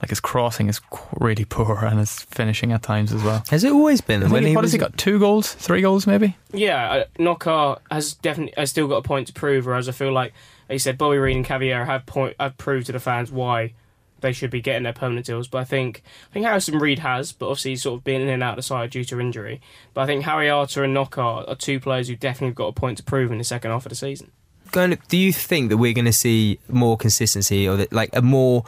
Like 0.02 0.10
his 0.10 0.20
crossing 0.20 0.68
is 0.68 0.78
really 1.18 1.46
poor 1.46 1.82
and 1.86 1.98
his 1.98 2.20
finishing 2.20 2.70
at 2.70 2.82
times 2.82 3.14
as 3.14 3.22
well. 3.22 3.42
Has 3.48 3.64
it 3.64 3.72
always 3.72 4.02
been? 4.02 4.22
I 4.22 4.28
think 4.28 4.46
he- 4.48 4.54
what 4.54 4.60
was 4.60 4.72
has 4.72 4.72
he 4.74 4.78
got? 4.78 4.94
Two 4.98 5.18
goals, 5.18 5.54
three 5.54 5.80
goals, 5.80 6.06
maybe. 6.06 6.36
Yeah, 6.52 6.90
uh, 6.92 7.04
Knockaert 7.18 7.78
has 7.90 8.12
definitely 8.12 8.52
has 8.58 8.68
still 8.70 8.88
got 8.88 8.96
a 8.98 9.02
point 9.02 9.26
to 9.28 9.32
prove. 9.32 9.64
Whereas 9.64 9.88
I 9.88 9.92
feel 9.92 10.12
like, 10.12 10.34
like 10.68 10.74
you 10.74 10.78
said, 10.80 10.98
Bobby 10.98 11.16
Reid 11.16 11.34
and 11.36 11.46
Cavier 11.46 11.86
have 11.86 12.04
point 12.04 12.36
have 12.38 12.58
proved 12.58 12.86
to 12.86 12.92
the 12.92 13.00
fans 13.00 13.32
why 13.32 13.72
they 14.20 14.32
should 14.32 14.50
be 14.50 14.60
getting 14.60 14.82
their 14.84 14.92
permanent 14.92 15.26
deals. 15.26 15.48
But 15.48 15.58
I 15.58 15.64
think 15.64 16.02
I 16.30 16.32
think 16.32 16.46
Harrison 16.46 16.78
Reed 16.78 17.00
has, 17.00 17.32
but 17.32 17.46
obviously 17.46 17.72
he's 17.72 17.82
sort 17.82 17.98
of 17.98 18.04
been 18.04 18.20
in 18.20 18.28
and 18.28 18.42
out 18.42 18.52
of 18.52 18.56
the 18.56 18.62
side 18.62 18.90
due 18.90 19.04
to 19.04 19.20
injury. 19.20 19.60
But 19.94 20.02
I 20.02 20.06
think 20.06 20.24
Harry 20.24 20.50
Arter 20.50 20.84
and 20.84 20.94
Knockaert 20.94 21.48
are 21.48 21.54
two 21.54 21.80
players 21.80 22.08
who 22.08 22.16
definitely 22.16 22.54
got 22.54 22.68
a 22.68 22.72
point 22.72 22.98
to 22.98 23.04
prove 23.04 23.30
in 23.32 23.38
the 23.38 23.44
second 23.44 23.70
half 23.70 23.86
of 23.86 23.90
the 23.90 23.96
season. 23.96 24.32
Going 24.72 24.98
do 25.08 25.16
you 25.16 25.32
think 25.32 25.70
that 25.70 25.76
we're 25.76 25.94
going 25.94 26.06
to 26.06 26.12
see 26.12 26.58
more 26.68 26.96
consistency 26.96 27.68
or 27.68 27.76
that, 27.76 27.92
like 27.92 28.10
a 28.12 28.22
more 28.22 28.64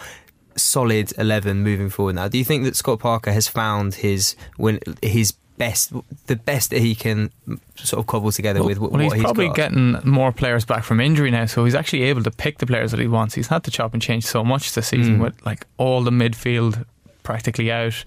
solid 0.56 1.12
11 1.18 1.62
moving 1.62 1.90
forward 1.90 2.14
now? 2.14 2.28
Do 2.28 2.38
you 2.38 2.44
think 2.44 2.64
that 2.64 2.76
Scott 2.76 3.00
Parker 3.00 3.32
has 3.32 3.48
found 3.48 3.96
his 3.96 4.36
when 4.56 4.78
his 5.02 5.34
best 5.58 5.92
the 6.26 6.36
best 6.36 6.70
that 6.70 6.80
he 6.80 6.94
can 6.94 7.30
sort 7.74 8.00
of 8.00 8.06
cobble 8.06 8.32
together 8.32 8.62
with 8.64 8.78
what, 8.78 8.92
well, 8.92 9.02
he's 9.02 9.12
what 9.12 9.20
probably 9.22 9.46
got? 9.48 9.56
getting 9.56 9.98
more 10.04 10.32
players 10.32 10.64
back 10.64 10.84
from 10.84 11.00
injury 11.00 11.30
now, 11.30 11.46
so 11.46 11.64
he's 11.64 11.74
actually 11.74 12.02
able 12.04 12.22
to 12.22 12.30
pick 12.30 12.58
the 12.58 12.66
players 12.66 12.90
that 12.92 13.00
he 13.00 13.06
wants. 13.08 13.34
He's 13.34 13.48
had 13.48 13.64
to 13.64 13.70
chop 13.70 13.92
and 13.92 14.00
change 14.02 14.24
so 14.24 14.42
much 14.44 14.72
this 14.74 14.86
season 14.88 15.18
Mm. 15.18 15.22
with 15.22 15.44
like 15.46 15.66
all 15.76 16.02
the 16.02 16.10
midfield 16.10 16.84
practically 17.22 17.70
out, 17.72 18.04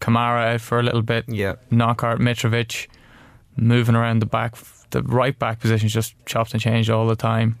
Kamara 0.00 0.54
out 0.54 0.60
for 0.60 0.78
a 0.78 0.82
little 0.82 1.02
bit, 1.02 1.24
yeah. 1.28 1.54
Knockaert, 1.70 2.18
Mitrovic 2.20 2.86
moving 3.56 3.94
around 3.94 4.20
the 4.20 4.26
back, 4.26 4.54
the 4.90 5.02
right 5.02 5.38
back 5.38 5.60
position's 5.60 5.92
just 5.92 6.14
chopped 6.26 6.52
and 6.52 6.60
changed 6.60 6.90
all 6.90 7.06
the 7.06 7.16
time. 7.16 7.58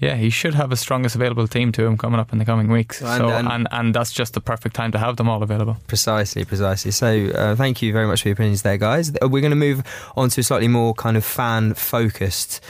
Yeah, 0.00 0.14
he 0.14 0.30
should 0.30 0.54
have 0.54 0.70
his 0.70 0.78
strongest 0.80 1.16
available 1.16 1.48
team 1.48 1.72
to 1.72 1.84
him 1.84 1.98
coming 1.98 2.20
up 2.20 2.32
in 2.32 2.38
the 2.38 2.44
coming 2.44 2.68
weeks. 2.68 3.02
And- 3.02 3.18
so, 3.18 3.28
and- 3.30 3.48
and, 3.48 3.68
and 3.72 3.94
that's 3.94 4.12
just 4.12 4.34
the 4.34 4.40
perfect 4.40 4.76
time 4.76 4.92
to 4.92 4.98
have 4.98 5.16
them 5.16 5.28
all 5.28 5.42
available. 5.42 5.76
Precisely, 5.88 6.44
precisely. 6.44 6.92
So, 6.92 7.26
uh, 7.34 7.56
thank 7.56 7.82
you 7.82 7.92
very 7.92 8.06
much 8.06 8.22
for 8.22 8.28
your 8.28 8.34
opinions 8.34 8.62
there, 8.62 8.76
guys. 8.78 9.10
We're 9.20 9.40
going 9.40 9.50
to 9.50 9.56
move 9.56 9.82
on 10.16 10.28
to 10.30 10.40
a 10.40 10.44
slightly 10.44 10.68
more 10.68 10.94
kind 10.94 11.16
of 11.16 11.24
fan 11.24 11.74
focused 11.74 12.60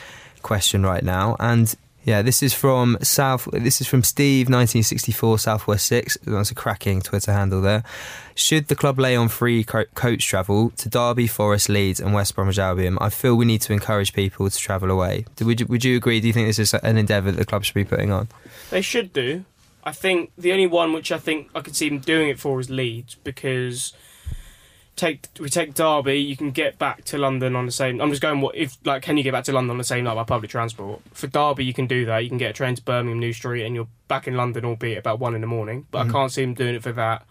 question 0.42 0.84
right 0.84 1.02
now. 1.02 1.36
And 1.38 1.74
yeah, 2.08 2.22
this 2.22 2.42
is 2.42 2.54
from 2.54 2.96
South. 3.02 3.46
This 3.52 3.80
is 3.82 3.86
from 3.86 4.02
Steve, 4.02 4.46
1964, 4.46 5.38
Southwest 5.38 5.84
Six. 5.86 6.16
That's 6.24 6.50
a 6.50 6.54
cracking 6.54 7.02
Twitter 7.02 7.32
handle 7.32 7.60
there. 7.60 7.82
Should 8.34 8.68
the 8.68 8.74
club 8.74 8.98
lay 8.98 9.14
on 9.14 9.28
free 9.28 9.62
co- 9.62 9.84
coach 9.94 10.26
travel 10.26 10.70
to 10.70 10.88
Derby, 10.88 11.26
Forest, 11.26 11.68
Leeds, 11.68 12.00
and 12.00 12.14
West 12.14 12.34
Bromwich 12.34 12.58
Albion? 12.58 12.96
I 13.00 13.10
feel 13.10 13.34
we 13.36 13.44
need 13.44 13.60
to 13.62 13.72
encourage 13.74 14.14
people 14.14 14.48
to 14.48 14.58
travel 14.58 14.90
away. 14.90 15.26
Do- 15.36 15.44
Would 15.44 15.60
you, 15.60 15.66
would 15.66 15.84
you 15.84 15.96
agree? 15.98 16.18
Do 16.20 16.26
you 16.28 16.32
think 16.32 16.46
this 16.48 16.58
is 16.58 16.72
an 16.72 16.96
endeavour 16.96 17.30
that 17.30 17.38
the 17.38 17.44
club 17.44 17.64
should 17.64 17.74
be 17.74 17.84
putting 17.84 18.10
on? 18.10 18.28
They 18.70 18.80
should 18.80 19.12
do. 19.12 19.44
I 19.84 19.92
think 19.92 20.32
the 20.38 20.52
only 20.52 20.66
one 20.66 20.92
which 20.94 21.12
I 21.12 21.18
think 21.18 21.50
I 21.54 21.60
could 21.60 21.76
see 21.76 21.88
them 21.90 21.98
doing 21.98 22.28
it 22.30 22.40
for 22.40 22.58
is 22.60 22.70
Leeds 22.70 23.16
because 23.16 23.92
take 24.98 25.28
we 25.40 25.48
take 25.48 25.74
Derby, 25.74 26.16
you 26.16 26.36
can 26.36 26.50
get 26.50 26.78
back 26.78 27.04
to 27.04 27.18
London 27.18 27.56
on 27.56 27.66
the 27.66 27.72
same. 27.72 28.00
I'm 28.00 28.10
just 28.10 28.20
going 28.20 28.40
what 28.40 28.54
if 28.54 28.76
like 28.84 29.02
can 29.02 29.16
you 29.16 29.22
get 29.22 29.32
back 29.32 29.44
to 29.44 29.52
London 29.52 29.70
on 29.70 29.78
the 29.78 29.84
same 29.84 30.04
night 30.04 30.14
by 30.14 30.24
public 30.24 30.50
transport? 30.50 31.00
For 31.12 31.26
Derby, 31.26 31.64
you 31.64 31.72
can 31.72 31.86
do 31.86 32.04
that. 32.06 32.18
You 32.18 32.28
can 32.28 32.38
get 32.38 32.50
a 32.50 32.52
train 32.52 32.74
to 32.74 32.82
Birmingham 32.82 33.18
New 33.18 33.32
Street 33.32 33.64
and 33.64 33.74
you're 33.74 33.88
back 34.08 34.28
in 34.28 34.36
London, 34.36 34.64
albeit 34.64 34.98
about 34.98 35.18
one 35.18 35.34
in 35.34 35.40
the 35.40 35.46
morning. 35.46 35.86
But 35.90 36.00
I 36.00 36.04
mm. 36.08 36.12
can't 36.12 36.32
see 36.32 36.42
them 36.42 36.54
doing 36.54 36.74
it 36.74 36.82
for 36.82 36.92
that. 36.92 37.26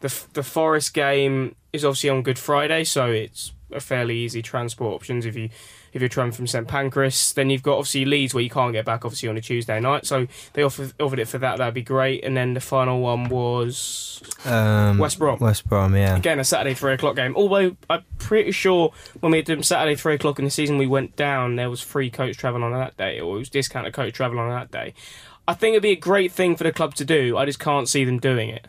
The 0.00 0.22
the 0.34 0.42
Forest 0.42 0.94
game 0.94 1.56
is 1.72 1.84
obviously 1.84 2.10
on 2.10 2.22
Good 2.22 2.38
Friday, 2.38 2.84
so 2.84 3.10
it's 3.10 3.52
a 3.72 3.80
fairly 3.80 4.16
easy 4.16 4.42
transport 4.42 4.94
options 4.94 5.26
if 5.26 5.36
you 5.36 5.48
if 5.92 6.02
you're 6.02 6.08
travelling 6.08 6.32
from 6.32 6.46
St 6.46 6.68
Pancras. 6.68 7.32
Then 7.32 7.48
you've 7.50 7.62
got 7.62 7.78
obviously 7.78 8.04
Leeds 8.04 8.34
where 8.34 8.42
you 8.42 8.50
can't 8.50 8.72
get 8.72 8.84
back 8.84 9.04
obviously 9.04 9.28
on 9.28 9.36
a 9.36 9.40
Tuesday 9.40 9.80
night. 9.80 10.06
So 10.06 10.26
they 10.52 10.62
offered 10.62 10.92
offered 11.00 11.18
it 11.18 11.28
for 11.28 11.38
that. 11.38 11.58
That'd 11.58 11.74
be 11.74 11.82
great. 11.82 12.22
And 12.24 12.36
then 12.36 12.54
the 12.54 12.60
final 12.60 13.00
one 13.00 13.28
was 13.28 14.22
Um, 14.44 14.98
West 14.98 15.18
Brom. 15.18 15.38
West 15.38 15.68
Brom, 15.68 15.96
yeah. 15.96 16.16
Again, 16.16 16.38
a 16.38 16.44
Saturday 16.44 16.74
three 16.74 16.92
o'clock 16.92 17.16
game. 17.16 17.34
Although 17.36 17.76
I'm 17.88 18.04
pretty 18.18 18.52
sure 18.52 18.92
when 19.20 19.32
we 19.32 19.42
did 19.42 19.64
Saturday 19.64 19.96
three 19.96 20.14
o'clock 20.14 20.38
in 20.38 20.44
the 20.44 20.50
season, 20.50 20.78
we 20.78 20.86
went 20.86 21.16
down. 21.16 21.56
There 21.56 21.70
was 21.70 21.80
free 21.80 22.10
coach 22.10 22.36
travel 22.36 22.62
on 22.62 22.72
that 22.72 22.96
day, 22.96 23.20
or 23.20 23.36
it 23.36 23.38
was 23.38 23.48
discounted 23.48 23.92
coach 23.94 24.12
travel 24.14 24.38
on 24.38 24.50
that 24.50 24.70
day. 24.70 24.94
I 25.48 25.54
think 25.54 25.74
it'd 25.74 25.82
be 25.82 25.92
a 25.92 25.96
great 25.96 26.32
thing 26.32 26.56
for 26.56 26.64
the 26.64 26.72
club 26.72 26.94
to 26.96 27.04
do. 27.04 27.36
I 27.36 27.44
just 27.46 27.60
can't 27.60 27.88
see 27.88 28.04
them 28.04 28.18
doing 28.18 28.48
it. 28.50 28.66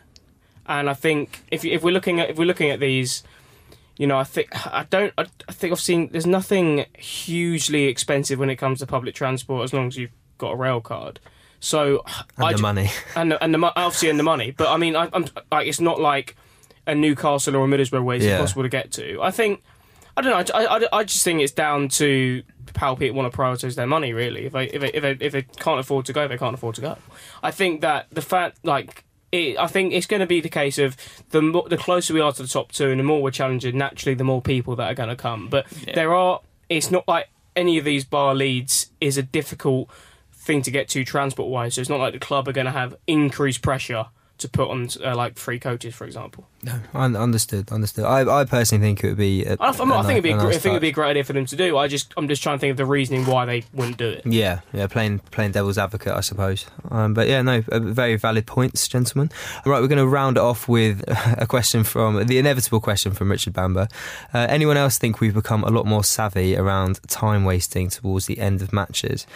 And 0.66 0.88
I 0.88 0.94
think 0.94 1.40
if 1.50 1.64
if 1.64 1.82
we're 1.82 1.94
looking 1.94 2.20
at 2.20 2.30
if 2.30 2.36
we're 2.38 2.44
looking 2.44 2.70
at 2.70 2.78
these, 2.78 3.22
you 3.98 4.06
know, 4.06 4.16
I 4.18 4.24
think 4.24 4.48
I 4.66 4.86
don't. 4.88 5.12
I, 5.18 5.26
I 5.48 5.52
think 5.52 5.72
I've 5.72 5.80
seen 5.80 6.08
there's 6.12 6.26
nothing 6.26 6.86
hugely 6.96 7.84
expensive 7.84 8.38
when 8.38 8.48
it 8.48 8.56
comes 8.56 8.78
to 8.78 8.86
public 8.86 9.14
transport 9.14 9.64
as 9.64 9.72
long 9.74 9.88
as 9.88 9.96
you've 9.98 10.12
got 10.38 10.52
a 10.52 10.56
rail 10.56 10.80
card. 10.80 11.20
So 11.60 12.04
And 12.36 12.46
I 12.46 12.52
the 12.52 12.58
ju- 12.58 12.62
money. 12.62 12.90
and 13.16 13.32
the, 13.32 13.42
and 13.42 13.52
the 13.52 13.58
obviously 13.76 14.08
and 14.10 14.18
the 14.18 14.22
money. 14.22 14.52
But 14.52 14.68
I 14.68 14.76
mean, 14.76 14.94
I, 14.96 15.08
I'm 15.12 15.26
like 15.52 15.66
it's 15.66 15.80
not 15.80 16.00
like 16.00 16.36
a 16.86 16.94
Newcastle 16.94 17.56
or 17.56 17.64
a 17.64 17.68
Middlesbrough 17.68 18.02
where 18.04 18.16
it's 18.16 18.24
Yeah. 18.24 18.36
impossible 18.36 18.62
to 18.62 18.68
get 18.68 18.92
to. 18.92 19.20
I 19.20 19.30
think 19.32 19.62
I 20.16 20.20
don't 20.22 20.48
know. 20.48 20.54
I, 20.58 20.66
I, 20.78 20.98
I 21.00 21.04
just 21.04 21.22
think 21.24 21.40
it's 21.40 21.52
down 21.52 21.88
to 21.90 22.42
how 22.76 22.94
people 22.94 23.16
want 23.16 23.32
to 23.32 23.36
prioritise 23.36 23.74
their 23.74 23.86
money. 23.86 24.12
Really, 24.12 24.46
if 24.46 24.52
they 24.52 24.64
if 24.66 24.80
they, 24.80 24.88
if 24.92 25.02
they 25.02 25.26
if 25.26 25.32
they 25.32 25.42
can't 25.42 25.80
afford 25.80 26.06
to 26.06 26.12
go, 26.12 26.26
they 26.28 26.38
can't 26.38 26.54
afford 26.54 26.76
to 26.76 26.80
go. 26.80 26.96
I 27.42 27.50
think 27.50 27.80
that 27.80 28.06
the 28.12 28.22
fact 28.22 28.58
like. 28.64 29.04
It, 29.30 29.58
I 29.58 29.66
think 29.66 29.92
it's 29.92 30.06
going 30.06 30.20
to 30.20 30.26
be 30.26 30.40
the 30.40 30.48
case 30.48 30.78
of 30.78 30.96
the 31.30 31.42
more, 31.42 31.68
the 31.68 31.76
closer 31.76 32.14
we 32.14 32.20
are 32.20 32.32
to 32.32 32.42
the 32.42 32.48
top 32.48 32.72
two, 32.72 32.88
and 32.88 32.98
the 32.98 33.04
more 33.04 33.22
we're 33.22 33.30
challenging. 33.30 33.76
Naturally, 33.76 34.14
the 34.14 34.24
more 34.24 34.40
people 34.40 34.74
that 34.76 34.90
are 34.90 34.94
going 34.94 35.10
to 35.10 35.16
come. 35.16 35.48
But 35.48 35.66
there 35.94 36.14
are. 36.14 36.40
It's 36.68 36.90
not 36.90 37.06
like 37.08 37.28
any 37.56 37.78
of 37.78 37.84
these 37.84 38.04
bar 38.04 38.34
Leeds 38.34 38.90
is 39.00 39.16
a 39.16 39.22
difficult 39.22 39.90
thing 40.32 40.62
to 40.62 40.70
get 40.70 40.88
to 40.90 41.04
transport 41.04 41.50
wise. 41.50 41.74
So 41.74 41.80
it's 41.80 41.90
not 41.90 42.00
like 42.00 42.12
the 42.12 42.18
club 42.18 42.48
are 42.48 42.52
going 42.52 42.66
to 42.66 42.70
have 42.72 42.96
increased 43.06 43.62
pressure 43.62 44.06
to 44.38 44.48
put 44.48 44.68
on 44.70 44.88
uh, 45.04 45.14
like 45.14 45.34
three 45.34 45.58
coaches, 45.58 45.94
for 45.94 46.04
example. 46.04 46.46
Un- 46.94 47.16
understood, 47.16 47.70
understood. 47.70 48.04
I, 48.04 48.40
I 48.40 48.44
personally 48.44 48.82
think 48.82 49.04
it 49.04 49.08
would 49.08 49.16
be. 49.16 49.44
A, 49.44 49.56
I, 49.60 49.68
I'm 49.70 49.88
not, 49.88 50.04
I 50.04 50.08
think 50.08 50.12
it'd 50.12 50.24
be 50.24 50.30
a, 50.30 50.38
gr- 50.38 50.48
I 50.48 50.52
think 50.52 50.72
it'd 50.72 50.80
be 50.80 50.88
a 50.88 50.92
great 50.92 51.10
idea 51.10 51.24
for 51.24 51.32
them 51.32 51.46
to 51.46 51.56
do. 51.56 51.76
I 51.76 51.88
just 51.88 52.12
I'm 52.16 52.28
just 52.28 52.42
trying 52.42 52.56
to 52.56 52.60
think 52.60 52.72
of 52.72 52.76
the 52.76 52.86
reasoning 52.86 53.26
why 53.26 53.44
they 53.44 53.64
wouldn't 53.72 53.96
do 53.96 54.08
it. 54.08 54.26
Yeah, 54.26 54.60
yeah, 54.72 54.86
playing 54.86 55.20
playing 55.30 55.52
devil's 55.52 55.78
advocate, 55.78 56.12
I 56.14 56.20
suppose. 56.20 56.66
Um, 56.90 57.14
but 57.14 57.28
yeah, 57.28 57.42
no, 57.42 57.62
uh, 57.70 57.78
very 57.80 58.16
valid 58.16 58.46
points, 58.46 58.88
gentlemen. 58.88 59.30
All 59.64 59.72
right, 59.72 59.80
we're 59.80 59.88
going 59.88 59.98
to 59.98 60.06
round 60.06 60.36
it 60.36 60.42
off 60.42 60.68
with 60.68 61.04
a 61.08 61.46
question 61.46 61.84
from 61.84 62.26
the 62.26 62.38
inevitable 62.38 62.80
question 62.80 63.12
from 63.12 63.30
Richard 63.30 63.52
Bamber. 63.52 63.88
Uh, 64.32 64.46
anyone 64.48 64.76
else 64.76 64.98
think 64.98 65.20
we've 65.20 65.34
become 65.34 65.64
a 65.64 65.70
lot 65.70 65.86
more 65.86 66.04
savvy 66.04 66.56
around 66.56 67.00
time 67.08 67.44
wasting 67.44 67.88
towards 67.88 68.26
the 68.26 68.38
end 68.38 68.62
of 68.62 68.72
matches? 68.72 69.26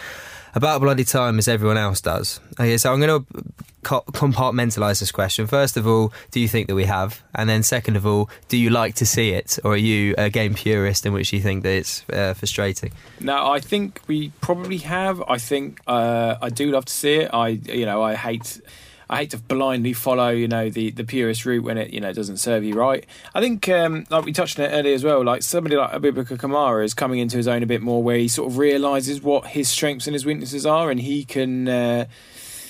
About 0.55 0.81
bloody 0.81 1.03
time 1.03 1.39
as 1.39 1.47
everyone 1.47 1.77
else 1.77 2.01
does. 2.01 2.39
Okay, 2.59 2.77
so 2.77 2.91
I'm 2.93 2.99
going 2.99 3.23
to 3.23 3.53
co- 3.83 4.03
compartmentalise 4.11 4.99
this 4.99 5.11
question. 5.11 5.47
First 5.47 5.77
of 5.77 5.87
all, 5.87 6.13
do 6.31 6.39
you 6.39 6.47
think 6.47 6.67
that 6.67 6.75
we 6.75 6.85
have? 6.85 7.21
And 7.35 7.49
then 7.49 7.63
second 7.63 7.95
of 7.95 8.05
all, 8.05 8.29
do 8.47 8.57
you 8.57 8.69
like 8.69 8.95
to 8.95 9.05
see 9.05 9.31
it, 9.31 9.59
or 9.63 9.73
are 9.73 9.77
you 9.77 10.15
a 10.17 10.29
game 10.29 10.53
purist 10.53 11.05
in 11.05 11.13
which 11.13 11.33
you 11.33 11.41
think 11.41 11.63
that 11.63 11.73
it's 11.73 12.03
uh, 12.09 12.33
frustrating? 12.33 12.91
No, 13.19 13.51
I 13.51 13.59
think 13.59 14.01
we 14.07 14.29
probably 14.41 14.77
have. 14.77 15.21
I 15.27 15.37
think 15.37 15.79
uh, 15.87 16.35
I 16.41 16.49
do 16.49 16.71
love 16.71 16.85
to 16.85 16.93
see 16.93 17.15
it. 17.15 17.29
I, 17.33 17.49
you 17.49 17.85
know, 17.85 18.01
I 18.01 18.15
hate. 18.15 18.61
I 19.09 19.17
hate 19.17 19.31
to 19.31 19.37
blindly 19.37 19.93
follow, 19.93 20.29
you 20.29 20.47
know, 20.47 20.69
the, 20.69 20.91
the 20.91 21.03
purest 21.03 21.45
route 21.45 21.63
when 21.63 21.77
it, 21.77 21.91
you 21.93 21.99
know, 21.99 22.13
doesn't 22.13 22.37
serve 22.37 22.63
you 22.63 22.73
right. 22.75 23.05
I 23.35 23.41
think, 23.41 23.67
um, 23.69 24.05
like 24.09 24.25
we 24.25 24.31
touched 24.33 24.59
on 24.59 24.65
it 24.65 24.69
earlier 24.69 24.93
as 24.95 25.03
well, 25.03 25.23
like 25.23 25.43
somebody 25.43 25.75
like 25.75 25.91
Aboubakar 25.91 26.37
Kamara 26.37 26.83
is 26.83 26.93
coming 26.93 27.19
into 27.19 27.37
his 27.37 27.47
own 27.47 27.63
a 27.63 27.65
bit 27.65 27.81
more, 27.81 28.01
where 28.01 28.17
he 28.17 28.27
sort 28.27 28.51
of 28.51 28.57
realizes 28.57 29.21
what 29.21 29.47
his 29.47 29.69
strengths 29.69 30.07
and 30.07 30.13
his 30.13 30.25
weaknesses 30.25 30.65
are, 30.65 30.89
and 30.89 30.99
he 30.99 31.23
can. 31.25 31.67
Uh, 31.67 32.05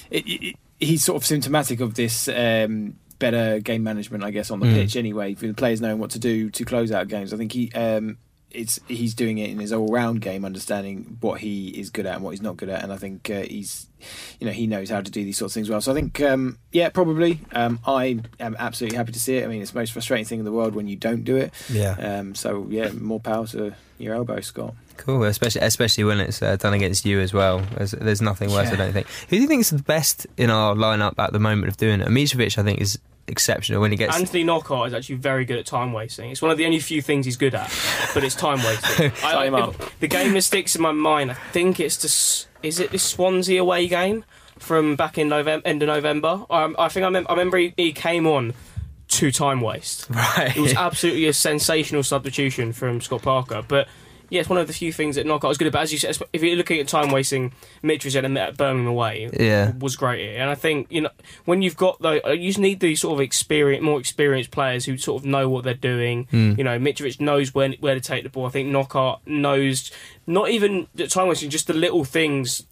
it, 0.10 0.24
it, 0.28 0.56
he's 0.80 1.04
sort 1.04 1.16
of 1.22 1.26
symptomatic 1.26 1.80
of 1.80 1.96
this 1.96 2.28
um, 2.28 2.96
better 3.20 3.60
game 3.60 3.84
management, 3.84 4.24
I 4.24 4.32
guess, 4.32 4.52
on 4.52 4.60
the 4.60 4.66
Mm. 4.66 4.74
pitch. 4.74 4.96
Anyway, 4.96 5.34
for 5.36 5.48
the 5.48 5.54
players 5.54 5.80
knowing 5.82 6.00
what 6.00 6.12
to 6.12 6.20
do 6.20 6.50
to 6.50 6.66
close 6.66 6.92
out 6.92 7.08
games, 7.08 7.34
I 7.34 7.38
think 7.38 7.52
he. 7.52 7.72
Um, 7.74 8.18
it's 8.54 8.80
he's 8.88 9.14
doing 9.14 9.38
it 9.40 9.50
in 9.50 9.60
his 9.60 9.74
all-round 9.74 10.22
game, 10.22 10.46
understanding 10.46 11.18
what 11.22 11.40
he 11.42 11.70
is 11.70 11.90
good 11.90 12.06
at 12.06 12.16
and 12.16 12.24
what 12.24 12.32
he's 12.32 12.42
not 12.42 12.56
good 12.58 12.70
at, 12.70 12.84
and 12.84 12.94
I 12.94 12.98
think 12.98 13.30
uh, 13.30 13.42
he's, 13.42 13.88
you 14.40 14.46
know, 14.48 14.54
he 14.54 14.68
knows 14.68 14.90
how 14.90 15.02
to 15.02 15.10
do 15.12 15.24
these 15.24 15.38
sorts 15.38 15.54
of 15.54 15.56
things 15.56 15.70
well. 15.70 15.82
So 15.82 15.92
I 15.92 15.96
think, 15.96 16.22
um, 16.22 16.60
yeah, 16.72 16.90
probably. 16.90 17.40
Um, 17.52 17.80
I 17.86 18.20
am 18.40 18.56
absolutely 18.60 18.98
happy 18.98 19.12
to 19.12 19.20
see 19.20 19.38
it. 19.38 19.44
I 19.44 19.48
mean, 19.48 19.62
it's 19.62 19.72
the 19.72 19.80
most 19.80 19.92
frustrating 19.94 20.26
thing 20.26 20.40
in 20.40 20.46
the 20.46 20.52
world 20.52 20.76
when 20.76 20.88
you 20.88 20.96
don't 20.96 21.24
do 21.24 21.36
it. 21.38 21.52
Yeah. 21.70 21.96
Um, 22.20 22.36
so 22.36 22.68
yeah, 22.70 22.92
more 22.92 23.20
power 23.20 23.48
to 23.48 23.74
your 23.98 24.16
elbow, 24.16 24.40
Scott. 24.42 24.76
Cool, 24.98 25.24
especially 25.24 25.62
especially 25.62 26.04
when 26.04 26.20
it's 26.20 26.42
uh, 26.44 26.56
done 26.56 26.74
against 26.76 27.04
you 27.06 27.20
as 27.20 27.34
well. 27.34 27.64
There's, 27.78 27.92
there's 27.92 28.22
nothing 28.22 28.52
worse, 28.52 28.68
I 28.68 28.72
Yeah. 28.72 28.78
don't 28.78 28.94
think. 28.94 29.08
Who 29.30 29.38
do 29.38 29.42
you 29.42 29.48
think 29.48 29.62
is 29.62 29.72
the 29.72 29.82
best 29.82 30.28
in 30.38 30.52
our 30.52 30.76
lineup 30.76 31.16
at 31.18 31.34
the 31.34 31.40
moment 31.40 31.68
of 31.70 31.78
doing 31.78 32.00
it? 32.00 32.08
Mitrovic, 32.10 32.58
I 32.60 32.64
think, 32.64 32.80
is 32.80 33.00
exceptional 33.28 33.82
when 33.82 33.92
he 33.92 33.98
gets. 33.98 34.16
Anthony 34.16 34.44
Knockaert 34.44 34.88
is 34.88 34.94
actually 34.94 35.16
very 35.16 35.46
good 35.46 35.58
at 35.58 35.66
time 35.66 35.94
wasting. 35.94 36.30
It's 36.32 36.42
one 36.42 36.52
of 36.52 36.58
the 36.58 36.66
only 36.66 36.80
few 36.80 37.02
things 37.02 37.26
he's 37.26 37.38
good 37.38 37.56
at, 37.56 37.74
but 38.14 38.24
it's 38.24 38.36
time 38.36 38.58
wasting. 38.60 39.12
Tie 39.12 39.46
him 39.46 39.56
up. 39.56 39.76
The 40.00 40.08
game 40.08 40.34
that 40.34 40.42
sticks 40.42 40.76
in 40.76 40.82
my 40.82 40.92
mind, 40.92 41.32
I 41.32 41.36
think 41.36 41.80
it's 41.80 41.98
the 41.98 42.08
S- 42.08 42.48
is 42.62 42.80
it 42.80 42.92
the 42.92 43.00
Swansea 43.00 43.62
away 43.62 43.88
game 43.88 44.24
from 44.60 44.96
back 44.96 45.18
in 45.18 45.30
November, 45.30 45.68
end 45.68 45.82
of 45.84 45.88
November. 45.88 46.46
Um, 46.50 46.76
I 46.80 46.90
think 46.90 47.06
I, 47.06 47.10
mem- 47.10 47.26
I 47.28 47.34
remember 47.34 47.58
he, 47.58 47.74
he 47.78 47.92
came 47.92 48.28
on 48.28 48.54
to 49.10 49.32
time 49.32 49.62
waste. 49.62 50.08
right. 50.10 50.56
It 50.56 50.62
was 50.62 50.74
absolutely 50.74 51.26
a 51.28 51.34
sensational 51.34 52.04
substitution 52.04 52.74
from 52.74 53.02
Scott 53.02 53.22
Parker, 53.22 53.64
but. 53.68 53.88
Yeah, 54.34 54.40
it's 54.40 54.50
one 54.50 54.58
of 54.58 54.66
the 54.66 54.74
few 54.74 54.92
things 54.92 55.16
that 55.16 55.28
Knockaert 55.28 55.48
was 55.48 55.60
good 55.60 55.68
about. 55.68 55.84
As 55.84 55.92
you 55.94 56.00
said, 56.00 56.18
if 56.34 56.42
you're 56.42 56.56
looking 56.56 56.80
at 56.80 56.88
time 56.88 57.12
wasting, 57.12 57.54
Mitrovic 57.84 58.16
at 58.38 58.58
Birmingham 58.58 58.88
away, 58.88 59.30
Yeah. 59.40 59.74
was 59.78 59.96
great 59.96 60.22
here. 60.28 60.42
And 60.42 60.50
I 60.50 60.56
think 60.56 60.88
you 60.90 61.02
know 61.02 61.12
when 61.46 61.62
you've 61.62 61.78
got 61.78 62.02
the 62.02 62.20
you 62.36 62.50
just 62.50 62.58
need 62.58 62.80
these 62.80 63.02
sort 63.02 63.14
of 63.14 63.22
experience, 63.22 63.84
more 63.84 64.00
experienced 64.00 64.50
players 64.50 64.86
who 64.86 64.98
sort 64.98 65.22
of 65.22 65.28
know 65.28 65.48
what 65.50 65.64
they're 65.64 65.76
doing. 65.76 66.28
Hmm. 66.32 66.56
You 66.58 66.64
know, 66.64 66.80
Mitrovic 66.80 67.22
knows 67.22 67.54
when 67.54 67.74
where 67.74 67.94
to 67.94 68.02
take 68.02 68.24
the 68.24 68.30
ball. 68.30 68.48
I 68.48 68.50
think 68.50 68.70
Knockaert 68.70 69.20
knows 69.28 69.92
not 70.26 70.50
even 70.50 70.88
the 70.96 71.06
time 71.06 71.28
wasting, 71.28 71.52
just 71.52 71.68
the 71.68 71.74
little 71.76 72.04
things 72.04 72.64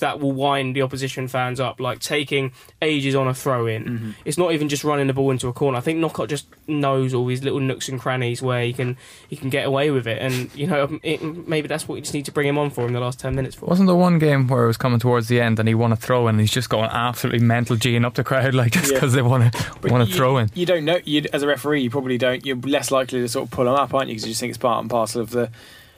that 0.00 0.20
will 0.20 0.32
wind 0.32 0.76
the 0.76 0.82
opposition 0.82 1.28
fans 1.28 1.60
up, 1.60 1.80
like 1.80 2.00
taking 2.00 2.52
ages 2.82 3.14
on 3.14 3.28
a 3.28 3.34
throw 3.34 3.66
in. 3.66 3.84
Mm-hmm. 3.84 4.10
It's 4.24 4.36
not 4.36 4.52
even 4.52 4.68
just 4.68 4.84
running 4.84 5.06
the 5.06 5.12
ball 5.14 5.30
into 5.30 5.48
a 5.48 5.52
corner. 5.52 5.78
I 5.78 5.80
think 5.80 5.98
Knockaert 5.98 6.28
just 6.28 6.46
knows 6.66 7.14
all 7.14 7.26
these 7.26 7.42
little 7.42 7.60
nooks 7.60 7.88
and 7.88 7.98
crannies 8.00 8.42
where 8.42 8.62
he 8.62 8.72
can 8.72 8.96
he 9.28 9.36
can 9.36 9.48
get 9.50 9.66
away 9.66 9.90
with 9.90 10.06
it, 10.06 10.18
and 10.20 10.54
you 10.54 10.66
know 10.66 10.98
it, 11.02 11.22
maybe 11.22 11.68
that's 11.68 11.86
what 11.88 11.96
you 11.96 12.02
just 12.02 12.14
need 12.14 12.24
to 12.26 12.32
bring 12.32 12.48
him 12.48 12.58
on 12.58 12.70
for 12.70 12.86
in 12.86 12.92
the 12.92 13.00
last 13.00 13.20
ten 13.20 13.34
minutes 13.34 13.54
for. 13.54 13.66
Wasn't 13.66 13.86
there 13.86 13.96
one 13.96 14.18
game 14.18 14.46
where 14.48 14.64
it 14.64 14.66
was 14.66 14.76
coming 14.76 14.98
towards 14.98 15.28
the 15.28 15.40
end 15.40 15.58
and 15.58 15.68
he 15.68 15.74
won 15.74 15.92
a 15.92 15.96
throw 15.96 16.26
in 16.28 16.34
and 16.34 16.40
he's 16.40 16.50
just 16.50 16.68
going 16.68 16.90
absolutely 16.90 17.44
mental 17.44 17.76
G'ing 17.76 18.04
up 18.04 18.14
the 18.14 18.24
crowd 18.24 18.54
like 18.60 18.72
just 18.72 18.90
Yeah. 18.90 18.94
because 18.96 19.12
they 19.12 19.22
want 19.22 19.52
to 19.52 19.88
want 19.88 20.08
to 20.08 20.14
throw 20.14 20.38
in. 20.38 20.50
You 20.54 20.66
don't 20.66 20.84
know. 20.84 20.98
You, 21.04 21.24
as 21.32 21.42
a 21.42 21.46
referee, 21.46 21.82
you 21.82 21.90
probably 21.90 22.18
don't. 22.18 22.44
You're 22.44 22.56
less 22.56 22.90
likely 22.90 23.20
to 23.20 23.28
sort 23.28 23.44
of 23.46 23.50
pull 23.50 23.66
them 23.66 23.74
up, 23.74 23.92
aren't 23.94 24.08
you? 24.08 24.14
Because 24.14 24.26
you 24.26 24.30
just 24.32 24.40
think 24.40 24.50
it's 24.50 24.58
part 24.58 24.80
and 24.80 24.90
parcel 24.90 25.20
of 25.20 25.30
the 25.30 25.50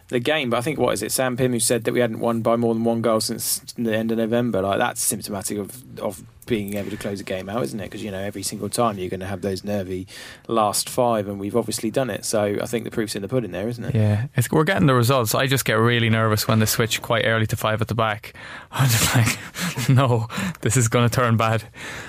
the 0.09 0.21
game. 0.21 0.51
But 0.51 0.59
I 0.59 0.61
think 0.61 0.79
what 0.79 0.95
is 0.95 1.03
it? 1.03 1.13
Sam 1.13 1.37
Pym 1.37 1.53
who 1.53 1.61
said 1.61 1.85
that 1.85 1.93
we 1.93 2.01
hadn't 2.01 2.21
won 2.21 2.43
by 2.43 2.57
more 2.57 2.75
than 2.75 2.85
one 2.85 3.03
goal 3.03 3.21
since 3.21 3.61
the 3.77 3.97
end 3.97 4.11
of 4.13 4.19
November. 4.19 4.63
Like 4.63 4.79
that's 4.79 5.03
symptomatic 5.03 5.59
of 5.59 5.99
of 5.99 6.25
being 6.47 6.75
able 6.75 6.91
to 6.91 6.97
close 6.97 7.21
a 7.21 7.25
game 7.25 7.49
out, 7.49 7.63
isn't 7.63 7.79
it? 7.81 7.85
Because 7.85 8.03
you 8.03 8.11
know 8.11 8.21
every 8.21 8.43
single 8.43 8.69
time 8.69 8.99
you're 8.99 9.11
going 9.11 9.21
to 9.21 9.27
have 9.27 9.43
those 9.43 9.65
nervy 9.65 10.07
last 10.49 10.89
five, 10.89 11.29
and 11.29 11.39
we've 11.39 11.57
obviously 11.57 11.91
done 11.91 12.11
it. 12.11 12.25
So 12.25 12.59
I 12.61 12.67
think 12.67 12.85
the 12.85 12.91
proof's 12.91 13.15
in 13.15 13.23
the 13.23 13.29
pudding 13.29 13.53
there, 13.53 13.69
isn't 13.69 13.85
it? 13.85 13.95
Yeah, 13.95 14.27
it's, 14.37 14.51
we're 14.51 14.65
getting 14.65 14.87
the 14.87 14.95
results. 14.95 15.35
I 15.35 15.47
just 15.47 15.65
get 15.65 15.75
really 15.75 16.11
nervous 16.11 16.49
when 16.49 16.59
they 16.59 16.67
switch 16.67 17.03
quite 17.03 17.25
early 17.27 17.47
to 17.47 17.57
five 17.57 17.81
at 17.81 17.89
the 17.89 17.95
back. 17.95 18.35
I'm 18.71 18.89
just 18.89 19.15
like, 19.15 19.89
no, 19.89 20.29
this 20.63 20.77
is 20.77 20.89
going 20.89 21.09
to 21.09 21.15
turn 21.15 21.37
bad. 21.37 21.65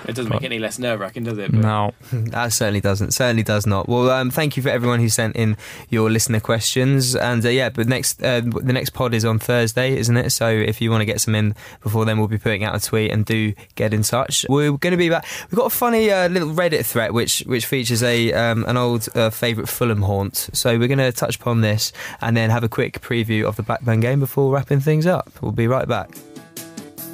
It 0.06 0.14
doesn't 0.14 0.30
make 0.30 0.42
any 0.42 0.58
less 0.58 0.78
nerve 0.78 1.00
wracking, 1.00 1.24
does 1.24 1.38
it? 1.38 1.50
But 1.50 1.60
No. 1.60 1.92
That 2.12 2.52
certainly 2.52 2.80
doesn't. 2.80 3.12
Certainly 3.12 3.42
does 3.42 3.66
not. 3.66 3.88
Well, 3.88 4.10
um, 4.10 4.30
thank 4.30 4.56
you 4.56 4.62
for 4.62 4.68
everyone 4.68 5.00
who 5.00 5.08
sent 5.08 5.36
in 5.36 5.56
your 5.88 6.10
listener 6.10 6.40
questions. 6.40 7.14
And 7.14 7.44
uh, 7.44 7.48
yeah, 7.48 7.68
but 7.70 7.86
next 7.86 8.22
uh, 8.22 8.40
the 8.40 8.72
next 8.72 8.90
pod 8.90 9.14
is 9.14 9.24
on 9.24 9.38
Thursday, 9.38 9.96
isn't 9.96 10.16
it? 10.16 10.30
So 10.30 10.48
if 10.48 10.80
you 10.80 10.90
want 10.90 11.02
to 11.02 11.06
get 11.06 11.20
some 11.20 11.34
in 11.34 11.54
before 11.82 12.04
then, 12.04 12.18
we'll 12.18 12.28
be 12.28 12.38
putting 12.38 12.64
out 12.64 12.74
a 12.74 12.80
tweet 12.80 13.10
and 13.10 13.24
do 13.24 13.52
get 13.74 13.92
in 13.92 14.02
touch. 14.02 14.23
We're 14.48 14.72
going 14.72 14.92
to 14.92 14.96
be 14.96 15.08
back. 15.08 15.26
We've 15.50 15.58
got 15.58 15.66
a 15.66 15.70
funny 15.70 16.10
uh, 16.10 16.28
little 16.28 16.50
Reddit 16.50 16.84
thread 16.86 17.12
which 17.12 17.40
which 17.46 17.66
features 17.66 18.02
a 18.02 18.32
um, 18.32 18.64
an 18.66 18.76
old 18.76 19.08
uh, 19.14 19.30
favourite 19.30 19.68
Fulham 19.68 20.02
haunt. 20.02 20.50
So 20.52 20.78
we're 20.78 20.88
going 20.88 20.98
to 20.98 21.12
touch 21.12 21.36
upon 21.36 21.60
this 21.60 21.92
and 22.20 22.36
then 22.36 22.50
have 22.50 22.64
a 22.64 22.68
quick 22.68 23.00
preview 23.00 23.44
of 23.44 23.56
the 23.56 23.62
Blackburn 23.62 24.00
game 24.00 24.20
before 24.20 24.52
wrapping 24.52 24.80
things 24.80 25.06
up. 25.06 25.30
We'll 25.40 25.52
be 25.52 25.66
right 25.66 25.88
back. 25.88 26.10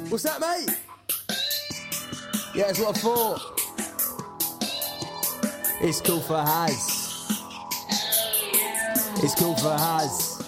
What's 0.09 0.23
that, 0.23 0.39
mate? 0.39 0.77
Yeah, 2.53 2.69
it's 2.69 2.79
what 2.79 2.97
I 2.97 2.99
thought. 2.99 3.61
It's 5.81 6.01
cool 6.01 6.19
for 6.19 6.37
Haz. 6.37 7.01
It's 9.23 9.35
cool 9.35 9.55
for 9.55 9.71
Haz. 9.71 10.40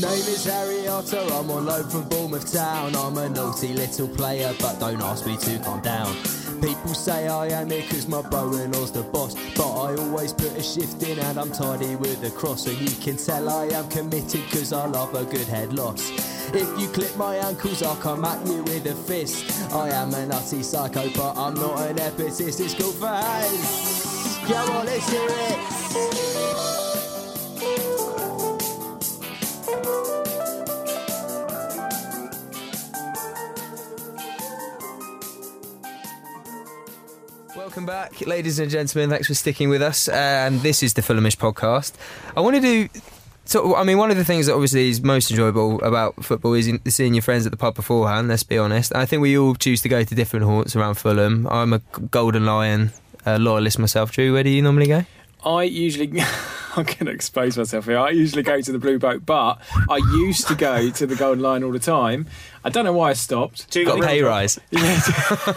Name 0.00 0.12
is 0.12 0.44
Harry 0.44 0.86
Otter, 0.86 1.18
I'm 1.18 1.50
on 1.50 1.66
loan 1.66 1.88
from 1.90 2.08
Bournemouth 2.08 2.52
Town. 2.52 2.94
I'm 2.94 3.18
a 3.18 3.28
naughty 3.28 3.72
little 3.72 4.06
player, 4.06 4.54
but 4.60 4.78
don't 4.78 5.02
ask 5.02 5.26
me 5.26 5.36
to 5.36 5.58
calm 5.58 5.80
down. 5.80 6.14
People 6.62 6.94
say 6.94 7.26
I 7.26 7.48
am 7.48 7.68
here 7.70 7.82
cause 7.82 8.06
my 8.06 8.22
bro-in-law's 8.22 8.92
the 8.92 9.02
boss 9.02 9.34
But 9.56 9.72
I 9.72 9.96
always 9.96 10.32
put 10.32 10.52
a 10.56 10.62
shift 10.62 11.02
in 11.02 11.18
and 11.18 11.36
I'm 11.36 11.50
tidy 11.50 11.96
with 11.96 12.22
a 12.22 12.30
cross. 12.30 12.66
And 12.68 12.78
you 12.78 12.94
can 13.02 13.16
tell 13.16 13.48
I 13.48 13.66
am 13.66 13.88
committed 13.88 14.42
cause 14.52 14.72
I 14.72 14.86
love 14.86 15.14
a 15.16 15.24
good 15.24 15.48
head 15.48 15.72
loss. 15.72 16.10
If 16.54 16.80
you 16.80 16.86
clip 16.88 17.16
my 17.16 17.34
ankles 17.34 17.82
I'll 17.82 17.96
come 17.96 18.24
at 18.24 18.46
you 18.46 18.62
with 18.64 18.86
a 18.86 18.94
fist. 18.94 19.72
I 19.72 19.88
am 19.90 20.14
a 20.14 20.26
nutty 20.26 20.62
psycho 20.62 21.10
but 21.10 21.36
I'm 21.36 21.54
not 21.54 21.80
an 21.90 21.96
epicist. 21.96 22.60
It's 22.60 22.74
called 22.74 22.94
for 22.94 23.08
Haz 23.08 24.38
Come 24.46 24.70
on 24.76 24.86
let's 24.86 25.10
hear 25.10 25.26
it 25.28 26.87
Welcome 37.68 37.84
back, 37.84 38.26
ladies 38.26 38.58
and 38.58 38.70
gentlemen. 38.70 39.10
Thanks 39.10 39.26
for 39.26 39.34
sticking 39.34 39.68
with 39.68 39.82
us. 39.82 40.08
And 40.08 40.62
this 40.62 40.82
is 40.82 40.94
the 40.94 41.02
Fulhamish 41.02 41.36
podcast. 41.36 41.92
I 42.34 42.40
wanted 42.40 42.62
to. 42.62 42.88
Do 42.88 43.00
so, 43.44 43.76
I 43.76 43.84
mean, 43.84 43.98
one 43.98 44.10
of 44.10 44.16
the 44.16 44.24
things 44.24 44.46
that 44.46 44.54
obviously 44.54 44.88
is 44.88 45.02
most 45.02 45.30
enjoyable 45.30 45.78
about 45.82 46.24
football 46.24 46.54
is 46.54 46.72
seeing 46.88 47.12
your 47.12 47.20
friends 47.20 47.44
at 47.44 47.52
the 47.52 47.58
pub 47.58 47.74
beforehand. 47.74 48.28
Let's 48.28 48.42
be 48.42 48.56
honest. 48.56 48.94
I 48.94 49.04
think 49.04 49.20
we 49.20 49.36
all 49.36 49.54
choose 49.54 49.82
to 49.82 49.88
go 49.90 50.02
to 50.02 50.14
different 50.14 50.46
haunts 50.46 50.76
around 50.76 50.94
Fulham. 50.94 51.46
I'm 51.48 51.74
a 51.74 51.80
Golden 52.10 52.46
Lion 52.46 52.90
uh, 53.26 53.36
loyalist 53.36 53.78
myself. 53.78 54.12
Drew, 54.12 54.32
where 54.32 54.42
do 54.42 54.48
you 54.48 54.62
normally 54.62 54.86
go? 54.86 55.04
I 55.44 55.64
usually. 55.64 56.22
I'm 56.76 56.84
going 56.84 57.06
to 57.06 57.10
expose 57.10 57.58
myself 57.58 57.86
here. 57.86 57.98
I 57.98 58.10
usually 58.10 58.42
go 58.42 58.60
to 58.60 58.72
the 58.72 58.78
Blue 58.78 58.98
Boat, 58.98 59.26
but 59.26 59.58
I 59.88 59.96
used 60.14 60.46
to 60.48 60.54
go 60.54 60.90
to 60.90 61.06
the 61.06 61.16
Golden 61.16 61.42
Lion 61.42 61.64
all 61.64 61.72
the 61.72 61.78
time. 61.80 62.26
I 62.62 62.68
don't 62.68 62.84
know 62.84 62.92
why 62.92 63.10
I 63.10 63.12
stopped. 63.14 63.68
Two 63.72 63.84
Got 63.84 63.98
a 63.98 64.06
pay 64.06 64.22
rise. 64.22 64.60
Yeah, 64.70 65.00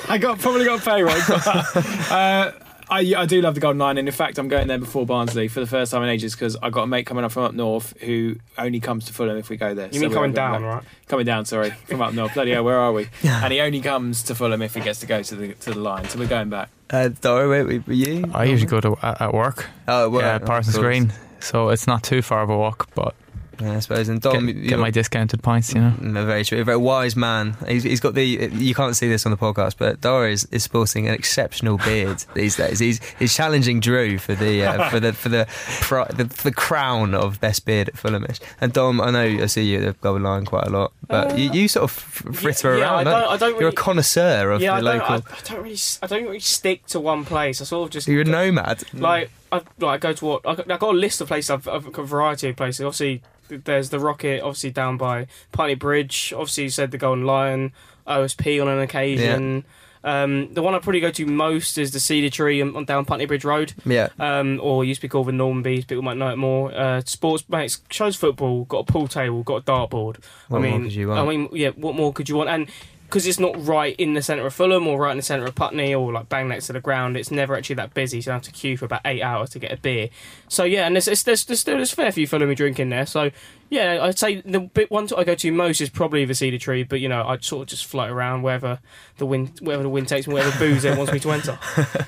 I 0.09 0.17
got 0.17 0.39
probably 0.39 0.65
got 0.65 0.81
a 0.81 0.83
pay 0.89 1.03
rise. 1.03 1.27
But, 1.27 2.11
uh, 2.11 2.51
I, 2.91 3.13
I 3.15 3.25
do 3.25 3.41
love 3.41 3.55
the 3.55 3.61
Golden 3.61 3.79
Lion, 3.79 3.97
and 3.97 4.07
in 4.07 4.13
fact, 4.13 4.37
I'm 4.37 4.49
going 4.49 4.67
there 4.67 4.77
before 4.77 5.05
Barnsley 5.05 5.47
for 5.47 5.61
the 5.61 5.67
first 5.67 5.93
time 5.93 6.03
in 6.03 6.09
ages 6.09 6.33
because 6.33 6.57
I've 6.61 6.73
got 6.73 6.83
a 6.83 6.87
mate 6.87 7.05
coming 7.05 7.23
up 7.23 7.31
from 7.31 7.43
up 7.43 7.53
north 7.53 7.93
who 8.01 8.35
only 8.57 8.81
comes 8.81 9.05
to 9.05 9.13
Fulham 9.13 9.37
if 9.37 9.49
we 9.49 9.55
go 9.55 9.73
there. 9.73 9.89
You 9.91 10.01
mean 10.01 10.11
coming 10.11 10.33
down, 10.33 10.61
back. 10.61 10.75
right? 10.75 10.83
Coming 11.07 11.25
down, 11.25 11.45
sorry, 11.45 11.69
from 11.69 12.01
up 12.01 12.13
north. 12.13 12.33
Bloody 12.33 12.51
hell, 12.51 12.65
where 12.65 12.77
are 12.79 12.91
we? 12.91 13.07
and 13.23 13.53
he 13.53 13.61
only 13.61 13.79
comes 13.79 14.23
to 14.23 14.35
Fulham 14.35 14.61
if 14.61 14.73
he 14.73 14.81
gets 14.81 14.99
to 15.01 15.05
go 15.05 15.23
to 15.23 15.35
the 15.35 15.53
to 15.53 15.71
the 15.73 15.79
Lion. 15.79 16.09
So 16.09 16.19
we're 16.19 16.27
going 16.27 16.49
back. 16.49 16.69
Uh, 16.91 17.09
where 17.21 17.47
were 17.47 17.71
you? 17.93 18.29
I 18.33 18.43
usually 18.45 18.69
go 18.69 18.81
to 18.81 18.97
at, 19.01 19.21
at 19.21 19.33
work. 19.33 19.65
Oh, 19.87 20.09
well, 20.09 20.21
yeah, 20.21 20.39
Parsons. 20.39 20.77
Green. 20.77 21.13
So 21.39 21.69
it's 21.69 21.87
not 21.87 22.03
too 22.03 22.21
far 22.21 22.43
of 22.43 22.49
a 22.49 22.57
walk, 22.57 22.89
but 22.93 23.15
Yeah, 23.61 23.75
I 23.75 23.79
suppose. 23.79 24.09
And 24.09 24.19
Dom, 24.19 24.47
get, 24.47 24.53
get 24.67 24.79
my 24.79 24.89
discounted 24.91 25.43
pints, 25.43 25.73
you 25.73 25.81
know. 25.81 25.93
No, 26.01 26.25
very 26.25 26.43
true. 26.43 26.61
A 26.61 26.63
very 26.63 26.77
wise 26.77 27.15
man. 27.15 27.55
He's, 27.67 27.83
he's 27.83 27.99
got 27.99 28.15
the. 28.15 28.23
You 28.25 28.73
can't 28.73 28.95
see 28.95 29.07
this 29.07 29.25
on 29.25 29.31
the 29.31 29.37
podcast, 29.37 29.75
but 29.77 30.01
Dora 30.01 30.31
is, 30.31 30.45
is 30.45 30.63
sporting 30.63 31.07
an 31.07 31.13
exceptional 31.13 31.77
beard 31.77 32.23
these 32.33 32.55
days. 32.55 32.79
He's 32.79 32.99
he's 33.19 33.35
challenging 33.35 33.79
Drew 33.79 34.17
for 34.17 34.33
the 34.35 34.63
uh, 34.65 34.89
for 34.89 34.99
the 34.99 35.13
for 35.13 35.29
the, 35.29 35.45
pri- 35.81 36.07
the 36.13 36.23
the 36.25 36.51
crown 36.51 37.13
of 37.13 37.39
best 37.39 37.65
beard 37.65 37.89
at 37.89 37.95
Fulhamish. 37.95 38.39
And 38.59 38.73
Dom, 38.73 38.99
I 38.99 39.11
know 39.11 39.43
I 39.43 39.45
see 39.45 39.63
you 39.63 39.77
at 39.79 39.81
the 39.85 39.93
Golden 40.01 40.23
Lion 40.23 40.45
quite 40.45 40.65
a 40.67 40.69
lot, 40.71 40.91
but 41.07 41.37
you, 41.37 41.51
you 41.51 41.67
sort 41.67 41.83
of 41.83 41.91
fritter 41.91 42.73
Uh, 42.73 42.77
yeah, 42.77 42.83
around. 42.83 42.93
I 42.99 43.03
don't 43.03 43.21
don't- 43.21 43.31
I 43.31 43.37
don't 43.37 43.49
You're 43.51 43.59
really- 43.59 43.69
a 43.69 43.71
connoisseur 43.73 44.51
of 44.51 44.61
yeah, 44.61 44.73
I 44.75 44.81
the 44.81 44.89
I, 44.89 44.93
local. 44.97 45.15
I 45.15 45.39
don't 45.45 45.61
really, 45.61 45.73
s- 45.75 45.99
I 46.01 46.07
don't 46.07 46.23
really 46.23 46.39
stick 46.39 46.85
to 46.87 46.99
one 46.99 47.25
place. 47.25 47.61
I 47.61 47.65
sort 47.65 47.87
of 47.87 47.91
just 47.91 48.07
You're 48.07 48.21
a 48.21 48.25
nomad. 48.25 48.83
like 48.93 49.29
I 49.51 49.61
like 49.79 50.01
go 50.01 50.13
to 50.13 50.25
what 50.25 50.41
I 50.47 50.55
got, 50.55 50.71
I 50.71 50.77
got 50.77 50.95
a 50.95 50.97
list 50.97 51.21
of 51.21 51.27
places. 51.27 51.49
I've, 51.49 51.67
I've 51.67 51.91
got 51.91 52.01
a 52.03 52.05
variety 52.05 52.49
of 52.49 52.55
places. 52.55 52.81
Obviously, 52.85 53.21
there's 53.49 53.89
the 53.89 53.99
Rocket. 53.99 54.41
Obviously, 54.41 54.71
down 54.71 54.97
by 54.97 55.27
Putney 55.51 55.75
Bridge. 55.75 56.33
Obviously, 56.35 56.63
you 56.65 56.69
said 56.69 56.91
the 56.91 56.97
Golden 56.97 57.25
Lion, 57.25 57.73
OSP 58.07 58.61
on 58.61 58.67
an 58.67 58.79
occasion. 58.79 59.65
Um, 60.03 60.51
the 60.55 60.63
one 60.63 60.73
I 60.73 60.79
probably 60.79 60.99
go 60.99 61.11
to 61.11 61.25
most 61.27 61.77
is 61.77 61.91
the 61.91 61.99
Cedar 61.99 62.31
Tree 62.31 62.59
on, 62.59 62.75
on 62.75 62.85
down 62.85 63.05
Putney 63.05 63.27
Bridge 63.27 63.45
Road, 63.45 63.73
Yeah. 63.85 64.07
um, 64.19 64.59
or 64.63 64.83
used 64.83 64.99
to 65.01 65.05
be 65.05 65.09
called 65.09 65.27
the 65.27 65.31
Norman 65.31 65.61
Bees. 65.61 65.85
People 65.85 66.01
might 66.01 66.17
know 66.17 66.29
it 66.29 66.37
more. 66.37 66.73
Uh, 66.73 67.01
sports 67.05 67.43
mates 67.49 67.81
shows 67.91 68.15
football. 68.15 68.63
Got 68.65 68.89
a 68.89 68.91
pool 68.91 69.07
table. 69.07 69.43
Got 69.43 69.57
a 69.57 69.61
dartboard. 69.61 70.17
What 70.47 70.57
I 70.57 70.61
more 70.61 70.71
mean, 70.71 70.83
could 70.85 70.93
you 70.95 71.07
want? 71.09 71.19
I 71.19 71.29
mean, 71.29 71.49
yeah. 71.53 71.69
What 71.75 71.93
more 71.95 72.11
could 72.13 72.29
you 72.29 72.35
want? 72.35 72.49
And 72.49 72.67
because 73.11 73.27
it's 73.27 73.39
not 73.39 73.67
right 73.67 73.93
in 73.97 74.13
the 74.13 74.21
centre 74.21 74.47
of 74.47 74.53
Fulham 74.53 74.87
or 74.87 74.97
right 74.97 75.11
in 75.11 75.17
the 75.17 75.23
centre 75.23 75.45
of 75.45 75.53
Putney 75.53 75.93
or 75.93 76.13
like 76.13 76.29
bang 76.29 76.47
next 76.47 76.67
to 76.67 76.73
the 76.73 76.79
ground, 76.79 77.17
it's 77.17 77.29
never 77.29 77.57
actually 77.57 77.75
that 77.75 77.93
busy. 77.93 78.21
So 78.21 78.31
I 78.31 78.35
have 78.35 78.43
to 78.43 78.51
queue 78.51 78.77
for 78.77 78.85
about 78.85 79.01
eight 79.03 79.21
hours 79.21 79.49
to 79.49 79.59
get 79.59 79.73
a 79.73 79.75
beer. 79.75 80.07
So 80.47 80.63
yeah, 80.63 80.87
and 80.87 80.95
there's 80.95 81.05
there's, 81.05 81.23
there's, 81.25 81.43
there's 81.43 81.59
still 81.59 81.75
there's 81.75 81.91
a 81.91 81.95
fair 81.95 82.11
few 82.13 82.25
Fulham 82.25 82.53
drink 82.55 82.79
in 82.79 82.87
there. 82.87 83.05
So 83.05 83.31
yeah, 83.69 83.99
I'd 84.01 84.17
say 84.17 84.39
the 84.39 84.61
bit 84.61 84.89
one 84.89 85.09
I 85.17 85.25
go 85.25 85.35
to 85.35 85.51
most 85.51 85.81
is 85.81 85.89
probably 85.89 86.23
the 86.23 86.33
Cedar 86.33 86.57
Tree, 86.57 86.83
but 86.83 87.01
you 87.01 87.09
know 87.09 87.27
I'd 87.27 87.43
sort 87.43 87.63
of 87.63 87.67
just 87.67 87.85
float 87.85 88.09
around 88.09 88.43
wherever 88.43 88.79
the 89.17 89.25
wind 89.25 89.59
wherever 89.61 89.83
the 89.83 89.89
wind 89.89 90.07
takes 90.07 90.25
me, 90.25 90.33
wherever 90.35 90.57
booze 90.57 90.85
it 90.85 90.97
wants 90.97 91.11
me 91.11 91.19
to 91.19 91.31
enter. 91.31 91.59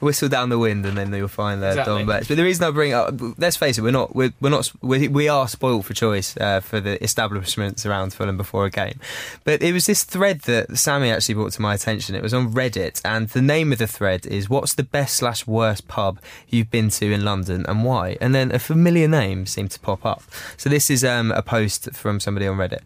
whistle 0.00 0.28
down 0.28 0.48
the 0.48 0.58
wind 0.58 0.86
and 0.86 0.96
then 0.96 1.12
you'll 1.12 1.28
find 1.28 1.62
there 1.62 1.70
Exactly. 1.70 1.98
Don 1.98 2.06
Betts. 2.06 2.28
But 2.28 2.36
the 2.36 2.44
reason 2.44 2.64
I 2.64 2.70
bring 2.70 2.90
it 2.90 2.94
up, 2.94 3.14
let's 3.38 3.56
face 3.56 3.78
it, 3.78 3.82
we're 3.82 3.90
not 3.90 4.14
we're, 4.14 4.32
we're 4.40 4.50
not 4.50 4.70
we, 4.80 5.08
we 5.08 5.28
are 5.28 5.48
spoiled 5.48 5.86
for 5.86 5.94
choice 5.94 6.36
uh, 6.36 6.60
for 6.60 6.80
the 6.80 7.02
establishments 7.02 7.84
around 7.84 8.12
Fulham 8.12 8.36
before 8.36 8.66
a 8.66 8.70
game. 8.70 8.98
But 9.44 9.62
it 9.62 9.72
was 9.72 9.86
this 9.86 10.04
thread 10.04 10.42
that 10.42 10.76
Sammy 10.78 11.10
actually 11.10 11.34
brought 11.34 11.52
to 11.52 11.62
my 11.62 11.74
attention. 11.74 12.14
It 12.14 12.22
was 12.22 12.34
on 12.34 12.52
Reddit, 12.52 13.00
and 13.04 13.28
the 13.28 13.42
name 13.42 13.72
of 13.72 13.78
the 13.78 13.86
thread 13.86 14.26
is 14.26 14.48
"What's 14.48 14.74
the 14.74 14.82
best 14.82 15.16
slash 15.16 15.46
worst 15.46 15.88
pub 15.88 16.20
you've 16.48 16.70
been 16.70 16.90
to 16.90 17.12
in 17.12 17.24
London 17.24 17.64
and 17.68 17.84
why?" 17.84 18.16
And 18.20 18.34
then 18.34 18.52
a 18.52 18.58
familiar 18.58 19.08
name 19.08 19.46
seemed 19.46 19.70
to 19.72 19.80
pop 19.80 20.04
up. 20.04 20.22
So 20.56 20.68
this 20.68 20.90
is 20.90 21.04
um, 21.04 21.32
a 21.32 21.42
post 21.42 21.92
from 21.94 22.20
somebody 22.20 22.46
on 22.46 22.56
Reddit. 22.56 22.80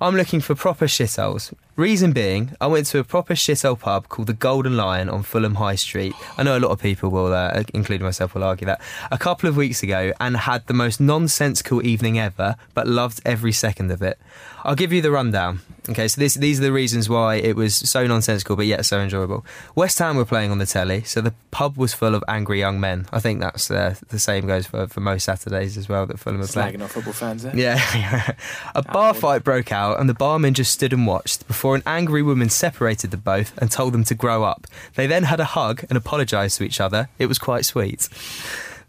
I'm 0.00 0.14
looking 0.14 0.40
for 0.40 0.54
proper 0.54 0.86
shitholes. 0.86 1.52
Reason 1.76 2.12
being, 2.12 2.56
I 2.58 2.68
went 2.68 2.86
to 2.86 2.98
a 3.00 3.04
proper 3.04 3.34
shithole 3.34 3.78
pub 3.78 4.08
called 4.08 4.28
the 4.28 4.32
Golden 4.32 4.78
Lion 4.78 5.10
on 5.10 5.22
Fulham 5.22 5.56
High 5.56 5.74
Street. 5.74 6.14
I 6.38 6.42
know 6.42 6.56
a 6.56 6.58
lot 6.58 6.70
of 6.70 6.80
people 6.80 7.10
will, 7.10 7.34
uh, 7.34 7.64
including 7.74 8.02
myself, 8.02 8.34
will 8.34 8.44
argue 8.44 8.64
that. 8.64 8.80
A 9.10 9.18
couple 9.18 9.46
of 9.46 9.58
weeks 9.58 9.82
ago 9.82 10.14
and 10.18 10.38
had 10.38 10.66
the 10.68 10.72
most 10.72 11.00
nonsensical 11.00 11.84
evening 11.86 12.18
ever, 12.18 12.56
but 12.72 12.86
loved 12.86 13.20
every 13.26 13.52
second 13.52 13.90
of 13.90 14.00
it. 14.00 14.18
I'll 14.64 14.74
give 14.74 14.90
you 14.90 15.02
the 15.02 15.10
rundown. 15.10 15.60
Okay, 15.88 16.08
so 16.08 16.20
this, 16.20 16.34
these 16.34 16.58
are 16.58 16.64
the 16.64 16.72
reasons 16.72 17.08
why 17.08 17.36
it 17.36 17.54
was 17.54 17.76
so 17.76 18.06
nonsensical, 18.06 18.56
but 18.56 18.66
yet 18.66 18.84
so 18.84 18.98
enjoyable. 18.98 19.46
West 19.76 19.98
Ham 20.00 20.16
were 20.16 20.24
playing 20.24 20.50
on 20.50 20.58
the 20.58 20.66
telly, 20.66 21.02
so 21.04 21.20
the 21.20 21.32
pub 21.52 21.76
was 21.76 21.94
full 21.94 22.14
of 22.14 22.24
angry 22.26 22.58
young 22.58 22.80
men. 22.80 23.06
I 23.12 23.20
think 23.20 23.40
that's 23.40 23.70
uh, 23.70 23.94
the 24.08 24.18
same 24.18 24.46
goes 24.46 24.66
for, 24.66 24.88
for 24.88 25.00
most 25.00 25.24
Saturdays 25.24 25.76
as 25.76 25.88
well 25.88 26.06
that 26.06 26.18
Fulham 26.18 26.40
are 26.40 26.46
playing. 26.46 26.78
Slagging 26.78 26.82
off 26.82 26.92
football 26.92 27.12
fans 27.12 27.44
there. 27.44 27.56
Yeah. 27.56 28.34
a 28.74 28.82
bar 28.82 29.14
fight 29.14 29.44
broke 29.44 29.70
out, 29.70 30.00
and 30.00 30.08
the 30.08 30.14
barman 30.14 30.54
just 30.54 30.72
stood 30.72 30.92
and 30.92 31.06
watched 31.06 31.46
before 31.46 31.65
an 31.74 31.82
angry 31.86 32.22
woman 32.22 32.48
separated 32.48 33.10
the 33.10 33.16
both 33.16 33.56
and 33.58 33.70
told 33.70 33.94
them 33.94 34.04
to 34.04 34.14
grow 34.14 34.44
up. 34.44 34.66
They 34.94 35.06
then 35.06 35.24
had 35.24 35.40
a 35.40 35.44
hug 35.44 35.84
and 35.88 35.96
apologised 35.96 36.58
to 36.58 36.64
each 36.64 36.80
other. 36.80 37.08
It 37.18 37.26
was 37.26 37.38
quite 37.38 37.64
sweet. 37.64 38.08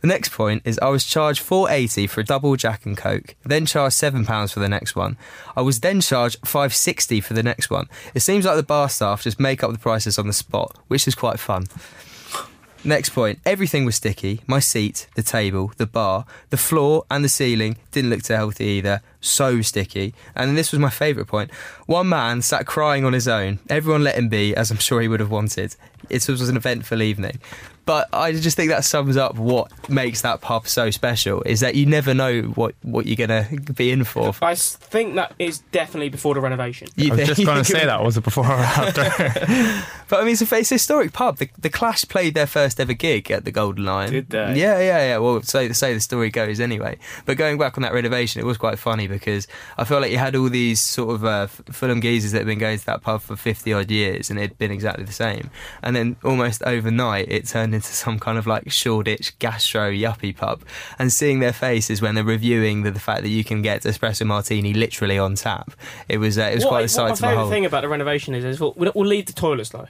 The 0.02 0.08
next 0.08 0.30
point 0.30 0.62
is 0.64 0.78
I 0.80 0.90
was 0.90 1.04
charged 1.04 1.42
480 1.42 2.06
for 2.08 2.22
a 2.22 2.24
double 2.24 2.56
Jack 2.56 2.86
and 2.86 2.96
Coke, 2.96 3.36
then 3.44 3.66
charged 3.66 3.96
seven 3.96 4.26
pounds 4.26 4.52
for 4.52 4.60
the 4.60 4.70
next 4.70 4.96
one. 4.96 5.18
I 5.56 5.62
was 5.62 5.80
then 5.80 6.02
charged 6.02 6.38
560 6.46 7.20
for 7.22 7.34
the 7.34 7.42
next 7.42 7.72
one. 7.72 7.90
It 8.14 8.20
seems 8.20 8.46
like 8.46 8.58
the 8.58 8.64
bar 8.64 8.90
staff 8.90 9.24
just 9.24 9.40
make 9.40 9.64
up 9.64 9.72
the 9.72 9.80
prices 9.80 10.20
on 10.20 10.28
the 10.28 10.34
spot, 10.34 10.78
which 10.88 11.08
is 11.08 11.16
quite 11.16 11.40
fun. 11.40 11.66
Next 12.84 13.10
point. 13.10 13.40
Everything 13.46 13.86
was 13.86 13.96
sticky. 13.96 14.42
My 14.46 14.60
seat, 14.60 15.08
the 15.16 15.24
table, 15.24 15.74
the 15.78 15.88
bar, 15.88 16.26
the 16.52 16.58
floor, 16.58 17.06
and 17.10 17.24
the 17.24 17.30
ceiling 17.30 17.78
didn't 17.92 18.12
look 18.12 18.24
too 18.24 18.34
healthy 18.34 18.66
either. 18.66 19.02
So 19.28 19.62
sticky. 19.62 20.14
And 20.36 20.58
this 20.58 20.72
was 20.72 20.80
my 20.80 20.90
favourite 20.90 21.28
point. 21.28 21.52
One 21.86 22.10
man 22.10 22.42
sat 22.42 22.66
crying 22.66 23.06
on 23.06 23.14
his 23.14 23.28
own. 23.28 23.60
Everyone 23.70 24.04
let 24.04 24.16
him 24.16 24.30
be, 24.30 24.56
as 24.56 24.72
I'm 24.72 24.78
sure 24.78 25.02
he 25.02 25.08
would 25.08 25.20
have 25.20 25.32
wanted. 25.32 25.76
It 26.10 26.28
was 26.28 26.50
an 26.50 26.58
eventful 26.58 27.02
evening. 27.02 27.40
But 27.88 28.10
I 28.14 28.34
just 28.34 28.56
think 28.58 28.70
that 28.70 28.84
sums 28.86 29.18
up 29.18 29.36
what 29.38 29.72
makes 29.90 30.22
that 30.22 30.42
pub 30.42 30.68
so 30.68 30.92
special 30.92 31.42
is 31.44 31.62
that 31.62 31.74
you 31.76 31.86
never 31.86 32.14
know 32.14 32.42
what, 32.44 32.76
what 32.84 33.06
you're 33.08 33.26
going 33.28 33.46
to 33.66 33.74
be 33.74 33.92
in 33.92 34.04
for. 34.04 34.36
I 34.42 34.56
think 34.56 35.16
that 35.16 35.34
is 35.40 35.60
definitely 35.72 36.10
before 36.10 36.36
the 36.36 36.42
renovation. 36.42 36.90
You 36.98 37.14
I 37.14 37.16
was 37.16 37.28
just 37.28 37.46
going 37.46 37.58
to 37.58 37.64
say 37.64 37.84
it- 37.84 37.86
that. 37.86 38.04
Was 38.04 38.18
it 38.18 38.24
before 38.26 38.46
or 38.46 38.52
after? 38.52 39.84
But 40.10 40.22
I 40.22 40.24
mean, 40.24 40.34
it's 40.34 40.42
a, 40.50 40.56
it's 40.56 40.72
a 40.72 40.76
historic 40.76 41.12
pub. 41.12 41.38
The, 41.38 41.50
the 41.58 41.70
Clash 41.70 42.06
played 42.08 42.34
their 42.34 42.48
first 42.48 42.80
ever 42.80 42.94
gig 42.94 43.30
at 43.30 43.44
the 43.44 43.52
Golden 43.52 43.84
Lion. 43.84 44.12
Did 44.14 44.30
they? 44.30 44.56
Yeah, 44.58 44.80
yeah, 44.80 45.00
yeah. 45.00 45.18
Well, 45.18 45.42
so 45.42 45.70
say 45.74 45.94
the 45.94 46.00
story 46.00 46.30
goes 46.30 46.62
anyway. 46.62 46.98
But 47.26 47.36
going 47.38 47.58
back 47.58 47.78
on 47.78 47.82
that 47.82 47.92
renovation, 47.94 48.42
it 48.42 48.46
was 48.46 48.58
quite 48.58 48.80
funny 48.80 49.08
because 49.08 49.48
I 49.78 49.84
felt 49.84 50.02
like 50.02 50.12
you 50.12 50.18
had 50.18 50.34
all 50.36 50.48
these 50.50 50.80
sort 50.80 51.14
of 51.16 51.26
uh, 51.26 51.48
Fulham 51.48 52.00
geezers 52.00 52.32
that 52.32 52.38
had 52.40 52.48
been 52.48 52.58
going 52.58 52.80
to 52.80 52.86
that 52.86 53.02
pub 53.02 53.22
for 53.22 53.36
fifty 53.36 53.74
odd 53.74 53.92
years, 53.92 54.30
and 54.30 54.40
it 54.40 54.44
had 54.44 54.58
been 54.58 54.72
exactly 54.72 55.04
the 55.04 55.12
same. 55.12 55.50
And 55.84 55.94
then 55.94 56.16
almost 56.24 56.64
overnight, 56.64 57.30
it 57.30 57.46
turned 57.48 57.74
into 57.78 57.94
some 57.94 58.20
kind 58.20 58.38
of 58.38 58.46
like 58.46 58.70
Shoreditch 58.72 59.38
gastro 59.40 59.90
yuppie 59.92 60.36
pub. 60.36 60.62
And 61.00 61.12
seeing 61.12 61.40
their 61.40 61.54
faces 61.54 62.02
when 62.02 62.16
they're 62.16 62.24
reviewing 62.24 62.84
the, 62.84 62.92
the 62.92 63.00
fact 63.00 63.22
that 63.24 63.30
you 63.30 63.44
can 63.44 63.62
get 63.62 63.84
espresso 63.84 64.26
martini 64.26 64.74
literally 64.74 65.18
on 65.18 65.36
tap, 65.36 65.72
it 66.10 66.18
was 66.18 66.38
uh, 66.38 66.44
it 66.52 66.56
was 66.56 66.64
what, 66.66 66.70
quite 66.70 66.80
a 66.80 66.84
what 66.84 66.90
sight 66.92 67.22
my 67.22 67.30
favourite 67.30 67.50
thing 67.50 67.66
about 67.66 67.82
the 67.82 67.88
renovation 67.90 68.34
is, 68.36 68.44
is 68.44 68.60
we'll, 68.60 68.74
we'll 68.76 69.06
leave 69.06 69.26
the 69.28 69.34
toilets 69.34 69.70
though. 69.70 69.88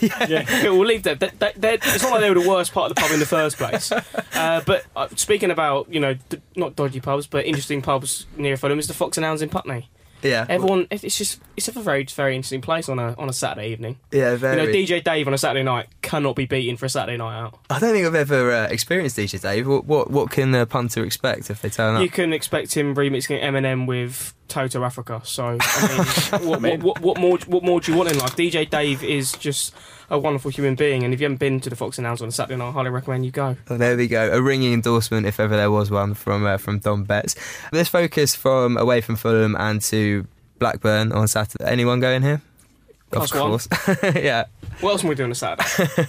yeah. 0.00 0.64
we'll 0.64 0.84
leave 0.86 1.02
them. 1.02 1.18
They, 1.18 1.30
they, 1.38 1.52
they're- 1.56 1.74
it's 1.82 2.02
not 2.02 2.12
like 2.12 2.20
they 2.20 2.30
were 2.30 2.40
the 2.40 2.48
worst 2.48 2.72
part 2.72 2.90
of 2.90 2.94
the 2.96 3.00
pub 3.00 3.10
in 3.12 3.20
the 3.20 3.26
first 3.26 3.56
place. 3.56 3.92
Uh, 4.34 4.60
but 4.66 4.84
uh, 4.96 5.06
speaking 5.14 5.50
about 5.50 5.88
you 5.92 6.00
know 6.00 6.14
d- 6.28 6.40
not 6.56 6.74
dodgy 6.74 7.00
pubs 7.00 7.26
but 7.26 7.46
interesting 7.46 7.80
pubs 7.80 8.26
near 8.36 8.56
Fulham 8.56 8.78
is 8.80 8.88
the 8.88 8.94
Fox 8.94 9.16
and 9.16 9.24
Hounds 9.24 9.42
in 9.42 9.48
Putney. 9.48 9.88
Yeah, 10.24 10.46
Everyone, 10.48 10.86
it's 10.90 11.18
just 11.18 11.40
it's 11.54 11.68
a 11.68 11.72
very 11.72 12.04
very 12.04 12.34
interesting 12.34 12.62
place 12.62 12.88
on 12.88 12.98
a 12.98 13.14
on 13.18 13.28
a 13.28 13.32
Saturday 13.32 13.68
evening. 13.70 13.98
yeah, 14.10 14.36
very. 14.36 14.60
You 14.60 14.66
know, 14.66 14.72
DJ 14.72 15.04
Dave 15.04 15.28
on 15.28 15.34
a 15.34 15.38
Saturday 15.38 15.62
night 15.62 15.88
cannot 16.00 16.34
be 16.34 16.46
beaten 16.46 16.78
for 16.78 16.86
a 16.86 16.88
Saturday 16.88 17.18
night 17.18 17.38
out. 17.38 17.58
I 17.68 17.78
don't 17.78 17.92
think 17.92 18.06
I've 18.06 18.14
ever 18.14 18.50
uh, 18.50 18.66
experienced 18.68 19.18
DJ 19.18 19.40
Dave. 19.40 19.68
What, 19.68 19.84
what 19.84 20.10
what 20.10 20.30
can 20.30 20.54
a 20.54 20.64
punter 20.64 21.04
expect 21.04 21.50
if 21.50 21.60
they 21.60 21.68
turn 21.68 21.96
up? 21.96 22.02
You 22.02 22.08
can 22.08 22.32
expect 22.32 22.74
him 22.74 22.94
remixing 22.94 23.42
Eminem 23.42 23.86
with 23.86 24.32
Toto 24.48 24.84
Africa. 24.84 25.20
So 25.24 25.56
I 25.60 26.38
mean, 26.38 26.48
what, 26.48 26.60
what, 26.60 26.82
what, 26.82 27.00
what 27.00 27.18
more 27.18 27.38
what 27.46 27.62
more 27.62 27.80
do 27.80 27.92
you 27.92 27.98
want 27.98 28.10
in 28.10 28.18
life? 28.18 28.36
DJ 28.36 28.68
Dave 28.68 29.02
is 29.02 29.32
just 29.32 29.74
a 30.10 30.18
wonderful 30.18 30.50
human 30.50 30.74
being, 30.74 31.02
and 31.02 31.14
if 31.14 31.20
you 31.20 31.24
haven't 31.24 31.38
been 31.38 31.60
to 31.60 31.70
the 31.70 31.76
Fox 31.76 31.98
and 31.98 32.06
Hounds 32.06 32.22
on 32.22 32.28
a 32.28 32.32
Saturday 32.32 32.56
night, 32.56 32.68
I 32.68 32.72
highly 32.72 32.90
recommend 32.90 33.24
you 33.24 33.30
go. 33.30 33.56
Oh, 33.68 33.76
there 33.76 33.96
we 33.96 34.06
go. 34.06 34.30
A 34.32 34.40
ringing 34.40 34.72
endorsement, 34.72 35.26
if 35.26 35.40
ever 35.40 35.56
there 35.56 35.70
was 35.70 35.90
one, 35.90 36.14
from 36.14 36.44
uh, 36.44 36.58
from 36.58 36.78
Don 36.78 37.04
Betts. 37.04 37.34
Let's 37.72 37.88
focus 37.88 38.34
from 38.34 38.76
away 38.76 39.00
from 39.00 39.16
Fulham 39.16 39.56
and 39.56 39.80
to 39.82 40.26
Blackburn 40.58 41.12
on 41.12 41.28
Saturday. 41.28 41.64
Anyone 41.64 42.00
going 42.00 42.22
here? 42.22 42.42
Of 43.16 43.30
course. 43.30 43.68
yeah. 44.14 44.44
What 44.80 44.90
else 44.90 45.02
am 45.04 45.08
we 45.08 45.14
doing 45.14 45.26
on 45.28 45.32
a 45.32 45.34
Saturday? 45.36 46.08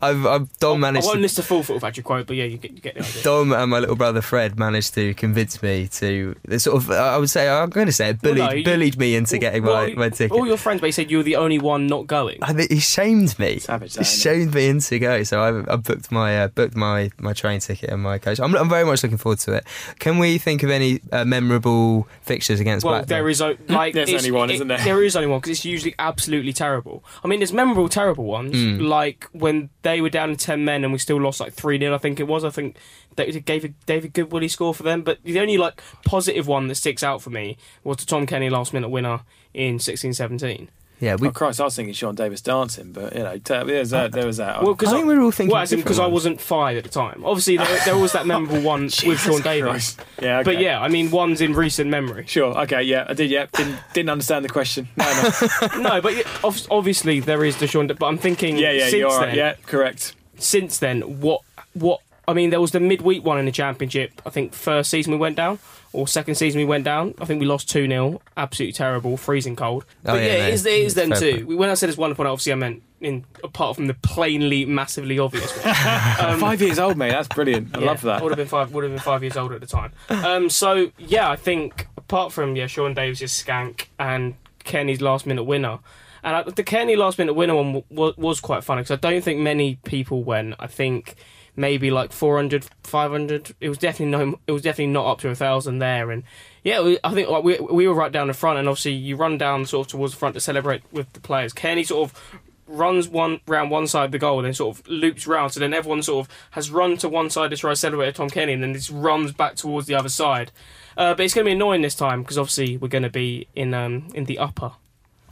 I've, 0.00 0.24
I've 0.26 0.58
Dom 0.58 0.76
I 0.84 0.90
managed. 0.92 1.06
won't 1.06 1.16
To, 1.16 1.22
list 1.22 1.36
the 1.36 1.42
full 1.42 1.62
foot 1.62 1.80
factory 1.80 2.02
quote, 2.04 2.26
but 2.26 2.36
yeah, 2.36 2.44
you 2.44 2.56
get, 2.56 2.70
you 2.72 2.80
get 2.80 2.94
the 2.94 3.00
idea. 3.02 3.22
Dom 3.22 3.52
and 3.52 3.70
my 3.70 3.78
little 3.80 3.96
brother 3.96 4.20
Fred 4.22 4.58
managed 4.58 4.94
to 4.94 5.14
convince 5.14 5.60
me 5.62 5.88
to 5.88 6.34
sort 6.58 6.76
of. 6.82 6.90
I 6.90 7.18
would 7.18 7.28
say 7.30 7.48
I'm 7.48 7.70
going 7.70 7.86
to 7.86 7.92
say 7.92 8.10
it 8.10 8.22
bullied 8.22 8.38
Well, 8.38 8.48
no, 8.50 8.54
you- 8.54 8.64
bullied 8.64 8.98
me 8.98 9.16
into 9.16 9.38
getting 9.38 9.64
my, 9.64 9.68
Well, 9.86 9.90
my 9.96 10.08
ticket. 10.10 10.30
All 10.36 10.46
your 10.46 10.56
friends 10.56 10.80
basically 10.80 11.04
said 11.04 11.10
you 11.10 11.16
were 11.18 11.22
the 11.24 11.36
only 11.36 11.58
one 11.58 11.86
not 11.88 12.06
going. 12.06 12.38
I 12.42 12.52
think 12.52 12.70
he 12.70 12.78
shamed 12.78 13.36
me. 13.38 13.58
Savage, 13.58 13.92
He 13.94 13.98
that, 13.98 14.04
shamed 14.04 14.54
me 14.54 14.68
into 14.68 14.98
go. 15.00 15.22
So 15.24 15.40
I, 15.40 15.72
I 15.72 15.76
booked 15.76 16.12
my 16.12 16.42
uh, 16.44 16.48
booked 16.48 16.76
my, 16.76 17.10
my 17.18 17.32
train 17.32 17.58
ticket 17.60 17.90
and 17.90 18.02
my 18.02 18.18
coach. 18.18 18.38
I'm, 18.38 18.54
I'm 18.56 18.68
very 18.68 18.84
much 18.84 19.02
looking 19.02 19.18
forward 19.18 19.40
to 19.40 19.54
it. 19.54 19.64
Can 19.98 20.18
we 20.18 20.38
think 20.38 20.62
of 20.62 20.70
any 20.70 21.00
uh, 21.12 21.24
memorable 21.24 22.06
fixtures 22.22 22.60
against 22.60 22.84
Well, 22.84 22.94
Blackburn? 22.94 23.08
there 23.08 23.28
is 23.28 23.40
like 23.40 23.58
There's 23.94 24.12
only 24.14 24.30
one, 24.30 24.50
it- 24.50 24.54
isn't 24.54 24.68
there? 24.68 24.78
There 24.78 25.02
is 25.02 25.16
only 25.16 25.28
one 25.28 25.40
because 25.40 25.50
it's 25.50 25.64
usually 25.64 25.94
absolutely 25.98 26.27
terrible. 26.52 27.04
I 27.24 27.28
mean, 27.28 27.40
there's 27.40 27.52
memorable 27.52 27.88
terrible 27.88 28.24
ones, 28.24 28.54
Hmm. 28.56 28.78
like 28.80 29.26
when 29.32 29.70
they 29.82 30.00
were 30.00 30.10
down 30.10 30.30
to 30.30 30.36
ten 30.36 30.64
men 30.64 30.84
and 30.84 30.92
we 30.92 30.98
still 30.98 31.20
lost 31.20 31.40
like 31.40 31.52
three 31.52 31.78
0 31.78 31.94
I 31.94 31.98
think 31.98 32.20
it 32.20 32.26
was. 32.28 32.44
I 32.44 32.50
think 32.50 32.76
they 33.16 33.30
gave 33.32 33.64
a 33.64 33.68
David 33.86 34.14
Goodwillie 34.14 34.50
score 34.50 34.74
for 34.74 34.82
them. 34.82 35.02
But 35.02 35.18
the 35.24 35.40
only 35.40 35.58
like 35.58 35.82
positive 36.04 36.46
one 36.46 36.68
that 36.68 36.76
sticks 36.76 37.02
out 37.02 37.22
for 37.22 37.30
me 37.30 37.56
was 37.84 37.96
the 37.98 38.06
Tom 38.06 38.26
Cairney 38.26 38.50
last 38.50 38.72
minute 38.72 38.88
winner 38.90 39.20
in 39.54 39.78
16-17. 39.78 40.68
Yeah, 41.00 41.14
we. 41.14 41.28
Oh 41.28 41.30
Christ, 41.30 41.60
I 41.60 41.64
was 41.64 41.76
thinking 41.76 41.94
Sean 41.94 42.14
Davis 42.14 42.40
dancing, 42.40 42.92
but 42.92 43.14
you 43.14 43.22
know, 43.22 43.34
t- 43.34 43.40
there's 43.64 43.90
that, 43.90 44.06
uh, 44.06 44.08
there 44.08 44.26
was 44.26 44.38
that. 44.38 44.62
Well, 44.62 44.74
because 44.74 44.92
I 44.92 44.96
think 44.96 45.06
we 45.08 45.14
were 45.16 45.22
all 45.22 45.30
thinking 45.30 45.52
Well, 45.52 45.62
as 45.62 45.72
in 45.72 45.78
because 45.80 45.98
I 46.00 46.06
wasn't 46.06 46.40
five 46.40 46.76
at 46.76 46.82
the 46.84 46.90
time. 46.90 47.22
Obviously, 47.24 47.56
there, 47.56 47.78
there 47.84 47.96
was 47.96 48.12
that 48.12 48.26
memorable 48.26 48.60
one 48.60 48.82
with 49.06 49.20
Sean 49.20 49.40
Davis. 49.42 49.94
Christ. 49.94 50.00
yeah, 50.20 50.38
okay. 50.38 50.44
But 50.54 50.60
yeah, 50.60 50.80
I 50.80 50.88
mean, 50.88 51.10
one's 51.10 51.40
in 51.40 51.52
recent 51.54 51.88
memory. 51.88 52.24
Sure. 52.26 52.56
Okay. 52.62 52.82
Yeah, 52.82 53.06
I 53.08 53.14
did. 53.14 53.30
Yeah, 53.30 53.46
didn't 53.52 53.78
didn't 53.94 54.10
understand 54.10 54.44
the 54.44 54.48
question. 54.48 54.88
No, 54.96 55.30
no. 55.76 55.78
no, 55.82 56.00
but 56.00 56.26
obviously 56.70 57.20
there 57.20 57.44
is 57.44 57.56
the 57.58 57.66
Sean. 57.68 57.86
Da- 57.86 57.94
But 57.94 58.06
I'm 58.06 58.18
thinking, 58.18 58.56
Yeah, 58.56 58.72
yeah, 58.72 58.80
since 58.84 58.94
you're 58.94 59.10
then, 59.10 59.20
right. 59.20 59.34
Yeah, 59.36 59.54
correct. 59.66 60.14
since 60.38 60.78
then, 60.78 61.20
what 61.20 61.42
what 61.74 62.00
I 62.28 62.34
mean, 62.34 62.50
there 62.50 62.60
was 62.60 62.72
the 62.72 62.80
midweek 62.80 63.24
one 63.24 63.38
in 63.38 63.46
the 63.46 63.52
championship. 63.52 64.20
I 64.26 64.30
think 64.30 64.52
first 64.52 64.90
season 64.90 65.12
we 65.12 65.18
went 65.18 65.34
down, 65.34 65.58
or 65.94 66.06
second 66.06 66.34
season 66.34 66.60
we 66.60 66.66
went 66.66 66.84
down. 66.84 67.14
I 67.18 67.24
think 67.24 67.40
we 67.40 67.46
lost 67.46 67.70
two 67.70 67.88
0 67.88 68.20
absolutely 68.36 68.74
terrible, 68.74 69.16
freezing 69.16 69.56
cold. 69.56 69.86
Oh, 70.04 70.12
but 70.12 70.22
yeah, 70.22 70.26
yeah, 70.26 70.46
it 70.48 70.54
is, 70.54 70.66
it 70.66 70.72
is 70.72 70.94
them 70.94 71.10
fair 71.10 71.38
too. 71.38 71.56
When 71.56 71.70
I 71.70 71.74
said 71.74 71.88
it's 71.88 71.96
one 71.96 72.14
point, 72.14 72.28
obviously 72.28 72.52
I 72.52 72.56
meant 72.56 72.82
in 73.00 73.24
apart 73.42 73.76
from 73.76 73.86
the 73.86 73.94
plainly, 73.94 74.66
massively 74.66 75.18
obvious 75.18 75.50
one. 75.64 75.74
Um, 76.18 76.40
Five 76.40 76.60
years 76.60 76.78
old, 76.78 76.98
mate. 76.98 77.12
That's 77.12 77.28
brilliant. 77.28 77.74
I 77.74 77.80
yeah, 77.80 77.86
love 77.86 78.02
that. 78.02 78.22
Would 78.22 78.32
have 78.32 78.36
been 78.36 78.46
five. 78.46 78.72
Would 78.72 78.84
have 78.84 78.92
been 78.92 79.00
five 79.00 79.22
years 79.22 79.36
old 79.36 79.52
at 79.52 79.60
the 79.60 79.66
time. 79.66 79.92
Um, 80.10 80.50
so 80.50 80.90
yeah, 80.98 81.30
I 81.30 81.36
think 81.36 81.86
apart 81.96 82.32
from 82.32 82.56
yeah, 82.56 82.66
Sean 82.66 82.92
Davis' 82.92 83.42
skank 83.42 83.86
and 83.98 84.34
Cairney's 84.64 85.00
last 85.00 85.26
minute 85.26 85.44
winner, 85.44 85.78
and 86.22 86.36
I, 86.36 86.42
the 86.42 86.64
Cairney 86.64 86.96
last 86.96 87.18
minute 87.18 87.34
winner 87.34 87.54
one 87.54 87.84
was, 87.88 88.16
was 88.16 88.40
quite 88.40 88.64
funny 88.64 88.82
because 88.82 88.90
I 88.90 88.96
don't 88.96 89.22
think 89.22 89.40
many 89.40 89.76
people 89.84 90.24
went. 90.24 90.56
I 90.58 90.66
think 90.66 91.16
maybe 91.58 91.90
like 91.90 92.12
400, 92.12 92.66
500. 92.84 93.54
It 93.60 93.68
was 93.68 93.76
definitely 93.76 94.12
no. 94.12 94.38
It 94.46 94.52
was 94.52 94.62
definitely 94.62 94.92
not 94.92 95.06
up 95.06 95.20
to 95.20 95.28
a 95.28 95.34
thousand 95.34 95.80
there, 95.80 96.10
and 96.10 96.22
yeah, 96.62 96.80
we, 96.80 96.98
I 97.04 97.12
think 97.12 97.28
like, 97.28 97.44
we 97.44 97.58
we 97.58 97.86
were 97.86 97.94
right 97.94 98.12
down 98.12 98.28
the 98.28 98.34
front, 98.34 98.58
and 98.58 98.68
obviously 98.68 98.92
you 98.92 99.16
run 99.16 99.36
down 99.36 99.66
sort 99.66 99.86
of 99.86 99.90
towards 99.90 100.14
the 100.14 100.18
front 100.18 100.34
to 100.36 100.40
celebrate 100.40 100.82
with 100.92 101.12
the 101.12 101.20
players. 101.20 101.52
Cairney 101.52 101.84
sort 101.84 102.10
of 102.10 102.40
runs 102.66 103.08
one 103.08 103.40
round 103.46 103.70
one 103.70 103.86
side 103.86 104.06
of 104.06 104.12
the 104.12 104.18
goal, 104.18 104.38
and 104.38 104.46
then 104.46 104.54
sort 104.54 104.78
of 104.78 104.88
loops 104.88 105.26
round. 105.26 105.52
So 105.52 105.60
then 105.60 105.74
everyone 105.74 106.02
sort 106.02 106.26
of 106.26 106.34
has 106.52 106.70
run 106.70 106.96
to 106.98 107.08
one 107.08 107.28
side 107.28 107.50
to 107.50 107.56
try 107.56 107.72
to 107.72 107.76
celebrate 107.76 108.14
Tom 108.14 108.30
Cairney, 108.30 108.54
and 108.54 108.62
then 108.62 108.72
just 108.72 108.90
runs 108.90 109.32
back 109.32 109.56
towards 109.56 109.86
the 109.86 109.94
other 109.94 110.08
side. 110.08 110.52
Uh, 110.96 111.14
but 111.14 111.24
it's 111.24 111.34
going 111.34 111.44
to 111.44 111.48
be 111.48 111.54
annoying 111.54 111.82
this 111.82 111.94
time 111.94 112.22
because 112.22 112.38
obviously 112.38 112.76
we're 112.76 112.88
going 112.88 113.02
to 113.02 113.10
be 113.10 113.48
in 113.54 113.74
um, 113.74 114.08
in 114.14 114.24
the 114.24 114.38
upper. 114.38 114.72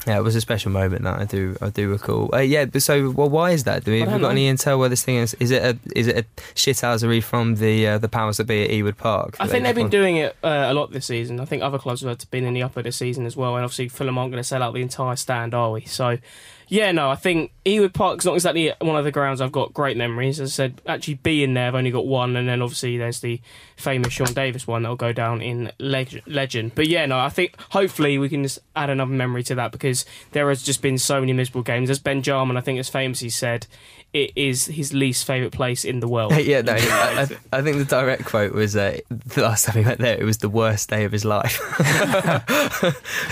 Yeah, 0.07 0.19
it 0.19 0.23
was 0.23 0.37
a 0.37 0.41
special 0.41 0.71
moment 0.71 1.03
that 1.03 1.19
I 1.19 1.25
do 1.25 1.57
I 1.61 1.71
do 1.71 1.91
recall. 1.91 2.31
Uh, 2.33 2.39
yeah, 2.39 2.65
but 2.65 2.83
so 2.83 3.11
well, 3.11 3.29
why 3.29 3.51
is 3.51 3.65
that? 3.65 3.85
Do 3.85 3.91
we, 3.91 4.01
have 4.01 4.13
we 4.13 4.21
got 4.21 4.31
any 4.31 4.49
intel 4.49 4.79
where 4.79 4.89
this 4.89 5.03
thing 5.03 5.17
is? 5.17 5.35
Is 5.41 5.51
it 5.51 5.63
a 5.63 5.79
is 5.97 6.07
it 6.07 6.17
a 6.19 6.23
shithousery 6.55 7.23
from 7.23 7.57
the 7.57 7.89
uh, 7.89 7.99
the 7.99 8.09
powers 8.09 8.37
that 8.37 8.45
be 8.47 8.63
at 8.63 8.71
Ewood 8.71 8.97
Park? 8.97 9.37
I 9.41 9.49
think 9.49 9.65
they 9.65 9.69
they've 9.69 9.75
been 9.75 9.89
doing 9.89 10.17
it 10.17 10.37
uh, 10.45 10.67
a 10.69 10.75
lot 10.75 10.93
this 10.93 11.07
season. 11.07 11.41
I 11.41 11.45
think 11.45 11.63
other 11.65 11.79
clubs 11.79 12.03
have 12.03 12.31
been 12.31 12.45
in 12.45 12.55
the 12.55 12.63
upper 12.63 12.83
this 12.83 12.97
season 12.97 13.27
as 13.27 13.37
well, 13.37 13.57
and 13.57 13.65
obviously 13.65 13.89
Fulham 13.89 14.17
aren't 14.17 14.31
going 14.31 14.43
to 14.43 14.49
sell 14.49 14.63
out 14.63 14.75
the 14.75 14.83
entire 14.83 15.17
stand, 15.17 15.55
are 15.55 15.73
we? 15.73 15.85
So, 15.87 16.19
yeah, 16.69 16.91
no, 16.91 17.09
I 17.09 17.15
think 17.15 17.53
Ewood 17.65 17.95
Park's 17.95 18.25
not 18.25 18.35
exactly 18.35 18.73
one 18.81 18.97
of 18.97 19.05
the 19.05 19.13
grounds 19.13 19.41
I've 19.41 19.53
got 19.53 19.73
great 19.73 19.97
memories. 19.97 20.41
As 20.41 20.51
I 20.51 20.53
said, 20.53 20.81
actually 20.87 21.15
being 21.15 21.55
there, 21.55 21.69
I've 21.69 21.75
only 21.77 21.93
got 21.93 22.07
one, 22.07 22.35
and 22.37 22.49
then 22.49 22.61
obviously 22.61 22.99
there's 22.99 23.21
the 23.21 23.41
famous 23.77 24.13
Sean 24.13 24.33
Davis 24.33 24.67
one 24.67 24.83
that'll 24.83 24.97
go 24.97 25.13
down 25.13 25.43
in 25.43 25.71
leg- 25.79 26.23
legend. 26.27 26.73
But 26.75 26.89
yeah, 26.89 27.07
no, 27.07 27.19
I 27.19 27.29
think 27.29 27.61
hopefully 27.71 28.19
we 28.19 28.29
can 28.29 28.43
just 28.43 28.59
add 28.75 28.91
another 28.91 29.13
memory 29.13 29.45
to 29.45 29.55
that 29.55 29.71
because 29.71 30.05
there 30.33 30.49
has 30.49 30.63
just 30.63 30.83
been 30.83 30.99
so 30.99 31.21
many 31.21 31.33
miserable 31.33 31.63
games. 31.63 31.89
As 31.89 32.01
Ben 32.01 32.23
Jarman, 32.23 32.57
I 32.57 32.61
think, 32.63 32.79
has 32.79 32.89
famously 32.89 33.31
said, 33.31 33.69
it 34.17 34.33
is 34.35 34.65
his 34.65 34.95
least 34.95 35.27
favourite 35.27 35.53
place 35.53 35.85
in 35.85 36.01
the 36.01 36.09
world. 36.09 36.35
yeah, 36.41 36.63
no, 36.63 36.73
I, 36.73 36.77
I, 37.53 37.59
I 37.59 37.63
think 37.63 37.77
the 37.77 37.85
direct 37.85 38.25
quote 38.25 38.53
was 38.53 38.75
uh, 38.75 38.99
the 39.11 39.43
last 39.43 39.67
time 39.67 39.77
he 39.77 39.85
went 39.85 40.01
there, 40.01 40.19
it 40.19 40.25
was 40.25 40.39
the 40.39 40.49
worst 40.49 40.89
day 40.89 41.05
of 41.05 41.13
his 41.13 41.27
life, 41.27 41.59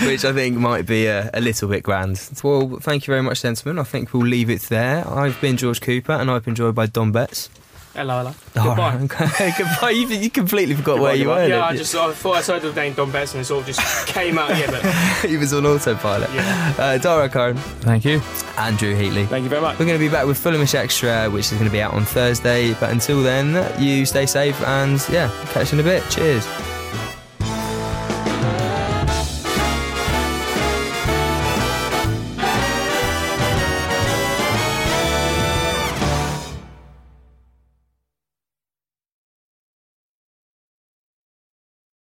which 0.05 0.23
I 0.23 0.31
think 0.31 0.57
might 0.57 0.85
be 0.85 1.07
a, 1.07 1.31
a 1.33 1.41
little 1.41 1.67
bit 1.67 1.81
grand. 1.81 2.21
Well, 2.43 2.77
thank 2.79 3.07
you 3.07 3.11
very 3.11 3.23
much, 3.23 3.41
gentlemen. 3.41 3.79
I 3.79 3.83
think 3.83 4.13
we'll 4.13 4.27
leave 4.27 4.51
it 4.51 4.61
there. 4.63 5.07
I've 5.09 5.41
been 5.41 5.57
George 5.57 5.81
Cooper, 5.81 6.11
and 6.11 6.29
I've 6.29 6.45
been 6.45 6.55
joined 6.55 6.75
by 6.75 6.85
Don 6.85 7.11
Betts. 7.11 7.49
Hello, 7.95 8.17
hello. 8.17 8.33
All 8.57 8.75
Goodbye. 8.75 8.95
right. 8.97 9.53
Goodbye. 9.57 9.89
You, 9.91 10.07
you 10.07 10.29
completely 10.29 10.75
forgot 10.75 10.99
where 10.99 11.15
you 11.15 11.29
were. 11.29 11.47
Yeah, 11.47 11.63
I 11.65 11.77
just 11.77 11.95
I 11.95 12.11
thought 12.11 12.35
I 12.35 12.41
said 12.41 12.61
the 12.61 12.73
name 12.73 12.93
Don 12.93 13.09
Betts 13.09 13.33
and 13.33 13.41
it 13.41 13.45
sort 13.45 13.61
of 13.61 13.73
just 13.73 14.07
came 14.13 14.37
out. 14.37 14.49
Yeah, 14.49 14.69
but 14.69 14.83
he 15.29 15.37
was 15.37 15.53
on 15.53 15.65
autopilot. 15.65 16.29
yeah. 16.33 16.73
Uh, 16.77 16.97
Dara 16.97 17.29
Curran, 17.29 17.55
Thank 17.55 18.03
you. 18.03 18.21
Andrew 18.57 18.93
Heatley. 18.93 19.25
Thank 19.27 19.43
you 19.43 19.49
very 19.49 19.61
much. 19.61 19.79
We're 19.79 19.85
going 19.85 19.97
to 19.97 20.05
be 20.05 20.11
back 20.11 20.25
with 20.25 20.37
Fulhamish 20.43 20.75
Extra, 20.75 21.29
which 21.29 21.45
is 21.45 21.53
going 21.53 21.65
to 21.65 21.71
be 21.71 21.81
out 21.81 21.93
on 21.93 22.03
Thursday. 22.03 22.73
But 22.73 22.91
until 22.91 23.23
then, 23.23 23.81
you 23.81 24.05
stay 24.05 24.25
safe 24.25 24.61
and 24.63 25.01
yeah, 25.09 25.29
catch 25.53 25.71
you 25.71 25.79
in 25.79 25.85
a 25.85 25.89
bit. 25.89 26.03
Cheers. 26.09 26.45